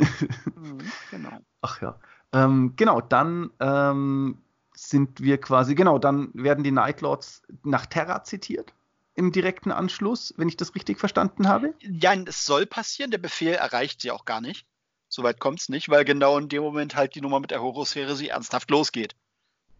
Mhm, 0.55 0.77
genau. 1.11 1.39
Ach 1.61 1.81
ja. 1.81 1.99
Ähm, 2.31 2.73
genau, 2.77 3.01
dann 3.01 3.51
ähm, 3.59 4.37
sind 4.73 5.19
wir 5.19 5.39
quasi, 5.39 5.75
genau, 5.75 5.99
dann 5.99 6.29
werden 6.33 6.63
die 6.63 6.71
Nightlords 6.71 7.41
nach 7.63 7.85
Terra 7.85 8.23
zitiert 8.23 8.73
im 9.15 9.31
direkten 9.31 9.71
Anschluss, 9.71 10.33
wenn 10.37 10.47
ich 10.47 10.57
das 10.57 10.75
richtig 10.75 10.99
verstanden 10.99 11.47
habe? 11.47 11.73
Ja, 11.81 12.13
es 12.25 12.45
soll 12.45 12.65
passieren. 12.65 13.11
Der 13.11 13.17
Befehl 13.17 13.53
erreicht 13.53 14.01
sie 14.01 14.11
auch 14.11 14.25
gar 14.25 14.41
nicht. 14.41 14.65
Soweit 15.07 15.39
kommt 15.39 15.61
es 15.61 15.69
nicht, 15.69 15.89
weil 15.89 16.05
genau 16.05 16.37
in 16.37 16.49
dem 16.49 16.63
Moment 16.63 16.95
halt 16.95 17.13
die 17.13 17.21
Nummer 17.21 17.39
mit 17.39 17.51
der 17.51 17.61
Horus 17.61 17.93
Heresy 17.93 18.27
ernsthaft 18.27 18.71
losgeht. 18.71 19.15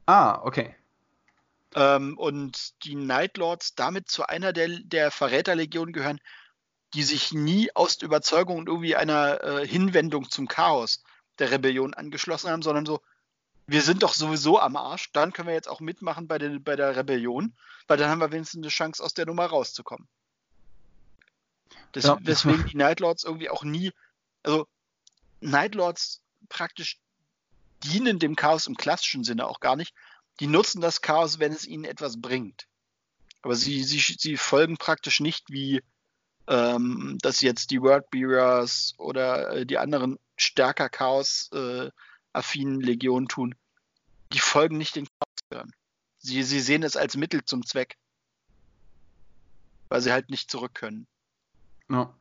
Ah, 0.05 0.39
okay. 0.43 0.75
Ähm, 1.75 2.17
und 2.19 2.83
die 2.83 2.93
Nightlords 2.93 3.73
damit 3.73 4.09
zu 4.09 4.27
einer 4.27 4.53
der, 4.53 4.67
der 4.83 5.09
Verräterlegionen 5.09 5.93
gehören, 5.93 6.19
die 6.93 7.03
sich 7.03 7.31
nie 7.31 7.71
aus 7.75 7.97
der 7.97 8.07
Überzeugung 8.07 8.57
und 8.57 8.67
irgendwie 8.67 8.95
einer 8.95 9.43
äh, 9.43 9.67
Hinwendung 9.67 10.29
zum 10.29 10.47
Chaos 10.47 11.03
der 11.39 11.51
Rebellion 11.51 11.93
angeschlossen 11.93 12.49
haben, 12.49 12.61
sondern 12.61 12.85
so, 12.85 13.01
wir 13.65 13.81
sind 13.81 14.03
doch 14.03 14.13
sowieso 14.13 14.59
am 14.59 14.75
Arsch, 14.75 15.11
dann 15.13 15.33
können 15.33 15.47
wir 15.47 15.55
jetzt 15.55 15.69
auch 15.69 15.79
mitmachen 15.79 16.27
bei, 16.27 16.37
den, 16.37 16.63
bei 16.63 16.75
der 16.75 16.95
Rebellion, 16.95 17.55
weil 17.87 17.97
dann 17.97 18.09
haben 18.09 18.19
wir 18.19 18.31
wenigstens 18.31 18.59
eine 18.59 18.69
Chance, 18.69 19.03
aus 19.03 19.13
der 19.13 19.25
Nummer 19.25 19.45
rauszukommen. 19.45 20.07
Das, 21.93 22.05
ja. 22.05 22.17
Deswegen 22.21 22.65
die 22.67 22.77
Nightlords 22.77 23.23
irgendwie 23.23 23.49
auch 23.49 23.63
nie, 23.63 23.91
also 24.43 24.67
Nightlords 25.39 26.21
praktisch 26.49 26.99
dienen 27.83 28.19
dem 28.19 28.35
Chaos 28.35 28.67
im 28.67 28.77
klassischen 28.77 29.23
Sinne 29.23 29.47
auch 29.47 29.59
gar 29.59 29.75
nicht. 29.75 29.93
Die 30.39 30.47
nutzen 30.47 30.81
das 30.81 31.01
Chaos, 31.01 31.39
wenn 31.39 31.51
es 31.51 31.65
ihnen 31.65 31.85
etwas 31.85 32.21
bringt. 32.21 32.67
Aber 33.41 33.55
sie, 33.55 33.83
sie, 33.83 33.99
sie 33.99 34.37
folgen 34.37 34.77
praktisch 34.77 35.19
nicht 35.19 35.49
wie 35.49 35.81
ähm, 36.47 37.17
dass 37.21 37.41
jetzt 37.41 37.71
die 37.71 37.81
Wordbearers 37.81 38.95
oder 38.97 39.51
äh, 39.51 39.65
die 39.65 39.77
anderen 39.77 40.19
stärker 40.35 40.89
Chaos 40.89 41.49
äh, 41.53 41.89
Legionen 42.55 43.27
tun, 43.27 43.55
die 44.31 44.39
folgen 44.39 44.77
nicht 44.77 44.95
den 44.95 45.07
Chaosgehören. 45.07 45.73
Sie, 46.17 46.43
sie 46.43 46.59
sehen 46.59 46.83
es 46.83 46.95
als 46.95 47.15
Mittel 47.15 47.43
zum 47.45 47.65
Zweck. 47.65 47.97
Weil 49.89 50.01
sie 50.01 50.11
halt 50.11 50.29
nicht 50.29 50.49
zurück 50.49 50.73
können. 50.73 51.05
Ja. 51.89 52.13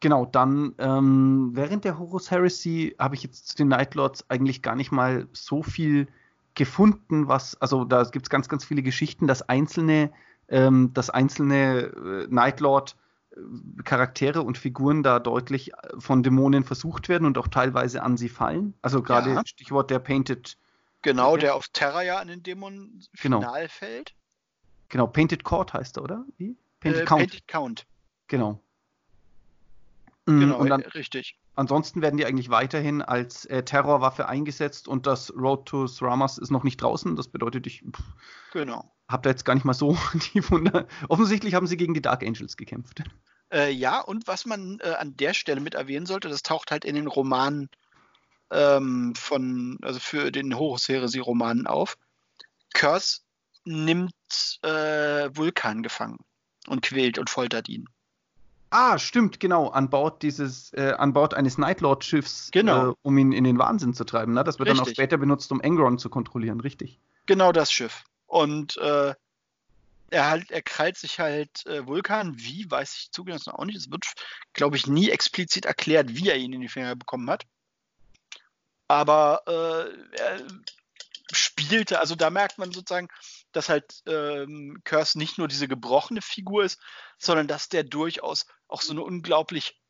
Genau, 0.00 0.26
dann 0.26 0.74
ähm, 0.78 1.52
während 1.54 1.84
der 1.84 1.98
Horus 1.98 2.30
Heresy 2.30 2.94
habe 2.98 3.14
ich 3.14 3.22
jetzt 3.22 3.48
zu 3.48 3.56
den 3.56 3.68
Nightlords 3.68 4.28
eigentlich 4.28 4.60
gar 4.60 4.76
nicht 4.76 4.92
mal 4.92 5.28
so 5.32 5.62
viel 5.62 6.08
gefunden, 6.54 7.26
was, 7.26 7.60
also 7.60 7.84
da 7.84 8.02
gibt 8.04 8.26
es 8.26 8.30
ganz, 8.30 8.48
ganz 8.48 8.64
viele 8.64 8.82
Geschichten, 8.82 9.26
dass 9.26 9.48
einzelne, 9.48 10.12
ähm, 10.48 10.92
dass 10.94 11.10
einzelne 11.10 11.82
äh, 11.82 12.26
Nightlord 12.28 12.96
Charaktere 13.84 14.42
und 14.42 14.58
Figuren 14.58 15.02
da 15.02 15.18
deutlich 15.18 15.72
äh, 15.72 15.76
von 15.98 16.22
Dämonen 16.22 16.64
versucht 16.64 17.08
werden 17.08 17.26
und 17.26 17.36
auch 17.38 17.48
teilweise 17.48 18.02
an 18.02 18.16
sie 18.16 18.28
fallen. 18.28 18.74
Also 18.82 19.02
gerade 19.02 19.30
ja. 19.30 19.42
Stichwort 19.44 19.90
der 19.90 19.98
Painted. 19.98 20.56
Genau, 21.02 21.36
der 21.36 21.54
auf 21.54 21.68
Terra 21.68 22.02
ja 22.02 22.18
an 22.18 22.28
den 22.28 22.42
Dämonen 22.42 23.02
genau. 23.20 23.40
final 23.40 23.68
fällt. 23.68 24.14
Genau, 24.88 25.06
Painted 25.06 25.44
Court 25.44 25.74
heißt 25.74 25.96
er, 25.98 26.04
oder? 26.04 26.24
Wie? 26.38 26.56
Painted, 26.80 27.02
äh, 27.02 27.04
Count. 27.04 27.20
Painted 27.20 27.48
Count. 27.48 27.86
Genau. 28.28 28.60
Mm, 30.26 30.40
genau, 30.40 30.58
und 30.58 30.68
dann, 30.68 30.82
richtig. 30.82 31.36
Ansonsten 31.56 32.02
werden 32.02 32.16
die 32.16 32.26
eigentlich 32.26 32.50
weiterhin 32.50 33.02
als 33.02 33.44
äh, 33.46 33.62
Terrorwaffe 33.62 34.28
eingesetzt 34.28 34.88
und 34.88 35.06
das 35.06 35.34
Road 35.36 35.66
to 35.66 35.86
Sramas 35.86 36.38
ist 36.38 36.50
noch 36.50 36.64
nicht 36.64 36.80
draußen. 36.80 37.16
Das 37.16 37.28
bedeutet, 37.28 37.66
ich 37.66 37.82
pff, 37.82 38.02
genau. 38.52 38.93
Habe 39.08 39.22
da 39.22 39.30
jetzt 39.30 39.44
gar 39.44 39.54
nicht 39.54 39.64
mal 39.64 39.74
so 39.74 39.96
die 40.34 40.48
Wunder. 40.50 40.86
Offensichtlich 41.08 41.54
haben 41.54 41.66
sie 41.66 41.76
gegen 41.76 41.94
die 41.94 42.02
Dark 42.02 42.22
Angels 42.22 42.56
gekämpft. 42.56 43.02
Äh, 43.52 43.70
ja, 43.70 44.00
und 44.00 44.26
was 44.26 44.46
man 44.46 44.78
äh, 44.80 44.94
an 44.94 45.16
der 45.16 45.34
Stelle 45.34 45.60
mit 45.60 45.74
erwähnen 45.74 46.06
sollte, 46.06 46.28
das 46.28 46.42
taucht 46.42 46.70
halt 46.70 46.84
in 46.84 46.94
den 46.94 47.06
Romanen 47.06 47.68
ähm, 48.50 49.14
von, 49.14 49.78
also 49.82 50.00
für 50.00 50.30
den 50.30 50.58
Horus-Heresie-Roman 50.58 51.66
auf. 51.66 51.96
Curse 52.72 53.20
nimmt 53.64 54.12
äh, 54.62 55.30
Vulkan 55.34 55.82
gefangen 55.82 56.18
und 56.66 56.82
quält 56.82 57.18
und 57.18 57.30
foltert 57.30 57.68
ihn. 57.68 57.88
Ah, 58.70 58.98
stimmt, 58.98 59.38
genau. 59.38 59.68
An 59.68 59.88
Bord 59.88 60.22
dieses, 60.22 60.72
äh, 60.72 60.94
an 60.98 61.12
Bord 61.12 61.34
eines 61.34 61.58
Nightlord-Schiffs, 61.58 62.50
genau. 62.50 62.90
äh, 62.90 62.94
um 63.02 63.16
ihn 63.18 63.30
in 63.30 63.44
den 63.44 63.58
Wahnsinn 63.58 63.94
zu 63.94 64.04
treiben. 64.04 64.34
Ne? 64.34 64.42
Das 64.42 64.58
wird 64.58 64.68
richtig. 64.68 64.82
dann 64.84 64.90
auch 64.90 64.94
später 64.94 65.16
benutzt, 65.16 65.52
um 65.52 65.60
Engron 65.60 65.98
zu 65.98 66.10
kontrollieren, 66.10 66.58
richtig? 66.58 66.98
Genau 67.26 67.52
das 67.52 67.70
Schiff. 67.70 68.04
Und 68.34 68.76
äh, 68.78 69.14
er, 70.10 70.28
halt, 70.28 70.50
er 70.50 70.62
krallt 70.62 70.96
sich 70.96 71.20
halt 71.20 71.64
äh, 71.66 71.86
Vulkan. 71.86 72.36
Wie, 72.36 72.68
weiß 72.68 72.96
ich 72.96 73.12
zugelassen 73.12 73.52
auch 73.52 73.64
nicht. 73.64 73.76
Es 73.76 73.92
wird, 73.92 74.06
glaube 74.54 74.76
ich, 74.76 74.88
nie 74.88 75.08
explizit 75.08 75.66
erklärt, 75.66 76.16
wie 76.16 76.30
er 76.30 76.36
ihn 76.36 76.52
in 76.52 76.60
die 76.60 76.68
Finger 76.68 76.96
bekommen 76.96 77.30
hat. 77.30 77.46
Aber 78.88 79.42
äh, 79.46 80.18
er 80.18 80.42
spielte, 81.30 82.00
also 82.00 82.16
da 82.16 82.28
merkt 82.28 82.58
man 82.58 82.72
sozusagen, 82.72 83.06
dass 83.52 83.68
halt 83.68 84.02
ähm, 84.08 84.80
Curse 84.82 85.16
nicht 85.16 85.38
nur 85.38 85.46
diese 85.46 85.68
gebrochene 85.68 86.20
Figur 86.20 86.64
ist, 86.64 86.80
sondern 87.18 87.46
dass 87.46 87.68
der 87.68 87.84
durchaus 87.84 88.46
auch 88.66 88.82
so 88.82 88.90
eine 88.90 89.02
unglaublich 89.02 89.80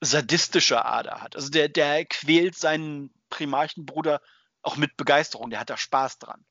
sadistische 0.00 0.84
Ader 0.84 1.22
hat. 1.22 1.36
Also 1.36 1.48
der, 1.48 1.68
der 1.68 2.06
quält 2.06 2.56
seinen 2.56 3.14
Primarchenbruder 3.30 4.20
auch 4.62 4.76
mit 4.76 4.96
Begeisterung, 4.96 5.50
der 5.50 5.60
hat 5.60 5.70
da 5.70 5.76
Spaß 5.76 6.18
dran. 6.18 6.44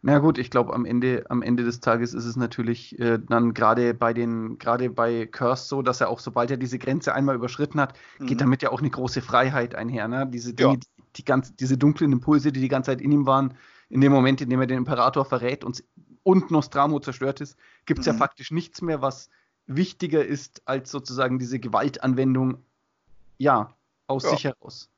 Na 0.00 0.18
gut, 0.20 0.38
ich 0.38 0.50
glaube, 0.50 0.74
am 0.74 0.84
Ende, 0.84 1.24
am 1.28 1.42
Ende 1.42 1.64
des 1.64 1.80
Tages 1.80 2.14
ist 2.14 2.24
es 2.24 2.36
natürlich 2.36 2.98
äh, 3.00 3.18
dann 3.18 3.52
gerade 3.52 3.94
bei 3.94 4.12
den, 4.12 4.58
gerade 4.58 4.90
bei 4.90 5.26
Curse 5.26 5.66
so, 5.66 5.82
dass 5.82 6.00
er 6.00 6.08
auch, 6.08 6.20
sobald 6.20 6.50
er 6.52 6.56
diese 6.56 6.78
Grenze 6.78 7.14
einmal 7.14 7.34
überschritten 7.34 7.80
hat, 7.80 7.98
mhm. 8.18 8.26
geht 8.26 8.40
damit 8.40 8.62
ja 8.62 8.70
auch 8.70 8.78
eine 8.78 8.90
große 8.90 9.22
Freiheit 9.22 9.74
einher. 9.74 10.06
Ne? 10.06 10.28
Diese 10.32 10.54
Dinge, 10.54 10.74
ja. 10.74 10.76
die, 10.76 10.86
die 11.16 11.24
ganz, 11.24 11.54
diese 11.56 11.76
dunklen 11.76 12.12
Impulse, 12.12 12.52
die 12.52 12.60
die 12.60 12.68
ganze 12.68 12.92
Zeit 12.92 13.00
in 13.00 13.10
ihm 13.10 13.26
waren, 13.26 13.54
in 13.88 14.00
dem 14.00 14.12
Moment, 14.12 14.40
in 14.40 14.50
dem 14.50 14.60
er 14.60 14.68
den 14.68 14.78
Imperator 14.78 15.24
verrät 15.24 15.64
und, 15.64 15.82
und 16.22 16.50
Nostramo 16.52 17.00
zerstört 17.00 17.40
ist, 17.40 17.56
gibt 17.84 18.00
es 18.00 18.06
mhm. 18.06 18.12
ja 18.12 18.18
faktisch 18.18 18.52
nichts 18.52 18.82
mehr, 18.82 19.02
was 19.02 19.30
wichtiger 19.66 20.24
ist 20.24 20.62
als 20.64 20.92
sozusagen 20.92 21.40
diese 21.40 21.58
Gewaltanwendung, 21.58 22.62
ja, 23.36 23.74
aus 24.06 24.22
ja. 24.24 24.30
sich 24.30 24.44
heraus. 24.44 24.88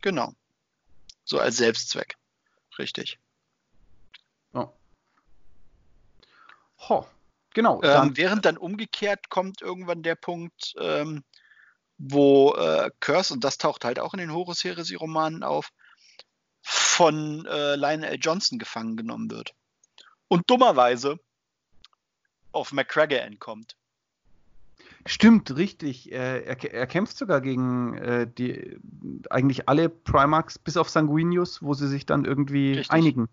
Genau. 0.00 0.32
So 1.24 1.38
als 1.38 1.58
Selbstzweck. 1.58 2.16
Richtig. 2.78 3.18
Ho, 6.88 7.06
genau. 7.54 7.76
Ähm, 7.76 7.80
dann, 7.82 8.16
während 8.16 8.44
dann 8.44 8.56
umgekehrt 8.56 9.28
kommt 9.28 9.62
irgendwann 9.62 10.02
der 10.02 10.14
Punkt, 10.14 10.74
ähm, 10.78 11.24
wo 11.98 12.54
äh, 12.54 12.90
Curse, 13.00 13.32
und 13.32 13.44
das 13.44 13.58
taucht 13.58 13.84
halt 13.84 13.98
auch 13.98 14.12
in 14.12 14.20
den 14.20 14.32
Horus-Heresie-Romanen 14.32 15.42
auf, 15.42 15.70
von 16.62 17.46
äh, 17.46 17.76
Lionel 17.76 18.18
Johnson 18.20 18.58
gefangen 18.58 18.96
genommen 18.96 19.30
wird. 19.30 19.54
Und 20.28 20.50
dummerweise 20.50 21.18
auf 22.52 22.72
McGregor 22.72 23.20
entkommt. 23.20 23.76
Stimmt, 25.04 25.56
richtig. 25.56 26.10
Er, 26.10 26.44
er, 26.44 26.74
er 26.74 26.86
kämpft 26.88 27.16
sogar 27.16 27.40
gegen 27.40 27.96
äh, 27.98 28.26
die 28.26 28.76
eigentlich 29.30 29.68
alle 29.68 29.88
Primarchs 29.88 30.58
bis 30.58 30.76
auf 30.76 30.88
Sanguinius, 30.88 31.62
wo 31.62 31.74
sie 31.74 31.86
sich 31.86 32.06
dann 32.06 32.24
irgendwie 32.24 32.72
richtig. 32.72 32.90
einigen. 32.90 33.28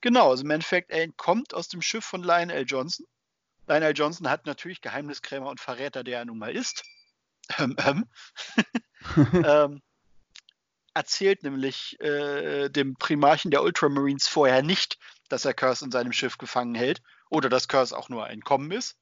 Genau, 0.00 0.30
also 0.30 0.44
im 0.44 0.50
Endeffekt, 0.50 0.90
er 0.90 1.02
entkommt 1.02 1.54
aus 1.54 1.68
dem 1.68 1.82
Schiff 1.82 2.04
von 2.04 2.22
Lionel 2.22 2.64
Johnson. 2.66 3.06
Lionel 3.66 3.92
Johnson 3.94 4.28
hat 4.28 4.46
natürlich 4.46 4.80
Geheimniskrämer 4.80 5.48
und 5.48 5.60
Verräter, 5.60 6.02
der 6.02 6.20
er 6.20 6.24
nun 6.24 6.38
mal 6.38 6.54
ist. 6.54 6.82
Ähm, 7.58 7.76
ähm. 7.78 8.08
ähm, 9.44 9.82
erzählt 10.94 11.42
nämlich 11.42 12.00
äh, 12.00 12.68
dem 12.68 12.94
Primarchen 12.94 13.50
der 13.50 13.62
Ultramarines 13.62 14.28
vorher 14.28 14.62
nicht, 14.62 14.98
dass 15.28 15.44
er 15.44 15.54
Curse 15.54 15.84
in 15.84 15.90
seinem 15.90 16.12
Schiff 16.12 16.38
gefangen 16.38 16.74
hält 16.74 17.00
oder 17.28 17.48
dass 17.48 17.68
Curse 17.68 17.96
auch 17.96 18.08
nur 18.08 18.28
entkommen 18.28 18.70
ist. 18.72 18.96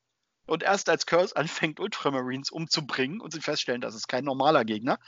Und 0.47 0.63
erst 0.63 0.89
als 0.89 1.07
Curse 1.07 1.37
anfängt, 1.37 1.79
Ultramarines 1.81 2.51
umzubringen 2.51 3.21
und 3.21 3.33
sie 3.33 3.41
feststellen, 3.41 3.81
das 3.81 3.95
ist 3.95 4.09
kein 4.09 4.25
normaler 4.25 4.65
Gegner, 4.65 4.99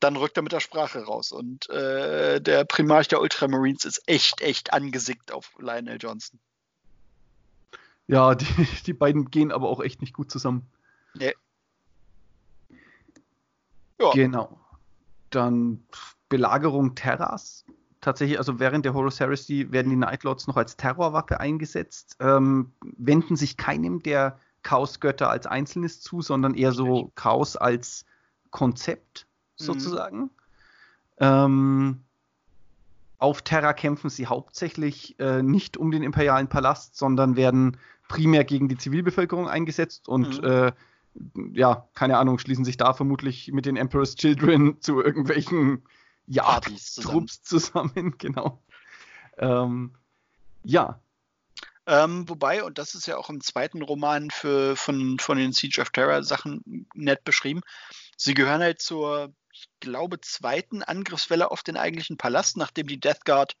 dann 0.00 0.16
rückt 0.16 0.36
er 0.36 0.42
mit 0.42 0.52
der 0.52 0.60
Sprache 0.60 1.04
raus. 1.04 1.32
Und 1.32 1.68
äh, 1.70 2.40
der 2.40 2.64
Primarch 2.64 3.08
der 3.08 3.20
Ultramarines 3.20 3.84
ist 3.84 4.02
echt, 4.06 4.40
echt 4.40 4.72
angesickt 4.72 5.32
auf 5.32 5.52
Lionel 5.58 5.98
Johnson. 6.00 6.38
Ja, 8.06 8.34
die, 8.34 8.46
die 8.86 8.92
beiden 8.92 9.30
gehen 9.30 9.52
aber 9.52 9.68
auch 9.68 9.80
echt 9.80 10.00
nicht 10.00 10.14
gut 10.14 10.30
zusammen. 10.30 10.66
Nee. 11.14 11.34
Ja. 14.00 14.10
Genau. 14.12 14.58
Dann 15.30 15.84
Belagerung 16.28 16.94
Terras. 16.94 17.64
Tatsächlich, 18.00 18.38
also 18.38 18.60
während 18.60 18.84
der 18.84 18.94
Horus 18.94 19.18
Heresy 19.18 19.66
werden 19.70 19.90
die 19.90 19.96
Nightlords 19.96 20.46
noch 20.46 20.56
als 20.56 20.76
Terrorwaffe 20.76 21.40
eingesetzt, 21.40 22.16
ähm, 22.20 22.72
wenden 22.96 23.34
sich 23.34 23.56
keinem 23.56 24.02
der 24.02 24.38
Chaosgötter 24.62 25.28
als 25.28 25.46
Einzelnes 25.46 26.00
zu, 26.00 26.22
sondern 26.22 26.54
eher 26.54 26.72
so 26.72 27.10
Chaos 27.16 27.56
als 27.56 28.04
Konzept. 28.50 29.26
Sozusagen. 29.58 30.20
Mhm. 30.20 30.30
Ähm, 31.20 32.00
auf 33.18 33.42
Terra 33.42 33.72
kämpfen 33.72 34.10
sie 34.10 34.26
hauptsächlich 34.26 35.18
äh, 35.18 35.42
nicht 35.42 35.76
um 35.76 35.90
den 35.90 36.02
imperialen 36.02 36.48
Palast, 36.48 36.96
sondern 36.96 37.36
werden 37.36 37.76
primär 38.06 38.44
gegen 38.44 38.68
die 38.68 38.78
Zivilbevölkerung 38.78 39.48
eingesetzt 39.48 40.08
und 40.08 40.40
mhm. 40.40 40.48
äh, 40.48 40.72
ja, 41.52 41.88
keine 41.94 42.18
Ahnung, 42.18 42.38
schließen 42.38 42.64
sich 42.64 42.76
da 42.76 42.92
vermutlich 42.94 43.50
mit 43.52 43.66
den 43.66 43.76
Emperor's 43.76 44.14
Children 44.14 44.76
zu 44.80 45.02
irgendwelchen 45.02 45.82
Jagdtrupps 46.26 47.42
zusammen. 47.42 47.90
zusammen, 47.92 48.14
genau. 48.18 48.62
Ähm, 49.38 49.94
ja. 50.62 51.00
Ähm, 51.86 52.28
wobei, 52.28 52.62
und 52.62 52.78
das 52.78 52.94
ist 52.94 53.06
ja 53.06 53.16
auch 53.16 53.30
im 53.30 53.40
zweiten 53.40 53.82
Roman 53.82 54.30
für, 54.30 54.76
von, 54.76 55.18
von 55.18 55.38
den 55.38 55.52
Siege 55.52 55.80
of 55.80 55.90
Terror 55.90 56.22
Sachen 56.22 56.86
nett 56.94 57.24
beschrieben, 57.24 57.62
sie 58.16 58.34
gehören 58.34 58.60
halt 58.60 58.80
zur, 58.80 59.32
ich 59.58 59.68
glaube, 59.80 60.20
zweiten 60.20 60.82
Angriffswelle 60.82 61.50
auf 61.50 61.62
den 61.62 61.76
eigentlichen 61.76 62.16
Palast, 62.16 62.56
nachdem 62.56 62.86
die 62.86 63.00
Death 63.00 63.24
Guard 63.24 63.56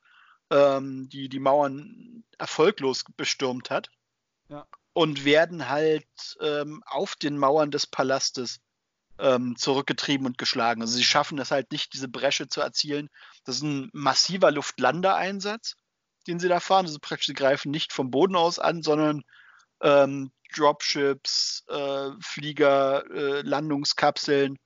ähm, 0.50 1.08
die, 1.08 1.28
die 1.28 1.40
Mauern 1.40 2.24
erfolglos 2.38 3.04
bestürmt 3.16 3.70
hat. 3.70 3.90
Ja 4.48 4.66
und 4.98 5.24
werden 5.24 5.68
halt 5.68 6.08
ähm, 6.40 6.82
auf 6.84 7.14
den 7.14 7.38
Mauern 7.38 7.70
des 7.70 7.86
Palastes 7.86 8.58
ähm, 9.20 9.54
zurückgetrieben 9.56 10.26
und 10.26 10.38
geschlagen. 10.38 10.82
Also 10.82 10.96
sie 10.96 11.04
schaffen 11.04 11.38
es 11.38 11.52
halt 11.52 11.70
nicht, 11.70 11.92
diese 11.94 12.08
Bresche 12.08 12.48
zu 12.48 12.60
erzielen. 12.60 13.08
Das 13.44 13.58
ist 13.58 13.62
ein 13.62 13.90
massiver 13.92 14.50
Luftlandeeinsatz, 14.50 15.76
den 16.26 16.40
sie 16.40 16.48
da 16.48 16.58
fahren. 16.58 16.86
Also 16.86 16.98
praktisch, 17.00 17.28
sie 17.28 17.34
greifen 17.34 17.70
nicht 17.70 17.92
vom 17.92 18.10
Boden 18.10 18.34
aus 18.34 18.58
an, 18.58 18.82
sondern 18.82 19.22
ähm, 19.82 20.32
Dropships, 20.56 21.62
äh, 21.68 22.10
Flieger, 22.20 23.08
äh, 23.08 23.42
Landungskapseln, 23.42 24.58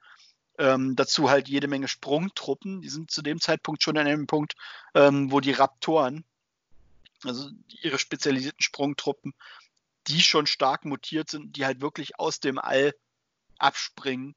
ähm, 0.63 0.95
dazu 0.95 1.29
halt 1.29 1.49
jede 1.49 1.67
Menge 1.67 1.89
Sprungtruppen. 1.89 2.83
Die 2.83 2.89
sind 2.89 3.11
zu 3.11 3.21
dem 3.21 3.41
Zeitpunkt 3.41 3.83
schon 3.83 3.99
an 3.99 4.07
einem 4.07 4.29
Punkt, 4.29 4.55
ähm, 4.95 5.33
wo 5.33 5.41
die 5.41 5.51
Raptoren, 5.51 6.25
also 7.25 7.51
ihre 7.83 7.99
spezialisierten 7.99 8.63
Sprungtruppen, 8.63 9.35
die 10.07 10.23
schon 10.23 10.47
stark 10.47 10.85
mutiert 10.85 11.31
sind, 11.31 11.57
die 11.57 11.67
halt 11.67 11.81
wirklich 11.81 12.19
aus 12.21 12.39
dem 12.39 12.59
All 12.59 12.95
abspringen 13.59 14.37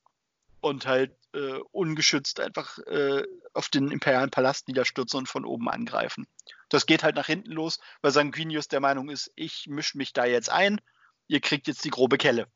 und 0.62 0.88
halt 0.88 1.16
äh, 1.34 1.60
ungeschützt 1.72 2.40
einfach 2.40 2.80
äh, 2.80 3.24
auf 3.54 3.70
den 3.70 3.92
imperialen 3.92 4.32
Palast 4.32 4.68
niederstürzen 4.68 5.20
und 5.20 5.30
von 5.30 5.46
oben 5.46 5.70
angreifen. 5.70 6.26
Das 6.70 6.88
geht 6.88 7.04
halt 7.04 7.16
nach 7.16 7.28
hinten 7.28 7.52
los, 7.52 7.80
weil 8.02 8.12
Sanguinius 8.12 8.68
der 8.68 8.80
Meinung 8.80 9.10
ist, 9.10 9.32
ich 9.36 9.68
mische 9.68 9.98
mich 10.00 10.12
da 10.12 10.26
jetzt 10.26 10.50
ein, 10.50 10.82
ihr 11.28 11.40
kriegt 11.40 11.68
jetzt 11.68 11.86
die 11.86 11.92
grobe 11.92 12.18
Kelle. 12.18 12.48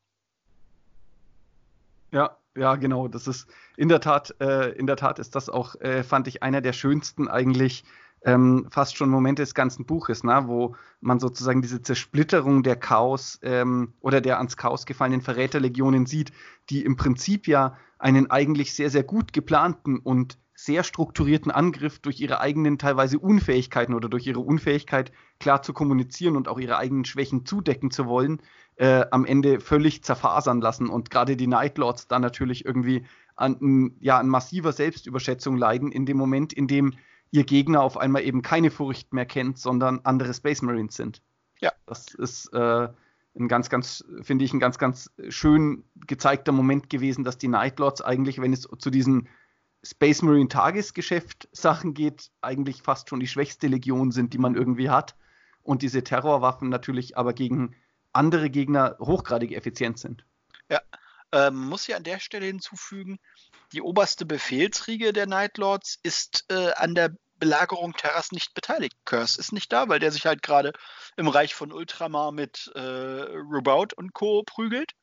Ja, 2.12 2.36
ja, 2.60 2.76
genau. 2.76 3.08
Das 3.08 3.28
ist 3.28 3.48
in 3.78 3.90
der 3.90 4.02
Tat, 4.02 4.36
äh, 4.40 4.72
in 4.72 4.86
der 4.86 4.98
Tat 4.98 5.20
ist 5.20 5.36
das 5.36 5.50
auch, 5.50 5.76
äh, 5.82 6.04
fand 6.04 6.28
ich, 6.28 6.44
einer 6.44 6.62
der 6.62 6.74
schönsten 6.74 7.28
eigentlich 7.28 7.86
ähm, 8.26 8.68
fast 8.70 8.98
schon 8.98 9.10
Momente 9.10 9.42
des 9.42 9.54
ganzen 9.54 9.86
Buches, 9.86 10.24
ne? 10.26 10.44
wo 10.46 10.76
man 11.00 11.20
sozusagen 11.20 11.62
diese 11.62 11.82
Zersplitterung 11.82 12.64
der 12.64 12.76
Chaos 12.76 13.40
ähm, 13.44 13.94
oder 14.02 14.20
der 14.20 14.38
ans 14.38 14.58
Chaos 14.58 14.86
gefallenen 14.86 15.22
Verräterlegionen 15.22 16.06
sieht, 16.06 16.34
die 16.70 16.84
im 16.84 16.98
Prinzip 16.98 17.48
ja 17.48 17.78
einen 17.98 18.30
eigentlich 18.30 18.74
sehr, 18.74 18.90
sehr 18.90 19.04
gut 19.04 19.32
geplanten 19.32 20.00
und 20.00 20.38
sehr 20.66 20.84
strukturierten 20.84 21.52
Angriff 21.52 22.00
durch 22.00 22.20
ihre 22.20 22.42
eigenen 22.42 22.78
teilweise 22.78 23.18
Unfähigkeiten 23.18 23.94
oder 23.94 24.10
durch 24.10 24.28
ihre 24.28 24.42
Unfähigkeit 24.42 25.12
klar 25.40 25.62
zu 25.62 25.72
kommunizieren 25.72 26.36
und 26.36 26.48
auch 26.50 26.60
ihre 26.60 26.78
eigenen 26.78 27.06
Schwächen 27.06 27.46
zudecken 27.46 27.92
zu 27.92 28.08
wollen, 28.08 28.42
äh, 28.76 29.06
am 29.12 29.26
Ende 29.26 29.62
völlig 29.62 30.04
zerfasern 30.04 30.60
lassen 30.60 30.90
und 30.90 31.10
gerade 31.10 31.38
die 31.38 31.48
Nightlords 31.48 32.08
dann 32.08 32.22
natürlich 32.22 32.66
irgendwie 32.66 33.06
an, 33.38 33.96
ja, 34.02 34.20
an 34.20 34.28
massiver 34.28 34.74
Selbstüberschätzung 34.74 35.56
leiden 35.56 35.94
in 35.94 36.06
dem 36.06 36.18
Moment, 36.18 36.52
in 36.52 36.68
dem 36.68 36.94
ihr 37.32 37.46
Gegner 37.46 37.82
auf 37.82 37.98
einmal 37.98 38.24
eben 38.24 38.42
keine 38.42 38.70
Furcht 38.70 39.14
mehr 39.14 39.26
kennt, 39.26 39.58
sondern 39.58 40.02
andere 40.04 40.34
Space 40.34 40.62
Marines 40.62 40.96
sind. 40.96 41.22
Ja. 41.60 41.72
Das 41.86 42.14
ist 42.14 42.52
äh, 42.54 42.90
ein 43.38 43.48
ganz, 43.48 43.70
ganz, 43.70 44.04
finde 44.24 44.44
ich, 44.44 44.54
ein 44.54 44.60
ganz, 44.60 44.78
ganz 44.78 45.10
schön 45.30 45.84
gezeigter 46.08 46.52
Moment 46.52 46.90
gewesen, 46.90 47.24
dass 47.24 47.38
die 47.38 47.48
Nightlords 47.48 48.02
eigentlich, 48.02 48.42
wenn 48.42 48.52
es 48.52 48.68
zu 48.78 48.90
diesen 48.90 49.30
Space 49.84 50.22
Marine 50.22 50.50
Tagesgeschäft 50.50 51.48
Sachen 51.52 51.94
geht, 51.94 52.32
eigentlich 52.42 52.82
fast 52.82 53.10
schon 53.10 53.20
die 53.20 53.28
schwächste 53.28 53.68
Legion 53.68 54.12
sind, 54.12 54.34
die 54.34 54.38
man 54.38 54.56
irgendwie 54.56 54.90
hat. 54.90 55.16
Und 55.64 55.82
diese 55.82 56.04
Terrorwaffen 56.04 56.70
natürlich 56.70 57.18
aber 57.18 57.34
gegen 57.34 57.76
andere 58.12 58.50
Gegner 58.50 58.98
hochgradig 59.00 59.52
effizient 59.52 60.00
sind. 60.00 60.26
Ja, 60.70 60.82
ähm, 61.32 61.56
muss 61.68 61.88
ja 61.88 61.98
an 61.98 62.04
der 62.04 62.20
Stelle 62.20 62.46
hinzufügen, 62.46 63.20
die 63.72 63.82
oberste 63.82 64.26
Befehlsriege 64.26 65.14
der 65.14 65.28
Nightlords 65.28 66.00
ist 66.02 66.46
äh, 66.50 66.72
an 66.74 66.96
der 66.96 67.16
Belagerung 67.38 67.94
Terras 67.94 68.32
nicht 68.32 68.54
beteiligt. 68.54 68.98
Curse 69.06 69.40
ist 69.40 69.54
nicht 69.54 69.72
da, 69.72 69.88
weil 69.88 70.00
der 70.00 70.12
sich 70.12 70.26
halt 70.26 70.42
gerade 70.42 70.74
im 71.16 71.28
Reich 71.28 71.56
von 71.56 71.72
Ultramar 71.72 72.32
mit 72.32 72.70
äh, 72.76 72.80
Rubaut 72.80 73.94
und 73.94 74.14
Co. 74.14 74.44
prügelt. 74.44 74.94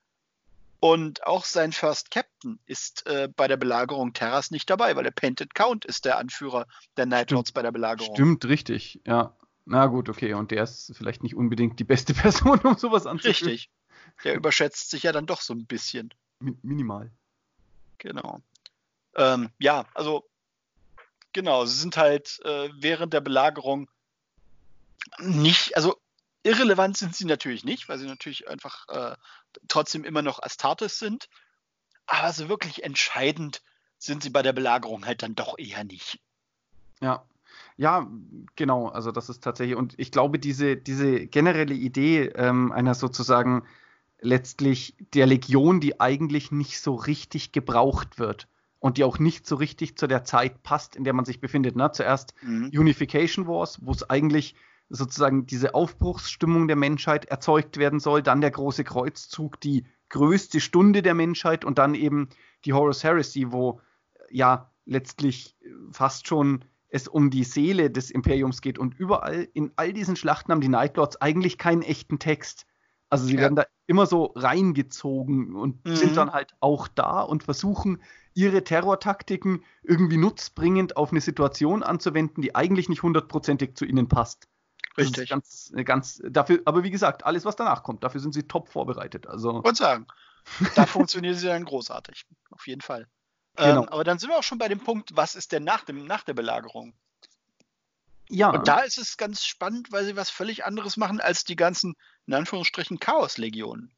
Und 0.81 1.27
auch 1.27 1.45
sein 1.45 1.73
First 1.73 2.11
Captain 2.11 2.59
ist 2.67 3.07
äh, 3.07 3.29
bei 3.35 3.49
der 3.49 3.57
Belagerung 3.57 4.13
Terras 4.13 4.51
nicht 4.51 4.69
dabei, 4.69 4.95
weil 4.95 5.05
der 5.05 5.11
Painted 5.11 5.55
Count 5.55 5.85
ist 5.85 6.05
der 6.05 6.19
Anführer 6.19 6.67
der 6.97 7.07
Nightlords 7.07 7.53
bei 7.53 7.63
der 7.63 7.73
Belagerung. 7.73 8.15
Stimmt, 8.15 8.45
richtig, 8.45 9.01
ja. 9.07 9.35
Na 9.65 9.87
gut, 9.87 10.09
okay, 10.09 10.35
und 10.35 10.53
der 10.53 10.63
ist 10.63 10.93
vielleicht 10.97 11.23
nicht 11.23 11.35
unbedingt 11.35 11.81
die 11.81 11.85
beste 11.85 12.15
Person, 12.15 12.61
um 12.61 12.77
sowas 12.77 13.07
anzuführen. 13.07 13.35
Richtig. 13.35 13.71
Der 14.25 14.35
überschätzt 14.35 14.91
sich 14.91 15.03
ja 15.03 15.13
dann 15.13 15.27
doch 15.27 15.41
so 15.41 15.55
ein 15.55 15.67
bisschen. 15.67 16.13
minimal. 16.41 17.11
Genau. 17.99 18.41
Ähm, 19.17 19.51
ja, 19.59 19.87
also 19.95 20.29
genau, 21.33 21.65
sie 21.65 21.77
sind 21.77 21.97
halt 21.97 22.39
äh, 22.45 22.69
während 22.79 23.13
der 23.13 23.21
Belagerung 23.21 23.89
nicht, 25.19 25.77
also 25.77 25.97
irrelevant 26.47 26.97
sind 26.97 27.15
sie 27.15 27.25
natürlich 27.25 27.65
nicht, 27.65 27.89
weil 27.89 27.99
sie 27.99 28.07
natürlich 28.07 28.49
einfach 28.49 28.89
äh, 28.89 29.17
trotzdem 29.69 30.05
immer 30.05 30.23
noch 30.23 30.43
Astartes 30.43 30.99
sind. 30.99 31.29
Aber 32.07 32.33
so 32.33 32.49
wirklich 32.49 32.85
entscheidend 32.85 33.63
sind 33.99 34.23
sie 34.23 34.31
bei 34.31 34.43
der 34.43 34.53
Belagerung 34.53 35.07
halt 35.07 35.23
dann 35.23 35.35
doch 35.35 35.59
eher 35.59 35.85
nicht. 35.85 36.21
Ja. 37.01 37.25
Ja, 37.79 38.07
genau. 38.55 38.89
Also 38.89 39.13
das 39.13 39.29
ist 39.29 39.43
tatsächlich, 39.43 39.77
und 39.77 39.95
ich 39.99 40.11
glaube, 40.11 40.39
diese, 40.39 40.77
diese 40.77 41.27
generelle 41.27 41.75
Idee 41.75 42.27
ähm, 42.35 42.73
einer 42.73 42.95
sozusagen 42.95 43.65
letztlich 44.21 44.95
der 45.13 45.27
Legion, 45.27 45.81
die 45.81 46.01
eigentlich 46.01 46.53
nicht 46.53 46.81
so 46.81 46.95
richtig 46.95 47.53
gebraucht 47.53 48.19
wird 48.19 48.49
und 48.79 48.97
die 48.97 49.05
auch 49.05 49.19
nicht 49.19 49.47
so 49.47 49.57
richtig 49.57 49.97
zu 49.97 50.07
der 50.07 50.25
Zeit 50.25 50.63
passt, 50.63 50.97
in 50.97 51.05
der 51.05 51.13
man 51.13 51.27
sich 51.27 51.41
befindet. 51.41 51.77
Ne? 51.77 51.91
Zuerst 51.93 52.35
mhm. 52.43 52.71
Unification 52.75 53.47
Wars, 53.47 53.79
wo 53.83 53.93
es 53.93 54.09
eigentlich 54.09 54.55
sozusagen 54.89 55.47
diese 55.47 55.75
Aufbruchsstimmung 55.75 56.69
der 56.69 56.77
Menschheit 56.77 57.25
erzeugt 57.27 57.77
werden 57.77 58.01
soll, 58.01 58.23
dann 58.23 58.41
der 58.41 58.51
große 58.51 58.85
Kreuzzug, 58.85 59.61
die 59.61 59.87
größte 60.09 60.61
Stunde 60.61 61.03
der 61.03 61.15
Menschheit 61.15 61.65
und 61.65 61.79
dann 61.79 61.95
eben 61.95 62.29
die 62.65 62.73
Horus 62.73 63.03
Heresy, 63.03 63.51
wo 63.51 63.81
ja 64.31 64.71
letztlich 64.85 65.57
fast 65.91 66.29
schon 66.29 66.65
es 66.89 67.09
um 67.09 67.31
die 67.31 67.45
Seele 67.45 67.91
des 67.91 68.11
Imperiums 68.11 68.61
geht 68.61 68.79
und 68.79 68.95
überall 68.99 69.49
in 69.53 69.73
all 69.77 69.93
diesen 69.93 70.17
Schlachten 70.17 70.53
haben 70.53 70.61
die 70.61 70.69
Nightlords 70.69 71.21
eigentlich 71.21 71.59
keinen 71.59 71.83
echten 71.83 72.19
Text. 72.19 72.67
Also 73.11 73.27
sie 73.27 73.35
ja. 73.35 73.41
werden 73.41 73.57
da 73.57 73.67
immer 73.87 74.07
so 74.07 74.33
reingezogen 74.35 75.55
und 75.55 75.85
mhm. 75.85 75.97
sind 75.97 76.17
dann 76.17 76.33
halt 76.33 76.55
auch 76.61 76.89
da 76.89 77.21
und 77.21 77.43
versuchen 77.43 78.03
ihre 78.35 78.65
Terrortaktiken 78.65 79.65
irgendwie 79.83 80.17
nutzbringend 80.17 80.97
auf 80.97 81.11
eine 81.11 81.21
Situation 81.21 81.83
anzuwenden, 81.83 82.43
die 82.43 82.55
eigentlich 82.55 82.89
nicht 82.89 83.03
hundertprozentig 83.03 83.75
zu 83.75 83.85
ihnen 83.85 84.09
passt. 84.09 84.49
Richtig. 84.97 85.31
Ganz, 85.31 85.73
ganz, 85.85 86.23
dafür, 86.25 86.61
aber 86.65 86.83
wie 86.83 86.91
gesagt, 86.91 87.25
alles, 87.25 87.45
was 87.45 87.57
danach 87.57 87.83
kommt, 87.83 88.03
dafür 88.03 88.21
sind 88.21 88.33
sie 88.33 88.45
top 88.45 88.69
vorbereitet. 88.69 89.27
Also. 89.27 89.63
Ich 89.65 89.77
sagen, 89.77 90.07
da 90.75 90.87
funktionieren 90.87 91.35
sie 91.35 91.47
dann 91.47 91.65
großartig. 91.65 92.27
Auf 92.51 92.67
jeden 92.67 92.81
Fall. 92.81 93.07
Genau. 93.57 93.83
Ähm, 93.83 93.89
aber 93.89 94.05
dann 94.05 94.19
sind 94.19 94.31
wir 94.31 94.39
auch 94.39 94.43
schon 94.43 94.59
bei 94.59 94.69
dem 94.69 94.81
Punkt, 94.81 95.17
was 95.17 95.35
ist 95.35 95.53
denn 95.53 95.65
nach, 95.65 95.85
dem, 95.85 96.05
nach 96.05 96.23
der 96.25 96.35
Belagerung? 96.35 96.95
Ja. 98.29 98.51
Und 98.51 98.69
da 98.69 98.81
ist 98.81 98.99
es 98.99 99.17
ganz 99.17 99.45
spannend, 99.45 99.93
weil 99.93 100.05
sie 100.05 100.17
was 100.17 100.31
völlig 100.31 100.65
anderes 100.65 100.97
machen 100.97 101.21
als 101.21 101.45
die 101.45 101.57
ganzen, 101.57 101.95
in 102.27 102.35
Anführungsstrichen, 102.35 102.99
Chaos-Legionen. 102.99 103.96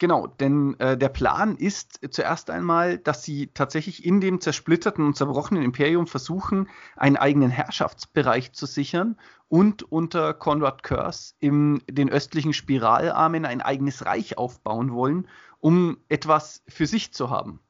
Genau, 0.00 0.26
denn 0.26 0.80
äh, 0.80 0.96
der 0.96 1.10
Plan 1.10 1.56
ist 1.56 2.00
zuerst 2.10 2.48
einmal, 2.48 2.96
dass 2.96 3.22
sie 3.22 3.48
tatsächlich 3.48 4.02
in 4.02 4.22
dem 4.22 4.40
zersplitterten 4.40 5.04
und 5.04 5.14
zerbrochenen 5.14 5.62
Imperium 5.62 6.06
versuchen, 6.06 6.70
einen 6.96 7.18
eigenen 7.18 7.50
Herrschaftsbereich 7.50 8.52
zu 8.52 8.64
sichern 8.64 9.18
und 9.48 9.82
unter 9.82 10.32
Konrad 10.32 10.84
Curse 10.84 11.34
in 11.38 11.82
den 11.86 12.08
östlichen 12.08 12.54
Spiralarmen 12.54 13.44
ein 13.44 13.60
eigenes 13.60 14.06
Reich 14.06 14.38
aufbauen 14.38 14.94
wollen, 14.94 15.28
um 15.58 15.98
etwas 16.08 16.62
für 16.66 16.86
sich 16.86 17.12
zu 17.12 17.28
haben. 17.28 17.60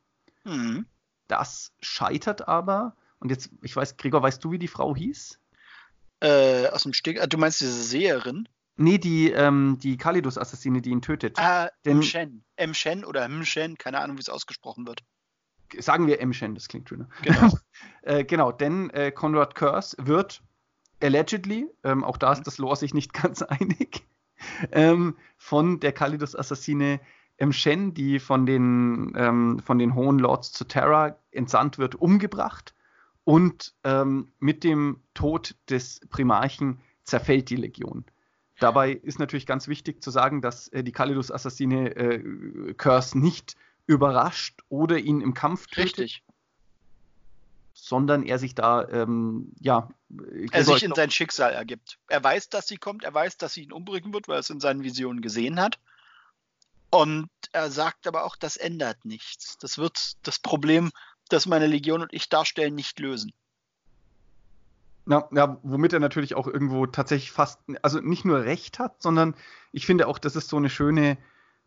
Mhm. 0.45 0.87
Das 1.27 1.73
scheitert 1.81 2.47
aber, 2.47 2.95
und 3.19 3.31
jetzt, 3.31 3.51
ich 3.63 3.75
weiß, 3.75 3.97
Gregor, 3.97 4.23
weißt 4.23 4.45
du, 4.45 4.53
wie 4.53 4.61
die 4.61 4.69
Frau 4.69 4.95
hieß? 4.95 5.41
Äh, 6.21 6.69
aus 6.69 6.85
dem 6.85 6.93
Steg, 6.93 7.29
du 7.29 7.39
meinst 7.39 7.61
diese 7.61 7.83
Seherin? 7.83 8.49
Nee, 8.81 8.97
die, 8.97 9.31
ähm, 9.31 9.77
die 9.79 9.99
Kalidos-Assassine, 9.99 10.81
die 10.81 10.89
ihn 10.89 11.03
tötet. 11.03 11.39
Ah, 11.39 11.69
Mshen. 11.85 12.43
Mshen 12.59 13.05
oder 13.05 13.29
Mshen, 13.29 13.77
keine 13.77 14.01
Ahnung, 14.01 14.17
wie 14.17 14.23
es 14.23 14.31
ausgesprochen 14.31 14.87
wird. 14.87 15.03
Sagen 15.79 16.07
wir 16.07 16.27
Mshen, 16.27 16.55
das 16.55 16.67
klingt 16.67 16.89
schöner. 16.89 17.07
Genau. 17.21 17.59
äh, 18.03 18.25
genau, 18.25 18.53
denn 18.53 18.89
äh, 18.91 19.13
Conrad 19.13 19.55
Curse 19.55 19.99
wird 20.01 20.43
allegedly, 21.03 21.69
ähm, 21.85 22.05
auch 22.05 22.17
da 22.17 22.33
ist 22.33 22.39
mhm. 22.39 22.45
das 22.45 22.57
Lore 22.57 22.77
sich 22.77 22.95
nicht 22.95 23.13
ganz 23.23 23.43
einig, 23.43 24.03
ähm, 24.73 25.19
von 25.37 25.79
der 25.81 25.93
Kalidos-Assassine 25.93 27.01
Mshen, 27.39 27.93
die 27.93 28.19
von 28.19 28.47
den, 28.47 29.13
ähm, 29.15 29.59
von 29.59 29.79
den 29.79 29.95
Hohen 29.95 30.19
Lords 30.19 30.53
zu 30.53 30.65
Terra 30.65 31.19
entsandt 31.33 31.77
wird, 31.77 31.97
umgebracht. 31.97 32.75
Und 33.25 33.75
ähm, 33.85 34.33
mit 34.39 34.65
dem 34.65 35.03
Tod 35.13 35.55
des 35.69 36.01
Primarchen 36.09 36.81
zerfällt 37.05 37.51
die 37.51 37.57
Legion. 37.57 38.07
Dabei 38.61 38.93
ist 38.93 39.19
natürlich 39.19 39.47
ganz 39.47 39.69
wichtig 39.69 40.03
zu 40.03 40.11
sagen, 40.11 40.43
dass 40.43 40.69
äh, 40.69 40.85
die 40.85 40.93
Kalidus-Assassine 40.93 41.97
äh, 41.97 42.75
Curse 42.75 43.19
nicht 43.19 43.57
überrascht 43.87 44.61
oder 44.69 44.99
ihn 44.99 45.23
im 45.23 45.35
Kampf 45.35 45.67
tötet. 45.67 45.99
Richtig. 45.99 46.23
Sondern 47.73 48.23
er 48.23 48.39
sich 48.39 48.55
da, 48.55 48.87
ähm, 48.89 49.53
ja. 49.61 49.89
Er 50.53 50.65
sich 50.65 50.83
in 50.83 50.95
sein 50.95 51.11
Schicksal 51.11 51.55
ergibt. 51.55 51.99
Er 52.09 52.23
weiß, 52.23 52.51
dass 52.51 52.69
sie 52.69 52.77
kommt, 52.77 53.03
er 53.03 53.15
weiß, 53.15 53.39
dass 53.39 53.55
sie 53.55 53.63
ihn 53.63 53.73
umbringen 53.73 54.13
wird, 54.13 54.29
weil 54.29 54.37
er 54.37 54.41
es 54.41 54.51
in 54.51 54.61
seinen 54.61 54.83
Visionen 54.83 55.23
gesehen 55.23 55.59
hat. 55.59 55.79
Und 56.91 57.31
er 57.53 57.71
sagt 57.71 58.07
aber 58.07 58.25
auch, 58.25 58.37
das 58.37 58.59
ändert 58.59 59.05
nichts. 59.05 59.57
Das 59.59 59.79
wird 59.79 60.17
das 60.23 60.39
Problem, 60.39 60.91
das 61.31 61.47
meine 61.47 61.67
Legion 61.67 62.03
und 62.03 62.13
ich 62.13 62.29
darstellen, 62.29 62.75
nicht 62.75 62.99
lösen. 62.99 63.33
Ja, 65.11 65.29
ja, 65.33 65.59
womit 65.65 65.93
er 65.93 65.99
natürlich 65.99 66.37
auch 66.37 66.47
irgendwo 66.47 66.87
tatsächlich 66.87 67.33
fast, 67.33 67.59
also 67.83 67.99
nicht 67.99 68.25
nur 68.25 68.45
recht 68.45 68.79
hat, 68.79 69.03
sondern 69.03 69.35
ich 69.73 69.85
finde 69.85 70.07
auch, 70.07 70.21
das 70.21 70.37
ist 70.37 70.49
so 70.49 70.57
eine 70.57 70.71
schöne, 70.71 71.19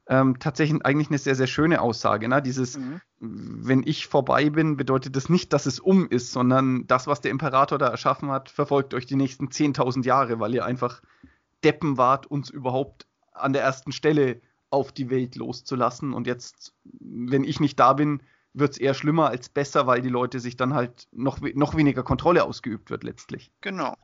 ähm, 0.07 0.39
tatsächlich 0.39 0.85
eigentlich 0.85 1.09
eine 1.09 1.17
sehr, 1.17 1.35
sehr 1.35 1.47
schöne 1.47 1.81
Aussage. 1.81 2.29
Ne? 2.29 2.41
Dieses, 2.41 2.77
mhm. 2.77 3.01
wenn 3.19 3.83
ich 3.85 4.07
vorbei 4.07 4.49
bin, 4.49 4.77
bedeutet 4.77 5.17
das 5.17 5.27
nicht, 5.27 5.51
dass 5.51 5.65
es 5.65 5.81
um 5.81 6.07
ist, 6.07 6.31
sondern 6.31 6.87
das, 6.87 7.05
was 7.05 7.19
der 7.19 7.31
Imperator 7.31 7.77
da 7.77 7.87
erschaffen 7.87 8.31
hat, 8.31 8.49
verfolgt 8.49 8.93
euch 8.93 9.07
die 9.07 9.17
nächsten 9.17 9.47
10.000 9.47 10.05
Jahre, 10.05 10.39
weil 10.39 10.55
ihr 10.55 10.63
einfach 10.63 11.01
Deppen 11.65 11.97
wart, 11.97 12.25
uns 12.27 12.49
überhaupt 12.49 13.07
an 13.33 13.51
der 13.51 13.63
ersten 13.63 13.91
Stelle 13.91 14.39
auf 14.69 14.93
die 14.93 15.09
Welt 15.09 15.35
loszulassen. 15.35 16.13
Und 16.13 16.27
jetzt, 16.27 16.73
wenn 16.83 17.43
ich 17.43 17.59
nicht 17.59 17.77
da 17.77 17.91
bin, 17.91 18.23
wird 18.53 18.73
es 18.73 18.77
eher 18.77 18.93
schlimmer 18.93 19.29
als 19.29 19.49
besser, 19.49 19.87
weil 19.87 20.01
die 20.01 20.09
Leute 20.09 20.39
sich 20.39 20.57
dann 20.57 20.73
halt 20.73 21.07
noch, 21.11 21.41
noch 21.41 21.75
weniger 21.75 22.03
Kontrolle 22.03 22.43
ausgeübt 22.43 22.89
wird 22.89 23.03
letztlich. 23.03 23.51
Genau. 23.61 23.95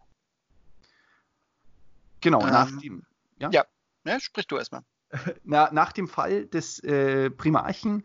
Genau, 2.21 2.41
ähm, 2.41 2.49
nach 2.49 2.71
dem. 2.79 3.03
Ja, 3.37 3.49
ja. 3.51 3.65
ja 4.05 4.19
sprich 4.19 4.47
du 4.47 4.57
erstmal. 4.57 4.81
Na, 5.43 5.69
nach 5.71 5.91
dem 5.91 6.07
Fall 6.07 6.45
des 6.45 6.79
äh, 6.83 7.29
Primarchen 7.29 8.03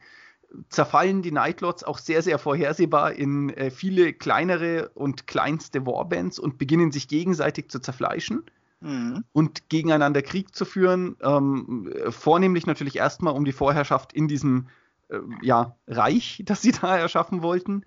zerfallen 0.69 1.23
die 1.23 1.33
Nightlords 1.33 1.83
auch 1.83 1.99
sehr, 1.99 2.23
sehr 2.23 2.39
vorhersehbar 2.39 3.13
in 3.13 3.51
äh, 3.51 3.71
viele 3.71 4.13
kleinere 4.13 4.91
und 4.91 5.27
kleinste 5.27 5.85
Warbands 5.85 6.39
und 6.39 6.59
beginnen 6.59 6.93
sich 6.93 7.09
gegenseitig 7.09 7.71
zu 7.71 7.81
zerfleischen 7.81 8.45
mhm. 8.81 9.25
und 9.33 9.69
gegeneinander 9.69 10.23
Krieg 10.23 10.55
zu 10.55 10.65
führen. 10.65 11.17
Ähm, 11.23 11.93
vornehmlich 12.11 12.67
natürlich 12.67 12.97
erstmal 12.97 13.35
um 13.35 13.45
die 13.45 13.53
Vorherrschaft 13.53 14.13
in 14.13 14.29
diesem 14.29 14.69
äh, 15.17 15.21
ja, 15.43 15.77
Reich, 15.87 16.43
das 16.47 16.63
sie 16.63 16.73
da 16.73 16.97
erschaffen 16.97 17.43
wollten. 17.43 17.85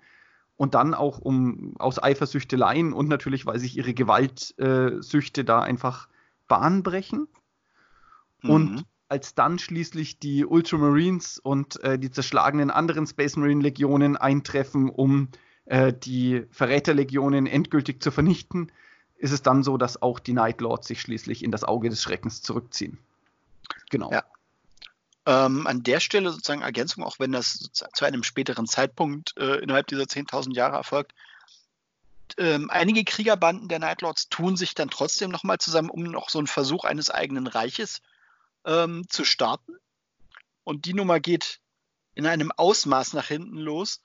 Und 0.56 0.74
dann 0.74 0.92
auch 0.92 1.20
um 1.20 1.76
aus 1.78 2.02
Eifersüchteleien 2.02 2.92
und 2.92 3.08
natürlich, 3.08 3.46
weil 3.46 3.60
sich 3.60 3.76
ihre 3.76 3.94
Gewaltsüchte 3.94 5.44
da 5.44 5.60
einfach 5.60 6.08
Bahn 6.48 6.82
brechen. 6.82 7.28
Mhm. 8.42 8.50
Und 8.50 8.84
als 9.08 9.34
dann 9.34 9.58
schließlich 9.58 10.18
die 10.18 10.44
Ultramarines 10.44 11.38
und 11.38 11.80
äh, 11.82 11.98
die 11.98 12.10
zerschlagenen 12.10 12.70
anderen 12.70 13.06
Space 13.06 13.36
Marine 13.36 13.62
Legionen 13.62 14.16
eintreffen, 14.16 14.90
um 14.90 15.28
äh, 15.66 15.92
die 15.92 16.44
Verräterlegionen 16.50 17.46
endgültig 17.46 18.02
zu 18.02 18.10
vernichten, 18.10 18.72
ist 19.16 19.32
es 19.32 19.42
dann 19.42 19.62
so, 19.62 19.76
dass 19.76 20.00
auch 20.00 20.18
die 20.18 20.32
Night 20.32 20.60
Lords 20.60 20.88
sich 20.88 21.00
schließlich 21.00 21.42
in 21.42 21.50
das 21.50 21.64
Auge 21.64 21.88
des 21.88 22.02
Schreckens 22.02 22.42
zurückziehen. 22.42 22.98
Genau. 23.90 24.10
Ja. 24.12 24.24
Ähm, 25.28 25.66
an 25.66 25.82
der 25.82 26.00
Stelle 26.00 26.30
sozusagen 26.30 26.62
Ergänzung, 26.62 27.04
auch 27.04 27.18
wenn 27.18 27.32
das 27.32 27.70
zu 27.72 28.04
einem 28.06 28.22
späteren 28.22 28.66
Zeitpunkt 28.66 29.36
äh, 29.36 29.56
innerhalb 29.56 29.86
dieser 29.86 30.04
10.000 30.04 30.54
Jahre 30.54 30.76
erfolgt. 30.76 31.12
Ähm, 32.38 32.70
einige 32.70 33.04
Kriegerbanden 33.04 33.68
der 33.68 33.78
Nightlords 33.78 34.30
tun 34.30 34.56
sich 34.56 34.74
dann 34.74 34.88
trotzdem 34.88 35.30
nochmal 35.30 35.58
zusammen, 35.58 35.90
um 35.90 36.02
noch 36.04 36.30
so 36.30 36.38
einen 36.38 36.46
Versuch 36.46 36.84
eines 36.84 37.10
eigenen 37.10 37.46
Reiches 37.46 38.00
ähm, 38.64 39.04
zu 39.10 39.26
starten. 39.26 39.74
Und 40.64 40.86
die 40.86 40.94
Nummer 40.94 41.20
geht 41.20 41.60
in 42.14 42.26
einem 42.26 42.50
Ausmaß 42.50 43.12
nach 43.12 43.28
hinten 43.28 43.58
los, 43.58 44.00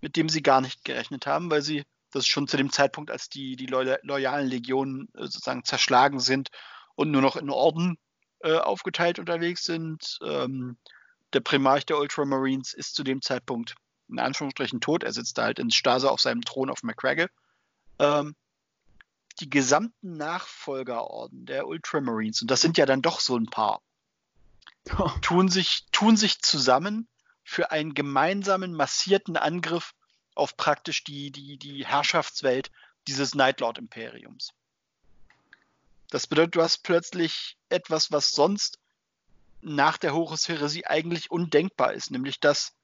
mit 0.00 0.14
dem 0.14 0.28
sie 0.28 0.44
gar 0.44 0.60
nicht 0.60 0.84
gerechnet 0.84 1.26
haben, 1.26 1.50
weil 1.50 1.62
sie 1.62 1.82
das 2.12 2.24
schon 2.28 2.46
zu 2.46 2.56
dem 2.56 2.70
Zeitpunkt, 2.70 3.10
als 3.10 3.28
die, 3.28 3.56
die 3.56 3.66
loyalen 3.66 4.46
Legionen 4.46 5.08
äh, 5.14 5.22
sozusagen 5.22 5.64
zerschlagen 5.64 6.20
sind 6.20 6.50
und 6.94 7.10
nur 7.10 7.22
noch 7.22 7.34
in 7.34 7.50
Orden 7.50 7.98
äh, 8.42 8.58
aufgeteilt 8.58 9.18
unterwegs 9.18 9.64
sind. 9.64 10.18
Ähm, 10.24 10.76
der 11.32 11.40
Primarch 11.40 11.86
der 11.86 11.98
Ultramarines 11.98 12.74
ist 12.74 12.94
zu 12.94 13.04
dem 13.04 13.22
Zeitpunkt 13.22 13.74
in 14.08 14.18
Anführungsstrichen 14.18 14.80
tot. 14.80 15.02
Er 15.02 15.12
sitzt 15.12 15.38
da 15.38 15.44
halt 15.44 15.58
in 15.58 15.70
Stase 15.70 16.10
auf 16.10 16.20
seinem 16.20 16.42
Thron 16.42 16.70
auf 16.70 16.82
McGregor. 16.82 17.28
Ähm, 17.98 18.34
die 19.40 19.48
gesamten 19.48 20.16
Nachfolgerorden 20.16 21.46
der 21.46 21.66
Ultramarines, 21.66 22.42
und 22.42 22.50
das 22.50 22.60
sind 22.60 22.76
ja 22.76 22.86
dann 22.86 23.02
doch 23.02 23.20
so 23.20 23.36
ein 23.36 23.46
paar, 23.46 23.80
tun, 25.22 25.48
sich, 25.48 25.86
tun 25.92 26.16
sich 26.16 26.40
zusammen 26.42 27.08
für 27.42 27.70
einen 27.70 27.94
gemeinsamen 27.94 28.74
massierten 28.74 29.36
Angriff 29.36 29.94
auf 30.34 30.56
praktisch 30.56 31.04
die, 31.04 31.30
die, 31.30 31.58
die 31.58 31.86
Herrschaftswelt 31.86 32.70
dieses 33.08 33.34
Nightlord-Imperiums. 33.34 34.52
Das 36.12 36.26
bedeutet, 36.26 36.56
du 36.56 36.62
hast 36.62 36.82
plötzlich 36.82 37.56
etwas, 37.70 38.12
was 38.12 38.32
sonst 38.32 38.78
nach 39.62 39.96
der 39.96 40.12
Horus-Heresie 40.12 40.84
eigentlich 40.84 41.30
undenkbar 41.30 41.94
ist, 41.94 42.10
nämlich 42.10 42.38
dass 42.38 42.74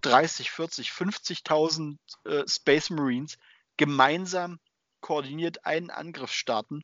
30, 0.00 0.50
40, 0.50 0.88
50.000 0.88 1.98
äh, 2.24 2.48
Space 2.48 2.88
Marines 2.88 3.36
gemeinsam 3.76 4.58
koordiniert 5.02 5.66
einen 5.66 5.90
Angriff 5.90 6.32
starten. 6.32 6.80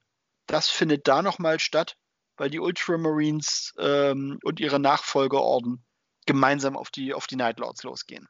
Das 0.46 0.68
findet 0.68 1.09
da 1.09 1.22
nochmal 1.22 1.59
statt, 1.59 1.96
weil 2.36 2.50
die 2.50 2.61
Ultramarines 2.61 3.72
ähm, 3.78 4.38
und 4.44 4.61
ihre 4.61 4.78
Nachfolgeorden 4.78 5.82
gemeinsam 6.26 6.76
auf 6.76 6.90
die, 6.90 7.14
auf 7.14 7.26
die 7.26 7.36
Nightlords 7.36 7.82
losgehen. 7.82 8.28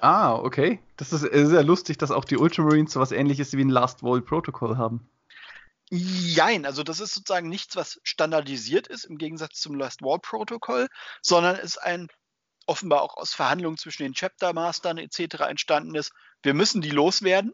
Ah, 0.00 0.34
okay. 0.34 0.80
Das 0.96 1.12
ist 1.12 1.20
sehr 1.20 1.62
lustig, 1.62 1.96
dass 1.96 2.10
auch 2.10 2.24
die 2.24 2.38
Ultramarines 2.38 2.90
so 2.90 2.98
was 2.98 3.12
ähnliches 3.12 3.56
wie 3.56 3.62
ein 3.62 3.70
Last 3.70 4.02
Wall 4.02 4.20
Protocol 4.20 4.76
haben. 4.76 5.08
Jein, 5.90 6.66
also 6.66 6.84
das 6.84 7.00
ist 7.00 7.14
sozusagen 7.14 7.48
nichts, 7.48 7.74
was 7.74 8.00
standardisiert 8.04 8.86
ist 8.86 9.04
im 9.04 9.18
Gegensatz 9.18 9.60
zum 9.60 9.74
Last 9.74 10.02
Wall 10.02 10.20
Protocol, 10.20 10.88
sondern 11.20 11.56
ist 11.56 11.78
ein 11.78 12.06
offenbar 12.66 13.02
auch 13.02 13.16
aus 13.16 13.34
Verhandlungen 13.34 13.76
zwischen 13.76 14.04
den 14.04 14.14
Chapter 14.14 14.52
Mastern 14.52 14.98
etc. 14.98 15.40
entstanden 15.48 15.96
ist. 15.96 16.12
Wir 16.42 16.54
müssen 16.54 16.80
die 16.80 16.90
loswerden. 16.90 17.52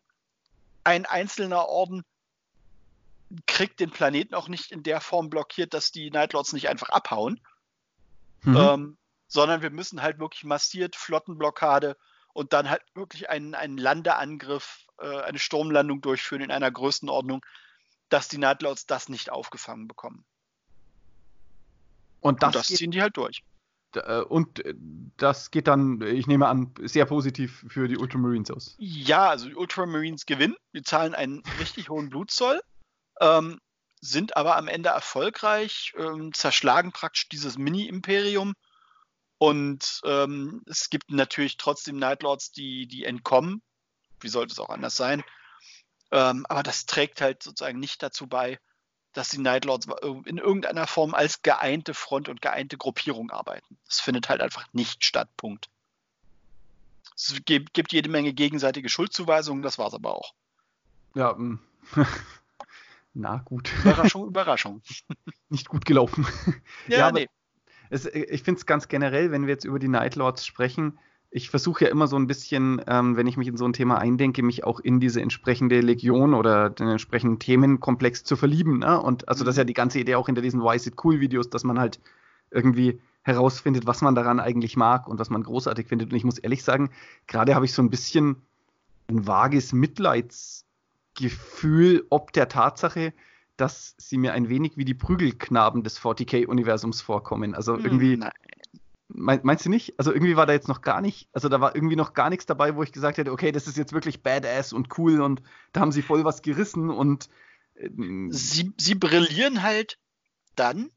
Ein 0.84 1.06
einzelner 1.06 1.66
Orden 1.66 2.04
kriegt 3.46 3.80
den 3.80 3.90
Planeten 3.90 4.34
auch 4.34 4.48
nicht 4.48 4.70
in 4.70 4.82
der 4.82 5.00
Form 5.00 5.30
blockiert, 5.30 5.72
dass 5.72 5.90
die 5.90 6.10
Nightlords 6.10 6.52
nicht 6.52 6.68
einfach 6.68 6.90
abhauen, 6.90 7.40
mhm. 8.42 8.56
ähm, 8.56 8.98
sondern 9.26 9.62
wir 9.62 9.70
müssen 9.70 10.02
halt 10.02 10.18
wirklich 10.18 10.44
massiert 10.44 10.94
Flottenblockade 10.94 11.96
und 12.34 12.52
dann 12.52 12.68
halt 12.68 12.82
wirklich 12.94 13.30
einen, 13.30 13.54
einen 13.54 13.78
Landeangriff, 13.78 14.86
äh, 15.00 15.22
eine 15.22 15.38
Sturmlandung 15.38 16.02
durchführen 16.02 16.42
in 16.42 16.50
einer 16.50 16.70
Größenordnung, 16.70 17.44
dass 18.08 18.28
die 18.28 18.38
Nightlords 18.38 18.86
das 18.86 19.08
nicht 19.08 19.30
aufgefangen 19.30 19.88
bekommen. 19.88 20.24
Und 22.20 22.42
das, 22.42 22.48
und 22.48 22.54
das 22.56 22.66
ziehen 22.68 22.90
die 22.90 23.02
halt 23.02 23.16
durch. 23.16 23.44
Äh, 23.94 24.20
und 24.20 24.64
äh, 24.64 24.74
das 25.16 25.50
geht 25.50 25.68
dann, 25.68 26.00
ich 26.02 26.26
nehme 26.26 26.48
an, 26.48 26.74
sehr 26.82 27.06
positiv 27.06 27.64
für 27.68 27.88
die 27.88 27.98
Ultramarines 27.98 28.50
aus. 28.50 28.74
Ja, 28.78 29.28
also 29.28 29.48
die 29.48 29.54
Ultramarines 29.54 30.26
gewinnen. 30.26 30.56
Die 30.74 30.82
zahlen 30.82 31.14
einen 31.14 31.42
richtig 31.60 31.88
hohen 31.88 32.10
Blutzoll, 32.10 32.60
ähm, 33.20 33.60
sind 34.00 34.36
aber 34.36 34.56
am 34.56 34.68
Ende 34.68 34.90
erfolgreich, 34.90 35.94
ähm, 35.96 36.32
zerschlagen 36.32 36.92
praktisch 36.92 37.28
dieses 37.28 37.58
Mini-Imperium 37.58 38.54
und 39.38 40.00
ähm, 40.04 40.62
es 40.66 40.88
gibt 40.88 41.10
natürlich 41.10 41.56
trotzdem 41.56 41.98
Nightlords, 41.98 42.52
die, 42.52 42.86
die 42.86 43.04
entkommen. 43.04 43.62
Wie 44.20 44.28
sollte 44.28 44.52
es 44.52 44.58
auch 44.58 44.70
anders 44.70 44.96
sein? 44.96 45.22
Ähm, 46.10 46.46
aber 46.48 46.62
das 46.62 46.86
trägt 46.86 47.20
halt 47.20 47.42
sozusagen 47.42 47.78
nicht 47.78 48.02
dazu 48.02 48.26
bei, 48.26 48.58
dass 49.12 49.30
die 49.30 49.38
Nightlords 49.38 49.86
in 50.26 50.38
irgendeiner 50.38 50.86
Form 50.86 51.14
als 51.14 51.42
geeinte 51.42 51.94
Front 51.94 52.28
und 52.28 52.42
geeinte 52.42 52.76
Gruppierung 52.76 53.30
arbeiten. 53.30 53.78
Das 53.86 54.00
findet 54.00 54.28
halt 54.28 54.42
einfach 54.42 54.66
nicht 54.72 55.04
statt. 55.04 55.28
Punkt. 55.36 55.68
Es 57.16 57.34
gibt, 57.46 57.72
gibt 57.72 57.92
jede 57.92 58.10
Menge 58.10 58.34
gegenseitige 58.34 58.90
Schuldzuweisungen, 58.90 59.62
das 59.62 59.78
war 59.78 59.88
es 59.88 59.94
aber 59.94 60.14
auch. 60.14 60.34
Ja, 61.14 61.32
mm. 61.32 61.58
na 63.14 63.38
gut. 63.46 63.72
Überraschung, 63.80 64.26
Überraschung. 64.26 64.82
Nicht 65.48 65.68
gut 65.68 65.86
gelaufen. 65.86 66.26
Ja, 66.88 66.98
ja 66.98 67.12
nee 67.12 67.28
es, 67.90 68.06
ich 68.06 68.42
finde 68.42 68.58
es 68.58 68.66
ganz 68.66 68.88
generell, 68.88 69.30
wenn 69.30 69.46
wir 69.46 69.54
jetzt 69.54 69.64
über 69.64 69.78
die 69.78 69.88
Nightlords 69.88 70.46
sprechen, 70.46 70.98
ich 71.36 71.50
versuche 71.50 71.84
ja 71.84 71.90
immer 71.90 72.06
so 72.06 72.16
ein 72.16 72.26
bisschen, 72.26 72.80
ähm, 72.86 73.18
wenn 73.18 73.26
ich 73.26 73.36
mich 73.36 73.46
in 73.46 73.58
so 73.58 73.66
ein 73.66 73.74
Thema 73.74 73.98
eindenke, 73.98 74.42
mich 74.42 74.64
auch 74.64 74.80
in 74.80 75.00
diese 75.00 75.20
entsprechende 75.20 75.82
Legion 75.82 76.32
oder 76.32 76.70
den 76.70 76.88
entsprechenden 76.88 77.38
Themenkomplex 77.38 78.24
zu 78.24 78.36
verlieben. 78.36 78.78
Ne? 78.78 78.98
Und 78.98 79.28
also 79.28 79.44
das 79.44 79.52
ist 79.52 79.58
ja 79.58 79.64
mhm. 79.64 79.68
die 79.68 79.74
ganze 79.74 79.98
Idee 79.98 80.14
auch 80.14 80.24
hinter 80.26 80.40
diesen 80.40 80.62
Why 80.62 80.76
is 80.76 80.86
it 80.86 80.94
cool 81.04 81.20
Videos, 81.20 81.50
dass 81.50 81.62
man 81.62 81.78
halt 81.78 82.00
irgendwie 82.50 83.02
herausfindet, 83.20 83.86
was 83.86 84.00
man 84.00 84.14
daran 84.14 84.40
eigentlich 84.40 84.78
mag 84.78 85.08
und 85.08 85.18
was 85.18 85.28
man 85.28 85.42
großartig 85.42 85.88
findet. 85.88 86.10
Und 86.10 86.16
ich 86.16 86.24
muss 86.24 86.38
ehrlich 86.38 86.64
sagen, 86.64 86.88
gerade 87.26 87.54
habe 87.54 87.66
ich 87.66 87.74
so 87.74 87.82
ein 87.82 87.90
bisschen 87.90 88.36
ein 89.10 89.26
vages 89.26 89.74
Mitleidsgefühl 89.74 92.06
ob 92.08 92.32
der 92.32 92.48
Tatsache, 92.48 93.12
dass 93.58 93.94
sie 93.98 94.16
mir 94.16 94.32
ein 94.32 94.48
wenig 94.48 94.78
wie 94.78 94.86
die 94.86 94.94
Prügelknaben 94.94 95.82
des 95.82 96.00
40k-Universums 96.00 97.02
vorkommen. 97.02 97.54
Also 97.54 97.76
hm, 97.76 97.84
irgendwie. 97.84 98.16
Nein. 98.16 98.30
Meinst 99.08 99.64
du 99.64 99.70
nicht? 99.70 99.98
Also 99.98 100.12
irgendwie 100.12 100.36
war 100.36 100.46
da 100.46 100.52
jetzt 100.52 100.68
noch 100.68 100.82
gar 100.82 101.00
nicht, 101.00 101.28
also 101.32 101.48
da 101.48 101.60
war 101.60 101.74
irgendwie 101.74 101.96
noch 101.96 102.14
gar 102.14 102.30
nichts 102.30 102.46
dabei, 102.46 102.74
wo 102.74 102.82
ich 102.82 102.92
gesagt 102.92 103.18
hätte, 103.18 103.32
okay, 103.32 103.52
das 103.52 103.66
ist 103.66 103.76
jetzt 103.76 103.92
wirklich 103.92 104.22
badass 104.22 104.72
und 104.72 104.98
cool 104.98 105.20
und 105.20 105.42
da 105.72 105.80
haben 105.80 105.92
sie 105.92 106.02
voll 106.02 106.24
was 106.24 106.42
gerissen 106.42 106.90
und. 106.90 107.28
Äh, 107.74 107.90
sie, 108.30 108.72
sie 108.76 108.94
brillieren 108.94 109.62
halt 109.62 109.98
dann, 110.56 110.90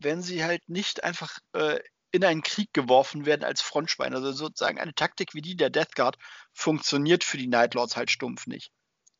wenn 0.00 0.22
sie 0.22 0.44
halt 0.44 0.68
nicht 0.68 1.04
einfach 1.04 1.38
äh, 1.52 1.78
in 2.12 2.24
einen 2.24 2.42
Krieg 2.42 2.72
geworfen 2.72 3.26
werden 3.26 3.44
als 3.44 3.60
Frontschwein. 3.60 4.14
Also 4.14 4.32
sozusagen 4.32 4.80
eine 4.80 4.94
Taktik 4.94 5.34
wie 5.34 5.42
die 5.42 5.56
der 5.56 5.70
Death 5.70 5.94
Guard 5.94 6.16
funktioniert 6.52 7.22
für 7.22 7.38
die 7.38 7.46
Nightlords 7.46 7.96
halt 7.96 8.10
stumpf 8.10 8.46
nicht. 8.46 8.72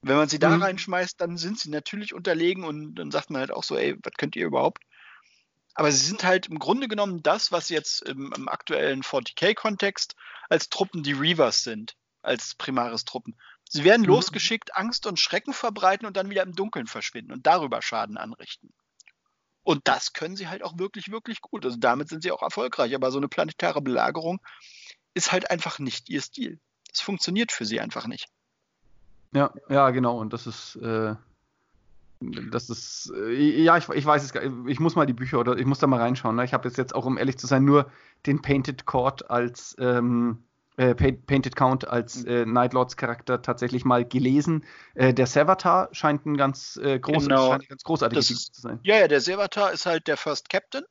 Wenn 0.03 0.17
man 0.17 0.29
sie 0.29 0.39
da 0.39 0.57
mhm. 0.57 0.63
reinschmeißt, 0.63 1.21
dann 1.21 1.37
sind 1.37 1.59
sie 1.59 1.71
natürlich 1.71 2.15
unterlegen 2.15 2.65
und 2.65 2.95
dann 2.95 3.11
sagt 3.11 3.31
man 3.31 3.41
halt 3.41 3.53
auch 3.53 3.63
so, 3.63 3.77
ey, 3.77 3.97
was 4.03 4.15
könnt 4.15 4.35
ihr 4.35 4.47
überhaupt? 4.47 4.83
Aber 5.81 5.91
sie 5.93 6.05
sind 6.05 6.25
halt 6.25 6.49
im 6.49 6.59
Grunde 6.59 6.89
genommen 6.89 7.23
das, 7.23 7.53
was 7.53 7.71
jetzt 7.71 8.03
im, 8.03 8.35
im 8.37 8.51
aktuellen 8.51 9.01
40k-Kontext 9.03 10.15
als 10.51 10.69
Truppen 10.69 11.03
die 11.03 11.15
Reavers 11.15 11.65
sind, 11.65 11.97
als 12.21 12.55
primares 12.55 13.07
Truppen. 13.07 13.35
Sie 13.67 13.83
werden 13.83 14.03
mhm. 14.03 14.09
losgeschickt, 14.09 14.77
Angst 14.77 15.07
und 15.07 15.19
Schrecken 15.19 15.55
verbreiten 15.55 16.07
und 16.07 16.19
dann 16.19 16.29
wieder 16.29 16.43
im 16.43 16.55
Dunkeln 16.55 16.87
verschwinden 16.87 17.33
und 17.33 17.47
darüber 17.47 17.81
Schaden 17.81 18.19
anrichten. 18.19 18.75
Und 19.63 19.89
das 19.89 20.13
können 20.13 20.37
sie 20.37 20.49
halt 20.49 20.63
auch 20.63 20.77
wirklich, 20.77 21.11
wirklich 21.11 21.41
gut. 21.41 21.65
Also 21.65 21.79
damit 21.79 22.11
sind 22.11 22.23
sie 22.23 22.31
auch 22.31 22.43
erfolgreich. 22.43 22.95
Aber 22.95 23.11
so 23.11 23.17
eine 23.17 23.29
planetare 23.29 23.81
Belagerung 23.81 24.43
ist 25.15 25.33
halt 25.33 25.51
einfach 25.51 25.79
nicht 25.79 26.11
ihr 26.11 26.21
Stil. 26.21 26.61
Das 26.91 27.01
funktioniert 27.01 27.53
für 27.53 27.65
sie 27.65 27.81
einfach 27.81 28.07
nicht. 28.07 28.29
Ja, 29.33 29.51
ja, 29.71 29.89
genau. 29.89 30.19
Und 30.19 30.35
das 30.35 30.47
ist, 30.47 30.77
äh, 30.77 31.15
das 32.21 32.69
ist, 32.69 33.13
äh, 33.17 33.63
ja, 33.63 33.79
ich, 33.79 33.89
ich 33.89 34.05
weiß 34.05 34.23
es 34.23 34.33
gar 34.33 34.47
nicht. 34.47 34.71
Ich 34.71 34.81
muss 34.81 34.95
mal 34.95 35.07
die 35.07 35.15
Bücher 35.15 35.41
oder 35.41 35.57
ich 35.57 35.67
muss 35.67 35.79
da 35.79 35.87
mal 35.87 36.01
reinschauen. 36.01 36.37
Ne? 36.37 36.45
Ich 36.45 36.53
habe 36.53 36.69
jetzt, 36.69 36.95
auch, 36.95 37.07
um 37.07 37.17
ehrlich 37.17 37.39
zu 37.39 37.47
sein, 37.47 37.65
nur 37.65 37.91
den 38.27 38.43
Painted 38.43 38.85
Court 38.85 39.31
als, 39.31 39.75
ähm, 39.79 40.45
äh, 40.77 40.95
Painted 40.95 41.57
Count 41.57 41.89
als 41.89 42.25
äh, 42.25 42.47
Nightlords 42.47 42.97
Charakter 42.97 43.43
tatsächlich 43.43 43.85
mal 43.85 44.05
gelesen. 44.05 44.65
Äh, 44.95 45.13
der 45.13 45.27
Sevatar 45.27 45.89
scheint 45.93 46.27
ein 46.27 46.37
ganz, 46.37 46.77
äh, 46.83 46.99
groß, 46.99 47.25
genau. 47.25 47.51
scheint 47.51 47.69
ganz 47.69 47.83
großartiges 47.85 48.53
zu 48.53 48.61
sein. 48.61 48.81
Ja, 48.83 48.99
ja, 48.99 49.09
der 49.09 49.21
Sevatar 49.21 49.73
ist 49.73 49.87
halt 49.87 50.07
der 50.07 50.17
First 50.17 50.49
Captain. 50.49 50.85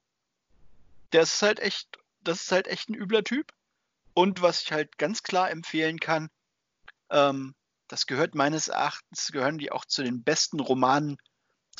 Der 1.12 1.24
ist 1.24 1.42
halt 1.42 1.60
echt, 1.60 1.98
das 2.24 2.42
ist 2.42 2.52
halt 2.52 2.68
echt 2.68 2.90
ein 2.90 2.96
übler 2.96 3.24
Typ. 3.24 3.52
Und 4.14 4.42
was 4.42 4.62
ich 4.62 4.72
halt 4.72 4.98
ganz 4.98 5.24
klar 5.24 5.50
empfehlen 5.50 6.00
kann, 6.00 6.30
ähm, 7.10 7.56
das 7.90 8.06
gehört 8.06 8.36
meines 8.36 8.70
Erachtens, 8.70 9.32
gehören 9.32 9.58
die 9.58 9.72
auch 9.72 9.84
zu 9.84 10.04
den 10.04 10.24
besten 10.24 10.60
Romanen, 10.60 11.18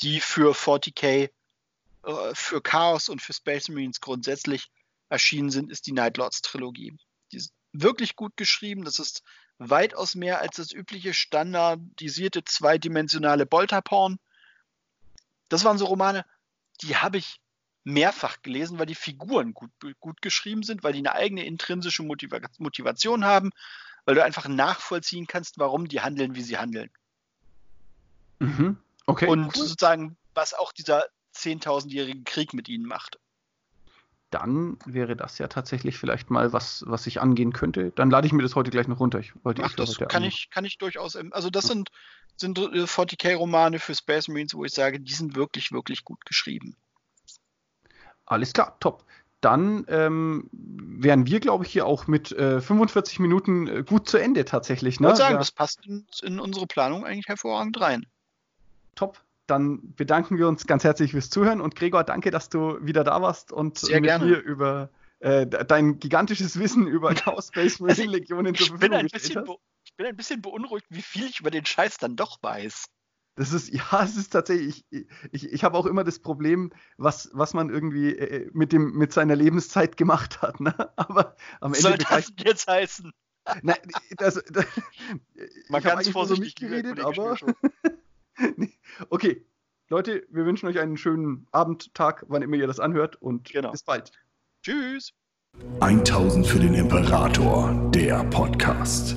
die 0.02 0.20
für 0.20 0.54
40k, 0.54 1.30
äh, 2.02 2.34
für 2.34 2.60
Chaos 2.60 3.08
und 3.08 3.22
für 3.22 3.32
Space 3.32 3.68
Marines 3.68 4.00
grundsätzlich 4.00 4.70
erschienen 5.08 5.50
sind, 5.50 5.70
ist 5.70 5.86
die 5.86 5.92
Nightlords 5.92 6.42
Trilogie. 6.42 6.96
Die 7.32 7.36
ist 7.36 7.52
wirklich 7.72 8.16
gut 8.16 8.36
geschrieben. 8.36 8.84
Das 8.84 8.98
ist 8.98 9.22
weitaus 9.58 10.14
mehr 10.14 10.40
als 10.40 10.56
das 10.56 10.72
übliche 10.72 11.14
standardisierte 11.14 12.44
zweidimensionale 12.44 13.46
Bolterporn. 13.46 14.18
Das 15.48 15.64
waren 15.64 15.78
so 15.78 15.86
Romane, 15.86 16.24
die 16.82 16.96
habe 16.96 17.18
ich 17.18 17.40
mehrfach 17.84 18.42
gelesen, 18.42 18.78
weil 18.78 18.86
die 18.86 18.94
Figuren 18.94 19.54
gut, 19.54 19.70
gut 20.00 20.22
geschrieben 20.22 20.62
sind, 20.62 20.82
weil 20.82 20.92
die 20.92 21.00
eine 21.00 21.14
eigene 21.14 21.44
intrinsische 21.44 22.02
Motiva 22.02 22.40
Motivation 22.58 23.24
haben, 23.24 23.50
weil 24.04 24.14
du 24.14 24.24
einfach 24.24 24.48
nachvollziehen 24.48 25.26
kannst, 25.26 25.58
warum 25.58 25.88
die 25.88 26.00
handeln, 26.00 26.34
wie 26.34 26.42
sie 26.42 26.58
handeln. 26.58 26.90
Mhm. 28.38 28.78
Okay. 29.06 29.26
Und 29.26 29.46
cool. 29.46 29.54
sozusagen, 29.54 30.16
was 30.34 30.54
auch 30.54 30.72
dieser 30.72 31.04
10.000-jährige 31.34 32.22
Krieg 32.24 32.54
mit 32.54 32.68
ihnen 32.68 32.86
macht. 32.86 33.18
Dann 34.30 34.78
wäre 34.86 35.16
das 35.16 35.38
ja 35.38 35.48
tatsächlich 35.48 35.98
vielleicht 35.98 36.30
mal 36.30 36.52
was, 36.52 36.84
was 36.86 37.06
ich 37.08 37.20
angehen 37.20 37.52
könnte. 37.52 37.90
Dann 37.96 38.10
lade 38.10 38.26
ich 38.26 38.32
mir 38.32 38.42
das 38.42 38.54
heute 38.54 38.70
gleich 38.70 38.86
noch 38.86 39.00
runter. 39.00 39.18
Ich 39.18 39.32
wollte 39.44 39.64
Ach, 39.64 39.74
das 39.74 39.98
kann 39.98 40.22
ich, 40.22 40.50
kann 40.50 40.64
ich 40.64 40.78
durchaus. 40.78 41.16
Also, 41.16 41.50
das 41.50 41.64
sind, 41.64 41.90
sind 42.36 42.56
40k-Romane 42.58 43.76
äh, 43.76 43.80
für 43.80 43.94
Space 43.94 44.28
Marines, 44.28 44.54
wo 44.54 44.64
ich 44.64 44.72
sage, 44.72 45.00
die 45.00 45.12
sind 45.12 45.34
wirklich, 45.34 45.72
wirklich 45.72 46.04
gut 46.04 46.24
geschrieben. 46.24 46.76
Alles 48.24 48.52
klar, 48.52 48.76
top. 48.78 49.04
Dann 49.40 49.86
ähm, 49.88 50.48
wären 50.52 51.26
wir, 51.26 51.40
glaube 51.40 51.64
ich, 51.64 51.72
hier 51.72 51.86
auch 51.86 52.06
mit 52.06 52.32
äh, 52.32 52.60
45 52.60 53.20
Minuten 53.20 53.66
äh, 53.66 53.82
gut 53.82 54.08
zu 54.08 54.18
Ende 54.18 54.44
tatsächlich. 54.44 55.00
Ne? 55.00 55.06
Ich 55.06 55.10
würde 55.10 55.18
sagen, 55.18 55.34
ja. 55.34 55.38
das 55.38 55.52
passt 55.52 55.86
in, 55.86 56.06
in 56.22 56.40
unsere 56.40 56.66
Planung 56.66 57.04
eigentlich 57.04 57.28
hervorragend 57.28 57.80
rein. 57.80 58.06
Top 58.94 59.22
dann 59.50 59.94
bedanken 59.94 60.38
wir 60.38 60.46
uns 60.46 60.66
ganz 60.66 60.84
herzlich 60.84 61.10
fürs 61.10 61.28
Zuhören 61.28 61.60
und 61.60 61.74
Gregor, 61.74 62.04
danke, 62.04 62.30
dass 62.30 62.48
du 62.48 62.78
wieder 62.80 63.02
da 63.02 63.20
warst 63.20 63.52
und 63.52 63.78
Sehr 63.78 64.00
mit 64.00 64.04
gerne. 64.04 64.24
mir 64.24 64.38
über 64.38 64.90
äh, 65.18 65.46
dein 65.46 65.98
gigantisches 65.98 66.58
Wissen 66.58 66.86
über 66.86 67.14
Chaos 67.14 67.48
Space 67.48 67.80
Marine 67.80 68.00
also 68.00 68.10
Legionen 68.10 68.54
zur 68.54 68.68
Verfügung 68.68 69.08
gestellt 69.08 69.36
hast. 69.36 69.58
Ich 69.84 69.94
bin 69.96 70.06
ein 70.06 70.16
bisschen 70.16 70.40
beunruhigt, 70.40 70.86
wie 70.88 71.02
viel 71.02 71.26
ich 71.26 71.40
über 71.40 71.50
den 71.50 71.66
Scheiß 71.66 71.98
dann 71.98 72.16
doch 72.16 72.38
weiß. 72.42 72.86
Das 73.40 73.54
ist, 73.54 73.68
ja, 73.72 74.04
es 74.04 74.16
ist 74.18 74.30
tatsächlich, 74.30 74.84
ich, 74.90 75.06
ich, 75.32 75.50
ich 75.50 75.64
habe 75.64 75.78
auch 75.78 75.86
immer 75.86 76.04
das 76.04 76.18
Problem, 76.18 76.70
was, 76.98 77.30
was 77.32 77.54
man 77.54 77.70
irgendwie 77.70 78.14
äh, 78.14 78.50
mit, 78.52 78.70
dem, 78.70 78.92
mit 78.92 79.14
seiner 79.14 79.34
Lebenszeit 79.34 79.96
gemacht 79.96 80.42
hat. 80.42 80.60
Ne? 80.60 80.74
Aber 80.96 81.36
am 81.60 81.72
Ende. 81.72 81.80
Soll 81.80 81.96
das 81.96 82.32
jetzt 82.44 82.68
heißen? 82.68 83.10
Nein, 83.62 83.78
das, 84.18 84.42
das, 84.50 84.66
Man 85.70 85.82
ganz 85.82 86.10
vorsichtig 86.10 86.54
so 86.60 86.66
geredet, 86.66 87.00
aber. 87.00 87.36
okay, 89.08 89.44
Leute, 89.88 90.26
wir 90.28 90.44
wünschen 90.44 90.68
euch 90.68 90.78
einen 90.78 90.98
schönen 90.98 91.48
Abend, 91.50 91.92
Tag, 91.94 92.26
wann 92.28 92.42
immer 92.42 92.56
ihr 92.56 92.66
das 92.66 92.78
anhört 92.78 93.16
und 93.16 93.50
genau. 93.50 93.72
bis 93.72 93.82
bald. 93.82 94.12
Tschüss. 94.62 95.14
1000 95.80 96.46
für 96.46 96.60
den 96.60 96.74
Imperator, 96.74 97.90
der 97.92 98.22
Podcast. 98.24 99.16